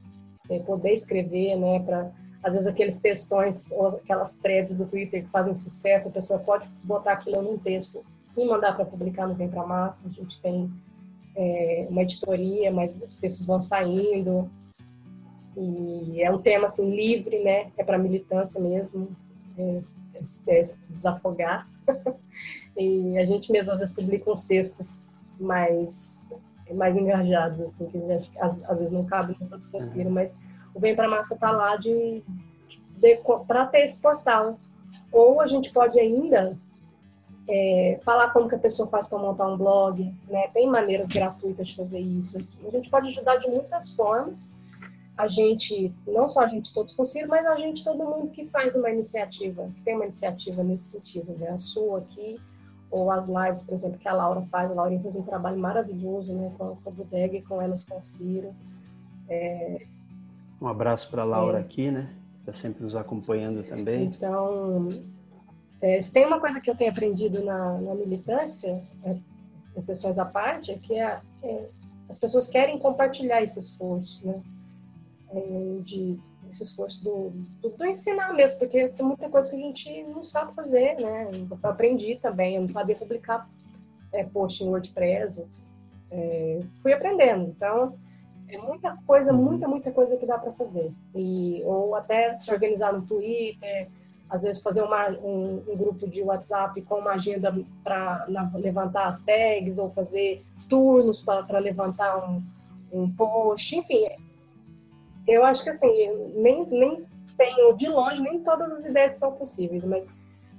é, 0.50 0.58
poder 0.58 0.92
escrever, 0.92 1.56
né, 1.56 1.80
para 1.80 2.10
às 2.42 2.54
vezes 2.54 2.66
aqueles 2.66 2.98
textões 2.98 3.70
ou 3.72 3.88
aquelas 3.88 4.36
threads 4.36 4.74
do 4.74 4.86
Twitter 4.86 5.22
que 5.22 5.30
fazem 5.30 5.54
sucesso, 5.54 6.08
a 6.08 6.12
pessoa 6.12 6.38
pode 6.38 6.66
botar 6.82 7.12
aquilo 7.12 7.42
num 7.42 7.58
texto 7.58 8.02
e 8.36 8.44
mandar 8.44 8.74
para 8.74 8.84
publicar 8.84 9.26
no 9.26 9.34
Vem 9.34 9.48
Pra 9.48 9.66
Massa. 9.66 10.08
A 10.08 10.12
gente 10.12 10.40
tem 10.40 10.70
é, 11.36 11.86
uma 11.90 12.02
editoria, 12.02 12.70
mas 12.70 13.02
os 13.08 13.18
textos 13.18 13.46
vão 13.46 13.62
saindo. 13.62 14.50
E 15.56 16.22
é 16.22 16.30
um 16.30 16.38
tema 16.38 16.66
assim 16.66 16.94
livre, 16.94 17.42
né? 17.42 17.70
É 17.76 17.84
para 17.84 17.98
militância 17.98 18.60
mesmo, 18.60 19.08
é, 19.58 19.80
é, 20.14 20.20
é, 20.20 20.64
se 20.64 20.90
desafogar. 20.90 21.66
e 22.76 23.18
a 23.18 23.24
gente 23.24 23.50
mesmo 23.50 23.72
às 23.72 23.80
vezes 23.80 23.94
publica 23.94 24.30
uns 24.30 24.44
textos 24.44 25.06
mais 25.38 26.28
mais 26.74 26.96
engajados, 26.96 27.60
assim, 27.60 27.86
que 27.86 27.98
gente, 27.98 28.30
às, 28.38 28.62
às, 28.62 28.78
vezes 28.78 28.92
não 28.92 29.04
cabe 29.04 29.36
no 29.40 29.48
todos 29.48 29.66
conseguiram, 29.66 30.12
mas 30.12 30.38
o 30.72 30.78
Vem 30.78 30.94
Pra 30.94 31.08
Massa 31.08 31.36
tá 31.36 31.50
lá 31.50 31.74
de, 31.74 32.22
de 32.96 33.20
para 33.48 33.66
ter 33.66 33.80
esse 33.80 34.00
portal. 34.00 34.56
Ou 35.10 35.40
a 35.40 35.48
gente 35.48 35.72
pode 35.72 35.98
ainda 35.98 36.56
é, 37.52 37.98
falar 38.04 38.30
como 38.30 38.48
que 38.48 38.54
a 38.54 38.58
pessoa 38.58 38.88
faz 38.88 39.08
para 39.08 39.18
montar 39.18 39.48
um 39.48 39.56
blog, 39.56 40.14
né? 40.28 40.46
Tem 40.54 40.68
maneiras 40.68 41.08
gratuitas 41.08 41.68
de 41.68 41.76
fazer 41.76 41.98
isso. 41.98 42.38
A 42.64 42.70
gente 42.70 42.88
pode 42.88 43.08
ajudar 43.08 43.36
de 43.38 43.50
muitas 43.50 43.90
formas. 43.90 44.54
A 45.18 45.26
gente, 45.26 45.92
não 46.06 46.30
só 46.30 46.40
a 46.40 46.46
gente 46.46 46.72
todos 46.72 46.94
consigo, 46.94 47.28
mas 47.28 47.44
a 47.44 47.56
gente 47.56 47.82
todo 47.84 48.04
mundo 48.04 48.30
que 48.30 48.46
faz 48.46 48.74
uma 48.76 48.88
iniciativa, 48.88 49.68
que 49.74 49.82
tem 49.82 49.96
uma 49.96 50.04
iniciativa 50.04 50.62
nesse 50.62 50.90
sentido, 50.90 51.32
né? 51.38 51.50
A 51.50 51.58
sua 51.58 51.98
aqui 51.98 52.40
ou 52.88 53.10
as 53.10 53.28
lives, 53.28 53.64
por 53.64 53.74
exemplo, 53.74 53.98
que 53.98 54.08
a 54.08 54.14
Laura 54.14 54.42
faz. 54.42 54.70
A 54.70 54.74
Laura 54.74 54.98
faz 55.00 55.16
um 55.16 55.22
trabalho 55.22 55.58
maravilhoso, 55.58 56.32
né? 56.32 56.52
Com, 56.56 56.76
com 56.76 56.88
a 56.88 56.92
Bodega 56.92 57.36
e 57.36 57.42
com 57.42 57.60
elas 57.60 57.82
com 57.82 58.00
Ciro. 58.00 58.54
É... 59.28 59.82
Um 60.62 60.68
abraço 60.68 61.10
para 61.10 61.22
a 61.22 61.24
Laura 61.24 61.58
é. 61.58 61.60
aqui, 61.62 61.90
né? 61.90 62.06
Está 62.40 62.52
sempre 62.52 62.84
nos 62.84 62.94
acompanhando 62.94 63.64
também. 63.64 64.04
Então, 64.04 64.88
é, 65.82 66.00
se 66.00 66.12
tem 66.12 66.26
uma 66.26 66.40
coisa 66.40 66.60
que 66.60 66.70
eu 66.70 66.76
tenho 66.76 66.90
aprendido 66.90 67.44
na, 67.44 67.80
na 67.80 67.94
militância, 67.94 68.82
é, 69.04 69.16
exceções 69.76 70.18
à 70.18 70.24
parte, 70.24 70.72
é 70.72 70.78
que 70.78 70.94
é, 70.94 71.20
é, 71.42 71.68
as 72.08 72.18
pessoas 72.18 72.48
querem 72.48 72.78
compartilhar 72.78 73.42
esse 73.42 73.60
esforço, 73.60 74.20
né? 74.26 74.42
É, 75.32 75.82
de 75.82 76.18
esse 76.50 76.64
esforço 76.64 77.04
do, 77.04 77.30
do, 77.62 77.70
do, 77.70 77.86
ensinar 77.86 78.34
mesmo, 78.34 78.58
porque 78.58 78.88
tem 78.88 79.06
muita 79.06 79.28
coisa 79.28 79.48
que 79.48 79.54
a 79.54 79.58
gente 79.58 80.02
não 80.04 80.24
sabe 80.24 80.52
fazer, 80.52 80.96
né? 81.00 81.30
Eu 81.32 81.58
aprendi 81.62 82.16
também, 82.16 82.56
eu 82.56 82.62
não 82.62 82.68
sabia 82.68 82.96
publicar 82.96 83.48
é, 84.12 84.24
post 84.24 84.62
em 84.62 84.68
WordPress, 84.68 85.46
é, 86.10 86.60
fui 86.82 86.92
aprendendo. 86.92 87.44
Então, 87.44 87.96
é 88.48 88.58
muita 88.58 88.96
coisa, 89.06 89.32
muita, 89.32 89.68
muita 89.68 89.92
coisa 89.92 90.16
que 90.16 90.26
dá 90.26 90.38
para 90.38 90.52
fazer. 90.52 90.92
E, 91.14 91.62
ou 91.64 91.94
até 91.94 92.34
se 92.34 92.52
organizar 92.52 92.92
no 92.92 93.06
Twitter, 93.06 93.88
às 94.30 94.42
vezes 94.42 94.62
fazer 94.62 94.82
uma, 94.82 95.10
um, 95.10 95.62
um, 95.68 95.76
grupo 95.76 96.08
de 96.08 96.22
WhatsApp 96.22 96.80
com 96.82 96.96
uma 96.96 97.12
agenda 97.12 97.52
para 97.82 98.26
levantar 98.54 99.08
as 99.08 99.22
tags, 99.22 99.78
ou 99.78 99.90
fazer 99.90 100.44
turnos 100.68 101.20
para 101.20 101.58
levantar 101.58 102.16
um, 102.28 102.42
um 102.92 103.10
post, 103.10 103.76
enfim. 103.76 104.06
Eu 105.26 105.44
acho 105.44 105.64
que 105.64 105.70
assim, 105.70 106.08
nem, 106.36 106.64
nem 106.66 107.04
tenho 107.36 107.76
de 107.76 107.88
longe, 107.88 108.22
nem 108.22 108.40
todas 108.40 108.70
as 108.72 108.84
ideias 108.84 109.18
são 109.18 109.32
possíveis, 109.32 109.84
mas 109.84 110.08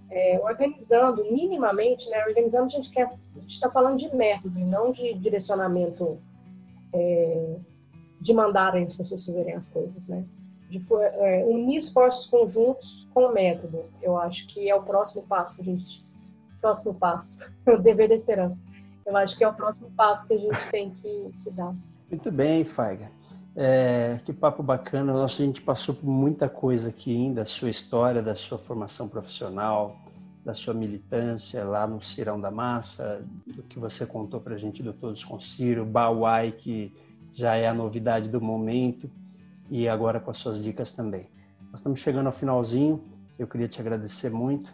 é, 0.10 0.40
organizando 0.44 1.24
minimamente, 1.32 2.10
né? 2.10 2.26
Organizando 2.28 2.66
a 2.66 2.70
gente 2.70 2.90
quer, 2.90 3.08
a 3.08 3.40
gente 3.40 3.54
está 3.54 3.70
falando 3.70 3.98
de 3.98 4.14
método 4.14 4.60
não 4.60 4.92
de 4.92 5.14
direcionamento 5.14 6.20
é, 6.94 7.56
de 8.20 8.34
mandar 8.34 8.76
as 8.76 8.96
pessoas 8.96 9.26
fazerem 9.26 9.54
as 9.54 9.70
coisas, 9.70 10.08
né? 10.10 10.26
De 10.72 10.80
é, 11.20 11.46
unir 11.46 11.80
esforços 11.80 12.28
conjuntos 12.28 13.08
com 13.14 13.26
o 13.26 13.34
método. 13.34 13.86
Eu 14.02 14.18
acho 14.18 14.48
que 14.48 14.70
é 14.70 14.74
o 14.76 14.82
próximo 14.82 15.24
passo 15.28 15.56
que 15.56 15.62
a 15.62 15.66
gente, 15.66 16.06
próximo 16.62 16.94
passo, 16.94 17.44
o 17.68 17.78
dever 17.78 18.08
da 18.08 18.16
esperança. 18.16 18.58
Eu 19.06 19.18
acho 19.18 19.38
que 19.38 19.44
é 19.44 19.48
o 19.48 19.54
próximo 19.54 19.92
passo 19.98 20.28
que 20.28 20.34
a 20.34 20.38
gente 20.38 20.72
tem 20.72 20.92
que, 20.92 21.32
que 21.44 21.52
dar. 21.52 21.76
Muito 22.10 22.32
bem, 22.32 22.64
Faiga. 22.64 23.12
É, 23.54 24.20
que 24.24 24.32
papo 24.32 24.64
bacana. 24.64 25.12
Nossa, 25.12 25.44
a 25.44 25.46
gente 25.46 25.62
passou 25.62 25.94
por 25.94 26.10
muita 26.10 26.48
coisa 26.48 26.90
aqui 26.90 27.14
ainda, 27.14 27.42
da 27.42 27.46
sua 27.46 27.70
história, 27.70 28.22
da 28.22 28.34
sua 28.34 28.58
formação 28.58 29.10
profissional, 29.10 29.98
da 30.46 30.54
sua 30.54 30.74
militância 30.74 31.64
lá 31.66 31.86
no 31.86 32.02
Cirão 32.02 32.40
da 32.40 32.50
Massa, 32.50 33.22
do 33.46 33.62
que 33.64 33.78
você 33.78 34.06
contou 34.06 34.40
para 34.40 34.56
a 34.56 34.58
gente 34.58 34.82
do 34.82 34.94
Todos 34.94 35.26
com 35.26 35.40
Ciro, 35.40 35.86
Bauai, 35.86 36.54
que 36.54 36.94
já 37.34 37.56
é 37.56 37.68
a 37.68 37.74
novidade 37.74 38.30
do 38.30 38.42
momento, 38.42 39.10
e 39.72 39.88
agora 39.88 40.20
com 40.20 40.30
as 40.30 40.38
suas 40.38 40.62
dicas 40.62 40.92
também. 40.92 41.30
Nós 41.72 41.80
estamos 41.80 42.00
chegando 42.00 42.28
ao 42.28 42.34
finalzinho, 42.34 43.02
eu 43.40 43.48
queria 43.48 43.70
te 43.70 43.80
agradecer 43.80 44.30
muito 44.30 44.72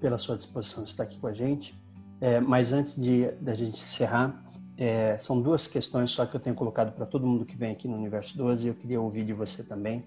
pela 0.00 0.16
sua 0.16 0.36
disposição 0.36 0.84
de 0.84 0.90
estar 0.90 1.02
aqui 1.02 1.18
com 1.18 1.26
a 1.26 1.32
gente, 1.32 1.74
é, 2.20 2.40
mas 2.40 2.72
antes 2.72 2.94
de 2.94 3.32
da 3.40 3.52
gente 3.52 3.82
encerrar, 3.82 4.40
é, 4.78 5.18
são 5.18 5.42
duas 5.42 5.66
questões 5.66 6.12
só 6.12 6.24
que 6.24 6.36
eu 6.36 6.40
tenho 6.40 6.54
colocado 6.54 6.92
para 6.92 7.04
todo 7.04 7.26
mundo 7.26 7.44
que 7.44 7.56
vem 7.56 7.72
aqui 7.72 7.88
no 7.88 7.96
Universo 7.96 8.36
12 8.38 8.64
e 8.64 8.68
eu 8.68 8.74
queria 8.74 9.00
ouvir 9.00 9.24
de 9.24 9.32
você 9.32 9.64
também. 9.64 10.04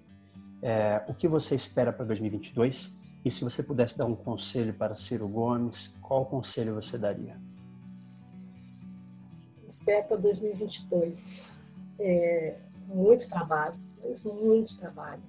É, 0.62 1.04
o 1.08 1.14
que 1.14 1.28
você 1.28 1.54
espera 1.54 1.92
para 1.92 2.06
2022? 2.06 2.98
E 3.24 3.30
se 3.30 3.44
você 3.44 3.62
pudesse 3.62 3.98
dar 3.98 4.06
um 4.06 4.16
conselho 4.16 4.74
para 4.74 4.96
Ciro 4.96 5.28
Gomes, 5.28 5.94
qual 6.02 6.26
conselho 6.26 6.74
você 6.74 6.98
daria? 6.98 7.38
Espero 9.68 10.08
para 10.08 10.18
2022 10.18 11.52
é, 12.00 12.56
muito 12.88 13.28
trabalho, 13.30 13.76
muito 14.24 14.78
trabalho, 14.78 15.22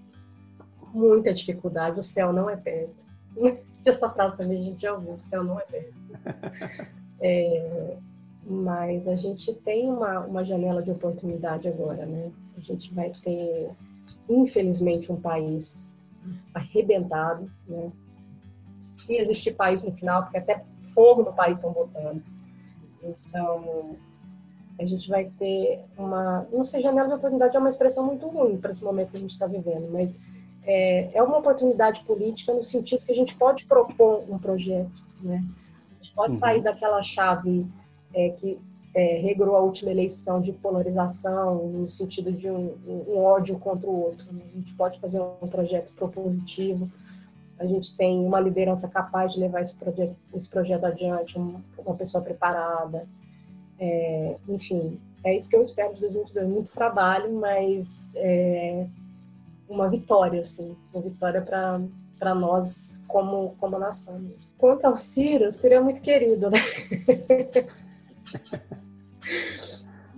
muita 0.93 1.33
dificuldade. 1.33 2.01
O 2.01 2.05
céu 2.05 2.33
não 2.33 2.49
é 2.49 2.57
perto. 2.57 3.07
Essa 3.85 4.11
frase 4.11 4.37
também 4.37 4.61
a 4.61 4.65
gente 4.65 4.83
já 4.83 4.95
ouviu: 4.95 5.15
o 5.15 5.19
céu 5.19 5.45
não 5.45 5.59
é 5.61 5.65
perto. 5.65 5.95
É, 7.19 7.97
mas 8.45 9.09
a 9.09 9.17
gente 9.17 9.55
tem 9.55 9.91
uma, 9.91 10.21
uma 10.21 10.45
janela 10.45 10.83
de 10.83 10.91
oportunidade 10.91 11.67
agora, 11.67 12.05
né? 12.05 12.31
A 12.57 12.61
gente 12.61 12.93
vai 12.93 13.11
ter, 13.23 13.71
infelizmente, 14.29 15.11
um 15.11 15.19
país 15.19 15.97
arrebentado, 16.55 17.51
né? 17.67 17.91
Se 18.83 19.17
existir 19.17 19.53
país 19.55 19.83
no 19.83 19.93
final, 19.93 20.25
porque 20.25 20.37
até 20.37 20.63
fogo 20.95 21.23
no 21.23 21.33
país 21.33 21.59
estão 21.59 21.73
botando. 21.73 22.23
Então, 23.03 23.97
a 24.79 24.85
gente 24.85 25.09
vai 25.09 25.31
ter 25.39 25.81
uma. 25.97 26.47
Não 26.53 26.65
sei, 26.65 26.83
janela 26.83 27.09
de 27.09 27.15
oportunidade 27.15 27.57
é 27.57 27.59
uma 27.59 27.71
expressão 27.71 28.05
muito 28.05 28.27
ruim 28.27 28.59
para 28.59 28.73
esse 28.73 28.85
momento 28.85 29.11
que 29.11 29.17
a 29.17 29.21
gente 29.21 29.33
está 29.33 29.47
vivendo, 29.47 29.91
mas 29.91 30.15
é, 30.65 31.11
é, 31.15 31.23
uma 31.23 31.39
oportunidade 31.39 32.05
política 32.05 32.53
no 32.53 32.65
sentido 32.65 33.05
que 33.05 33.13
a 33.13 33.15
gente 33.15 33.35
pode 33.35 33.65
propor 33.67 34.25
um 34.29 34.39
projeto, 34.39 34.91
né? 35.23 35.43
A 35.93 36.03
gente 36.03 36.15
pode 36.15 36.35
uhum. 36.35 36.41
sair 36.41 36.63
daquela 36.63 37.03
chave 37.03 37.67
é, 38.13 38.31
que 38.31 38.59
é, 38.95 39.19
regrou 39.19 39.57
a 39.57 39.61
última 39.61 39.91
eleição 39.91 40.41
de 40.41 40.53
polarização, 40.53 41.69
no 41.69 41.91
sentido 41.91 42.33
de 42.33 42.51
um, 42.51 42.75
um 42.87 43.19
ódio 43.19 43.59
contra 43.59 43.87
o 43.87 44.05
outro. 44.05 44.27
Né? 44.33 44.43
A 44.51 44.59
gente 44.59 44.75
pode 44.75 44.99
fazer 44.99 45.21
um 45.21 45.49
projeto 45.49 45.93
propositivo, 45.95 46.91
a 47.59 47.67
gente 47.67 47.97
tem 47.97 48.19
uma 48.19 48.41
liderança 48.41 48.89
capaz 48.89 49.33
de 49.33 49.41
levar 49.41 49.63
esse 49.63 49.75
projeto, 49.75 50.17
esse 50.35 50.49
projeto 50.49 50.85
adiante, 50.85 51.37
uma, 51.37 51.61
uma 51.79 51.95
pessoa 51.95 52.23
preparada. 52.23 53.07
É, 53.79 54.37
enfim, 54.49 54.99
é 55.25 55.37
isso 55.37 55.49
que 55.49 55.57
eu 55.57 55.63
espero 55.63 55.95
de 55.95 56.01
2022. 56.01 56.49
Muito 56.49 56.73
trabalho, 56.73 57.33
mas 57.35 58.03
é, 58.15 58.87
uma 59.69 59.89
vitória, 59.89 60.41
assim, 60.41 60.77
uma 60.93 61.03
vitória 61.03 61.43
para 61.43 61.81
para 62.19 62.35
nós 62.35 63.01
como, 63.07 63.55
como 63.61 63.79
nação. 63.79 64.23
Quanto 64.59 64.85
ao 64.85 64.97
Ciro, 64.97 65.53
Ciro 65.53 65.75
é 65.75 65.81
muito 65.81 66.01
querido, 66.01 66.51
né? 66.51 66.59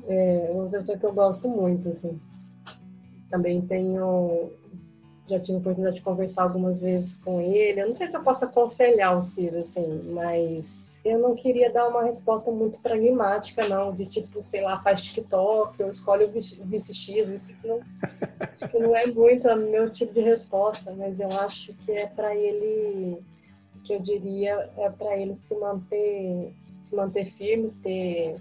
é 0.07 0.51
uma 0.53 0.69
pessoa 0.69 0.97
que 0.97 1.07
eu 1.07 1.13
gosto 1.13 1.49
muito, 1.49 1.89
assim. 1.89 2.19
Também 3.31 3.61
tenho, 3.63 4.51
já 5.27 5.41
tive 5.41 5.57
a 5.57 5.61
oportunidade 5.61 5.97
de 5.97 6.03
conversar 6.03 6.45
algumas 6.45 6.81
vezes 6.81 7.17
com 7.19 7.41
ele. 7.41 7.81
Eu 7.81 7.89
não 7.89 7.95
sei 7.95 8.09
se 8.09 8.17
eu 8.17 8.23
posso 8.23 8.45
aconselhar 8.45 9.17
o 9.17 9.21
Ciro, 9.21 9.59
assim, 9.59 10.03
mas 10.13 10.87
eu 11.05 11.19
não 11.19 11.35
queria 11.35 11.73
dar 11.73 11.89
uma 11.89 12.03
resposta 12.03 12.51
muito 12.51 12.81
pragmática, 12.81 13.67
não, 13.69 13.93
de 13.93 14.07
tipo, 14.07 14.43
sei 14.43 14.63
lá, 14.63 14.81
faz 14.83 15.03
TikTok, 15.03 15.83
ou 15.83 15.91
escolhe 15.91 16.25
o 16.25 16.31
vice-x, 16.31 17.29
isso 17.29 17.53
que 17.55 17.67
não, 17.67 17.81
acho 18.41 18.69
que 18.69 18.79
não 18.79 18.97
é 18.97 19.07
muito 19.07 19.49
o 19.49 19.57
meu 19.57 19.91
tipo 19.91 20.13
de 20.13 20.21
resposta, 20.21 20.93
mas 20.97 21.19
eu 21.19 21.29
acho 21.41 21.73
que 21.85 21.93
é 21.93 22.07
para 22.07 22.35
ele, 22.35 23.19
que 23.85 23.95
eu 23.95 24.01
diria, 24.01 24.71
é 24.77 24.91
para 24.91 25.17
ele 25.17 25.35
se 25.37 25.55
manter, 25.55 26.53
se 26.81 26.97
manter 26.97 27.27
firme, 27.27 27.73
ter. 27.83 28.37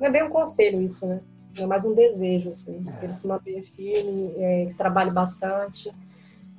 Não 0.00 0.06
é 0.08 0.10
bem 0.10 0.22
um 0.24 0.30
conselho 0.30 0.80
isso, 0.82 1.06
né? 1.06 1.20
É 1.58 1.66
mais 1.66 1.84
um 1.84 1.94
desejo, 1.94 2.50
assim, 2.50 2.84
ele 3.02 3.14
se 3.14 3.26
manter 3.26 3.62
firme, 3.62 4.32
é, 4.36 4.66
que 4.66 4.74
trabalhe 4.74 5.10
bastante, 5.10 5.90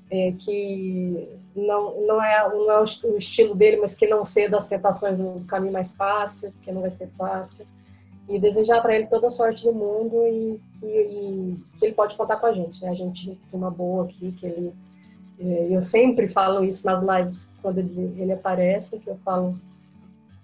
é, 0.09 0.31
que 0.31 1.27
não, 1.57 1.99
não, 2.05 2.23
é, 2.23 2.47
não 2.49 2.71
é 2.71 2.79
o 2.79 3.17
estilo 3.17 3.55
dele, 3.55 3.77
mas 3.77 3.95
que 3.95 4.05
não 4.05 4.23
ceda 4.23 4.57
as 4.57 4.67
tentações 4.67 5.17
do 5.17 5.43
caminho 5.45 5.73
mais 5.73 5.91
fácil, 5.91 6.53
que 6.61 6.71
não 6.71 6.81
vai 6.81 6.91
ser 6.91 7.07
fácil. 7.17 7.65
E 8.29 8.37
desejar 8.37 8.81
para 8.81 8.95
ele 8.95 9.07
toda 9.07 9.27
a 9.27 9.31
sorte 9.31 9.63
do 9.63 9.73
mundo 9.73 10.27
e 10.27 10.59
que, 10.79 10.85
e 10.85 11.57
que, 11.79 11.85
ele 11.85 11.95
pode 11.95 12.15
contar 12.15 12.35
com 12.35 12.45
a 12.45 12.53
gente. 12.53 12.83
Né? 12.83 12.89
A 12.89 12.93
gente 12.93 13.25
tem 13.25 13.59
uma 13.59 13.71
boa 13.71 14.05
aqui, 14.05 14.31
que 14.33 14.45
ele. 14.45 14.73
É, 15.39 15.67
eu 15.71 15.81
sempre 15.81 16.27
falo 16.27 16.63
isso 16.63 16.85
nas 16.85 17.01
lives 17.01 17.47
quando 17.61 17.79
ele, 17.79 18.15
ele 18.17 18.33
aparece, 18.33 18.99
que 18.99 19.09
eu 19.09 19.17
falo 19.23 19.55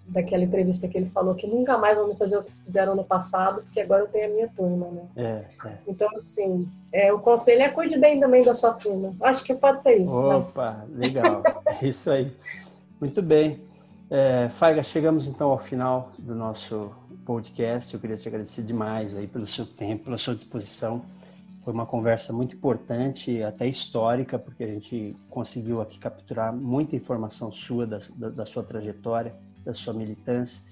daquela 0.06 0.44
entrevista 0.44 0.86
que 0.86 0.98
ele 0.98 1.10
falou 1.10 1.34
que 1.34 1.46
nunca 1.46 1.78
mais 1.78 1.98
vão 1.98 2.14
fazer 2.14 2.38
o 2.38 2.42
que 2.42 2.52
fizeram 2.64 2.94
no 2.94 3.04
passado, 3.04 3.62
porque 3.62 3.80
agora 3.80 4.02
eu 4.02 4.08
tenho 4.08 4.26
a 4.26 4.34
minha 4.34 4.48
turma, 4.48 4.86
né? 4.88 5.02
É, 5.16 5.68
é. 5.68 5.72
Então, 5.88 6.08
assim, 6.16 6.68
é, 6.92 7.12
o 7.12 7.18
conselho 7.18 7.62
é 7.62 7.68
cuide 7.68 7.98
bem 7.98 8.20
também 8.20 8.44
da 8.44 8.52
sua 8.52 8.72
turma. 8.72 9.14
Acho 9.20 9.42
que 9.42 9.54
pode 9.54 9.82
ser 9.82 9.96
isso. 9.96 10.28
Né? 10.28 10.36
Opa, 10.36 10.84
né? 10.88 11.06
legal. 11.06 11.42
é 11.66 11.86
isso 11.88 12.10
aí. 12.10 12.30
Muito 13.00 13.22
bem. 13.22 13.60
É, 14.10 14.48
Faiga, 14.50 14.82
chegamos 14.82 15.26
então 15.26 15.50
ao 15.50 15.58
final 15.58 16.12
do 16.18 16.34
nosso 16.34 16.92
podcast. 17.24 17.92
Eu 17.94 18.00
queria 18.00 18.16
te 18.16 18.28
agradecer 18.28 18.62
demais 18.62 19.16
aí 19.16 19.26
pelo 19.26 19.46
seu 19.46 19.64
tempo, 19.64 20.04
pela 20.04 20.18
sua 20.18 20.34
disposição. 20.34 21.02
Foi 21.64 21.72
uma 21.72 21.86
conversa 21.86 22.30
muito 22.30 22.54
importante, 22.54 23.42
até 23.42 23.66
histórica, 23.66 24.38
porque 24.38 24.62
a 24.62 24.66
gente 24.66 25.16
conseguiu 25.30 25.80
aqui 25.80 25.98
capturar 25.98 26.54
muita 26.54 26.94
informação 26.94 27.50
sua, 27.50 27.86
da, 27.86 27.98
da, 28.14 28.28
da 28.28 28.44
sua 28.44 28.62
trajetória 28.62 29.34
da 29.64 29.72
sua 29.72 29.92
militância 29.92 30.62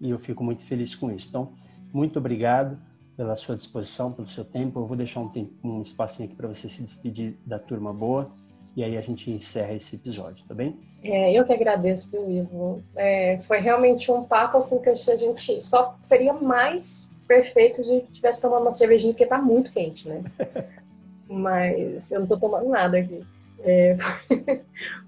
e 0.00 0.10
eu 0.10 0.18
fico 0.18 0.42
muito 0.42 0.64
feliz 0.64 0.94
com 0.94 1.10
isso. 1.10 1.28
Então, 1.28 1.52
muito 1.92 2.18
obrigado 2.18 2.78
pela 3.16 3.36
sua 3.36 3.54
disposição, 3.54 4.12
pelo 4.12 4.28
seu 4.28 4.44
tempo. 4.44 4.80
Eu 4.80 4.86
vou 4.86 4.96
deixar 4.96 5.20
um, 5.20 5.28
tempo, 5.28 5.52
um 5.62 5.82
espacinho 5.82 6.26
aqui 6.28 6.36
para 6.36 6.48
você 6.48 6.68
se 6.68 6.82
despedir 6.82 7.36
da 7.44 7.58
turma 7.58 7.92
boa 7.92 8.30
e 8.76 8.84
aí 8.84 8.96
a 8.96 9.00
gente 9.00 9.30
encerra 9.30 9.74
esse 9.74 9.96
episódio, 9.96 10.44
tá 10.46 10.54
bem? 10.54 10.78
É, 11.02 11.32
eu 11.32 11.44
que 11.44 11.52
agradeço, 11.52 12.08
viu, 12.10 12.30
Ivo? 12.30 12.82
É, 12.94 13.38
foi 13.42 13.58
realmente 13.58 14.10
um 14.10 14.22
papo 14.24 14.58
assim 14.58 14.78
que 14.78 14.88
a 14.88 14.94
gente 14.94 15.64
só 15.64 15.98
seria 16.02 16.32
mais 16.32 17.16
perfeito 17.26 17.76
se 17.76 17.82
a 17.82 17.84
gente 17.84 18.12
tivesse 18.12 18.40
tomando 18.40 18.62
uma 18.62 18.72
cervejinha, 18.72 19.12
porque 19.12 19.26
tá 19.26 19.38
muito 19.38 19.72
quente, 19.72 20.08
né? 20.08 20.22
Mas 21.28 22.10
eu 22.10 22.20
não 22.20 22.26
tô 22.26 22.36
tomando 22.36 22.68
nada 22.68 22.98
aqui. 22.98 23.24
É, 23.62 23.96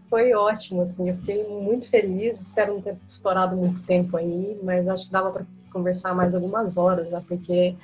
foi 0.08 0.34
ótimo, 0.34 0.82
assim, 0.82 1.08
eu 1.08 1.16
fiquei 1.16 1.46
muito 1.48 1.88
feliz, 1.88 2.40
espero 2.40 2.74
não 2.74 2.82
ter 2.82 2.96
estourado 3.08 3.56
muito 3.56 3.82
tempo 3.84 4.16
aí, 4.16 4.58
mas 4.62 4.86
acho 4.86 5.06
que 5.06 5.12
dava 5.12 5.30
para 5.30 5.46
conversar 5.72 6.14
mais 6.14 6.34
algumas 6.34 6.76
horas, 6.76 7.10
né, 7.10 7.22
porque 7.26 7.74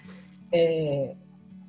é, 0.52 1.14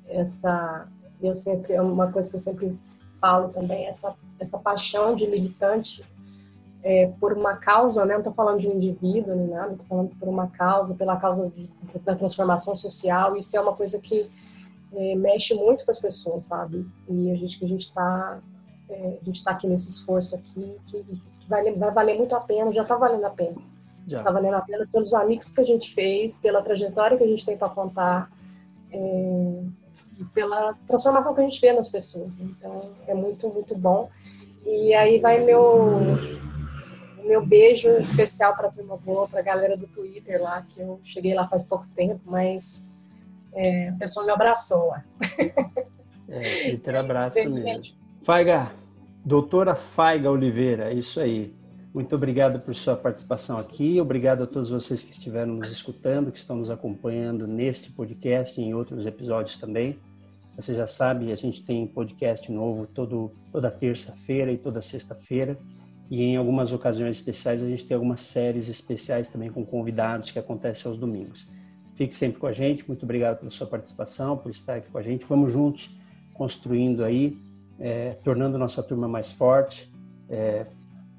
essa, 0.08 0.86
eu 1.22 1.34
sempre, 1.34 1.72
é 1.72 1.80
uma 1.80 2.12
coisa 2.12 2.28
que 2.28 2.36
eu 2.36 2.40
sempre 2.40 2.78
falo 3.20 3.48
também, 3.48 3.86
essa, 3.86 4.14
essa 4.38 4.58
paixão 4.58 5.14
de 5.14 5.26
militante 5.26 6.04
é, 6.82 7.12
por 7.20 7.32
uma 7.32 7.56
causa, 7.56 8.04
né? 8.04 8.14
não 8.14 8.20
estou 8.20 8.32
falando 8.32 8.60
de 8.60 8.68
um 8.68 8.76
indivíduo 8.76 9.34
nem 9.34 9.48
nada, 9.48 9.72
estou 9.72 9.86
falando 9.86 10.10
por 10.18 10.28
uma 10.28 10.48
causa, 10.48 10.94
pela 10.94 11.16
causa 11.16 11.50
de, 11.50 11.68
da 12.04 12.14
transformação 12.14 12.74
social, 12.74 13.36
isso 13.36 13.56
é 13.56 13.60
uma 13.60 13.74
coisa 13.74 14.00
que 14.00 14.30
é, 14.92 15.14
mexe 15.14 15.54
muito 15.54 15.84
com 15.84 15.90
as 15.90 15.98
pessoas, 15.98 16.46
sabe? 16.46 16.86
E 17.08 17.30
a 17.30 17.34
gente 17.36 17.58
que 17.58 17.64
a 17.64 17.68
gente 17.68 17.82
está 17.82 18.40
é, 18.90 19.18
a 19.20 19.24
gente 19.24 19.36
está 19.36 19.52
aqui 19.52 19.66
nesse 19.66 19.90
esforço 19.90 20.34
aqui 20.34 20.76
que, 20.86 21.02
que 21.04 21.48
vai, 21.48 21.70
vai, 21.72 21.90
valer 21.92 22.16
muito 22.16 22.34
a 22.34 22.40
pena, 22.40 22.72
já 22.72 22.82
está 22.82 22.96
valendo 22.96 23.24
a 23.24 23.30
pena. 23.30 23.56
Está 24.06 24.30
valendo 24.30 24.54
a 24.54 24.60
pena 24.60 24.86
pelos 24.90 25.14
amigos 25.14 25.50
que 25.50 25.60
a 25.60 25.64
gente 25.64 25.94
fez, 25.94 26.36
pela 26.36 26.62
trajetória 26.62 27.16
que 27.16 27.22
a 27.22 27.26
gente 27.26 27.46
tem 27.46 27.56
para 27.56 27.68
contar, 27.68 28.30
é, 28.90 29.62
pela 30.34 30.74
transformação 30.86 31.32
que 31.32 31.40
a 31.40 31.44
gente 31.44 31.60
vê 31.60 31.72
nas 31.72 31.88
pessoas. 31.88 32.38
Então, 32.40 32.90
é 33.06 33.14
muito, 33.14 33.48
muito 33.48 33.76
bom. 33.78 34.10
E 34.66 34.92
aí 34.94 35.18
vai 35.18 35.38
meu 35.40 36.18
meu 37.24 37.44
beijo 37.46 37.90
especial 37.90 38.56
para 38.56 38.68
a 38.68 38.70
turma 38.72 38.96
boa, 38.96 39.28
para 39.28 39.40
a 39.40 39.42
galera 39.42 39.76
do 39.76 39.86
Twitter 39.86 40.42
lá, 40.42 40.62
que 40.62 40.80
eu 40.80 40.98
cheguei 41.04 41.34
lá 41.34 41.46
faz 41.46 41.62
pouco 41.62 41.86
tempo, 41.94 42.20
mas 42.24 42.92
é, 43.52 43.90
a 43.90 43.92
pessoa 43.92 44.26
me 44.26 44.32
abraçou 44.32 44.88
lá. 44.88 45.04
É, 46.28 46.70
Twitter 46.70 46.96
abraço 46.96 47.50
mesmo. 47.50 47.94
Faiga, 48.22 48.72
doutora 49.24 49.74
Faiga 49.74 50.30
Oliveira, 50.30 50.90
é 50.90 50.94
isso 50.94 51.20
aí. 51.20 51.54
Muito 51.92 52.14
obrigado 52.14 52.60
por 52.60 52.74
sua 52.74 52.94
participação 52.94 53.58
aqui. 53.58 54.00
Obrigado 54.00 54.44
a 54.44 54.46
todos 54.46 54.70
vocês 54.70 55.02
que 55.02 55.10
estiveram 55.10 55.54
nos 55.54 55.70
escutando, 55.70 56.30
que 56.30 56.38
estão 56.38 56.56
nos 56.56 56.70
acompanhando 56.70 57.48
neste 57.48 57.90
podcast 57.90 58.60
e 58.60 58.64
em 58.64 58.74
outros 58.74 59.06
episódios 59.06 59.56
também. 59.56 59.98
Você 60.54 60.74
já 60.74 60.86
sabe, 60.86 61.32
a 61.32 61.36
gente 61.36 61.64
tem 61.64 61.86
podcast 61.86 62.50
novo 62.52 62.86
todo, 62.86 63.32
toda 63.50 63.70
terça-feira 63.70 64.52
e 64.52 64.56
toda 64.56 64.80
sexta-feira. 64.80 65.58
E 66.08 66.22
em 66.22 66.36
algumas 66.36 66.70
ocasiões 66.72 67.16
especiais 67.16 67.62
a 67.62 67.68
gente 67.68 67.84
tem 67.86 67.94
algumas 67.94 68.20
séries 68.20 68.68
especiais 68.68 69.28
também 69.28 69.50
com 69.50 69.64
convidados 69.64 70.30
que 70.30 70.38
acontecem 70.38 70.88
aos 70.88 70.98
domingos. 70.98 71.46
Fique 71.96 72.14
sempre 72.14 72.38
com 72.38 72.46
a 72.46 72.52
gente. 72.52 72.86
Muito 72.86 73.02
obrigado 73.02 73.38
pela 73.38 73.50
sua 73.50 73.66
participação, 73.66 74.36
por 74.36 74.50
estar 74.50 74.76
aqui 74.76 74.90
com 74.90 74.98
a 74.98 75.02
gente. 75.02 75.24
Vamos 75.24 75.52
juntos 75.52 75.90
construindo 76.34 77.04
aí, 77.04 77.36
é, 77.80 78.10
tornando 78.22 78.58
nossa 78.58 78.82
turma 78.82 79.08
mais 79.08 79.32
forte, 79.32 79.90
é, 80.28 80.66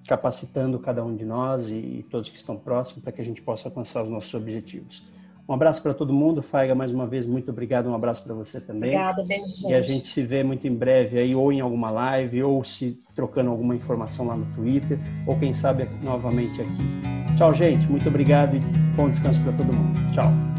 capacitando 0.08 0.80
cada 0.80 1.04
um 1.04 1.16
de 1.16 1.26
nós 1.26 1.70
e, 1.70 1.76
e 1.76 2.06
todos 2.10 2.30
que 2.30 2.38
estão 2.38 2.56
próximos 2.56 3.04
para 3.04 3.12
que 3.12 3.22
a 3.22 3.26
gente 3.26 3.42
possa 3.42 3.68
alcançar 3.68 4.04
os 4.04 4.10
nossos 4.10 4.34
objetivos. 4.34 5.04
Um 5.50 5.54
abraço 5.54 5.82
para 5.84 5.94
todo 5.94 6.14
mundo. 6.14 6.42
Faiga, 6.42 6.74
mais 6.74 6.92
uma 6.92 7.06
vez, 7.06 7.26
muito 7.26 7.52
obrigado. 7.52 7.90
Um 7.90 7.96
abraço 7.96 8.24
para 8.24 8.34
você 8.34 8.62
também. 8.62 8.92
Obrigada, 8.92 9.24
beijo. 9.24 9.48
Gente. 9.48 9.70
E 9.70 9.74
a 9.74 9.82
gente 9.82 10.08
se 10.08 10.22
vê 10.22 10.44
muito 10.44 10.66
em 10.66 10.74
breve 10.74 11.20
aí, 11.20 11.36
ou 11.36 11.52
em 11.52 11.60
alguma 11.60 11.92
live, 11.92 12.44
ou 12.44 12.64
se 12.64 13.02
trocando 13.14 13.50
alguma 13.50 13.76
informação 13.76 14.28
lá 14.28 14.36
no 14.36 14.46
Twitter, 14.56 14.98
ou 15.28 15.38
quem 15.38 15.54
sabe 15.54 15.90
novamente 16.04 16.62
aqui. 16.62 17.38
Tchau, 17.38 17.54
gente. 17.54 17.86
Muito 17.88 18.08
obrigado 18.08 18.56
e 18.56 18.60
bom 18.96 19.10
descanso 19.10 19.42
para 19.42 19.52
todo 19.54 19.74
mundo. 19.74 20.00
Tchau. 20.14 20.51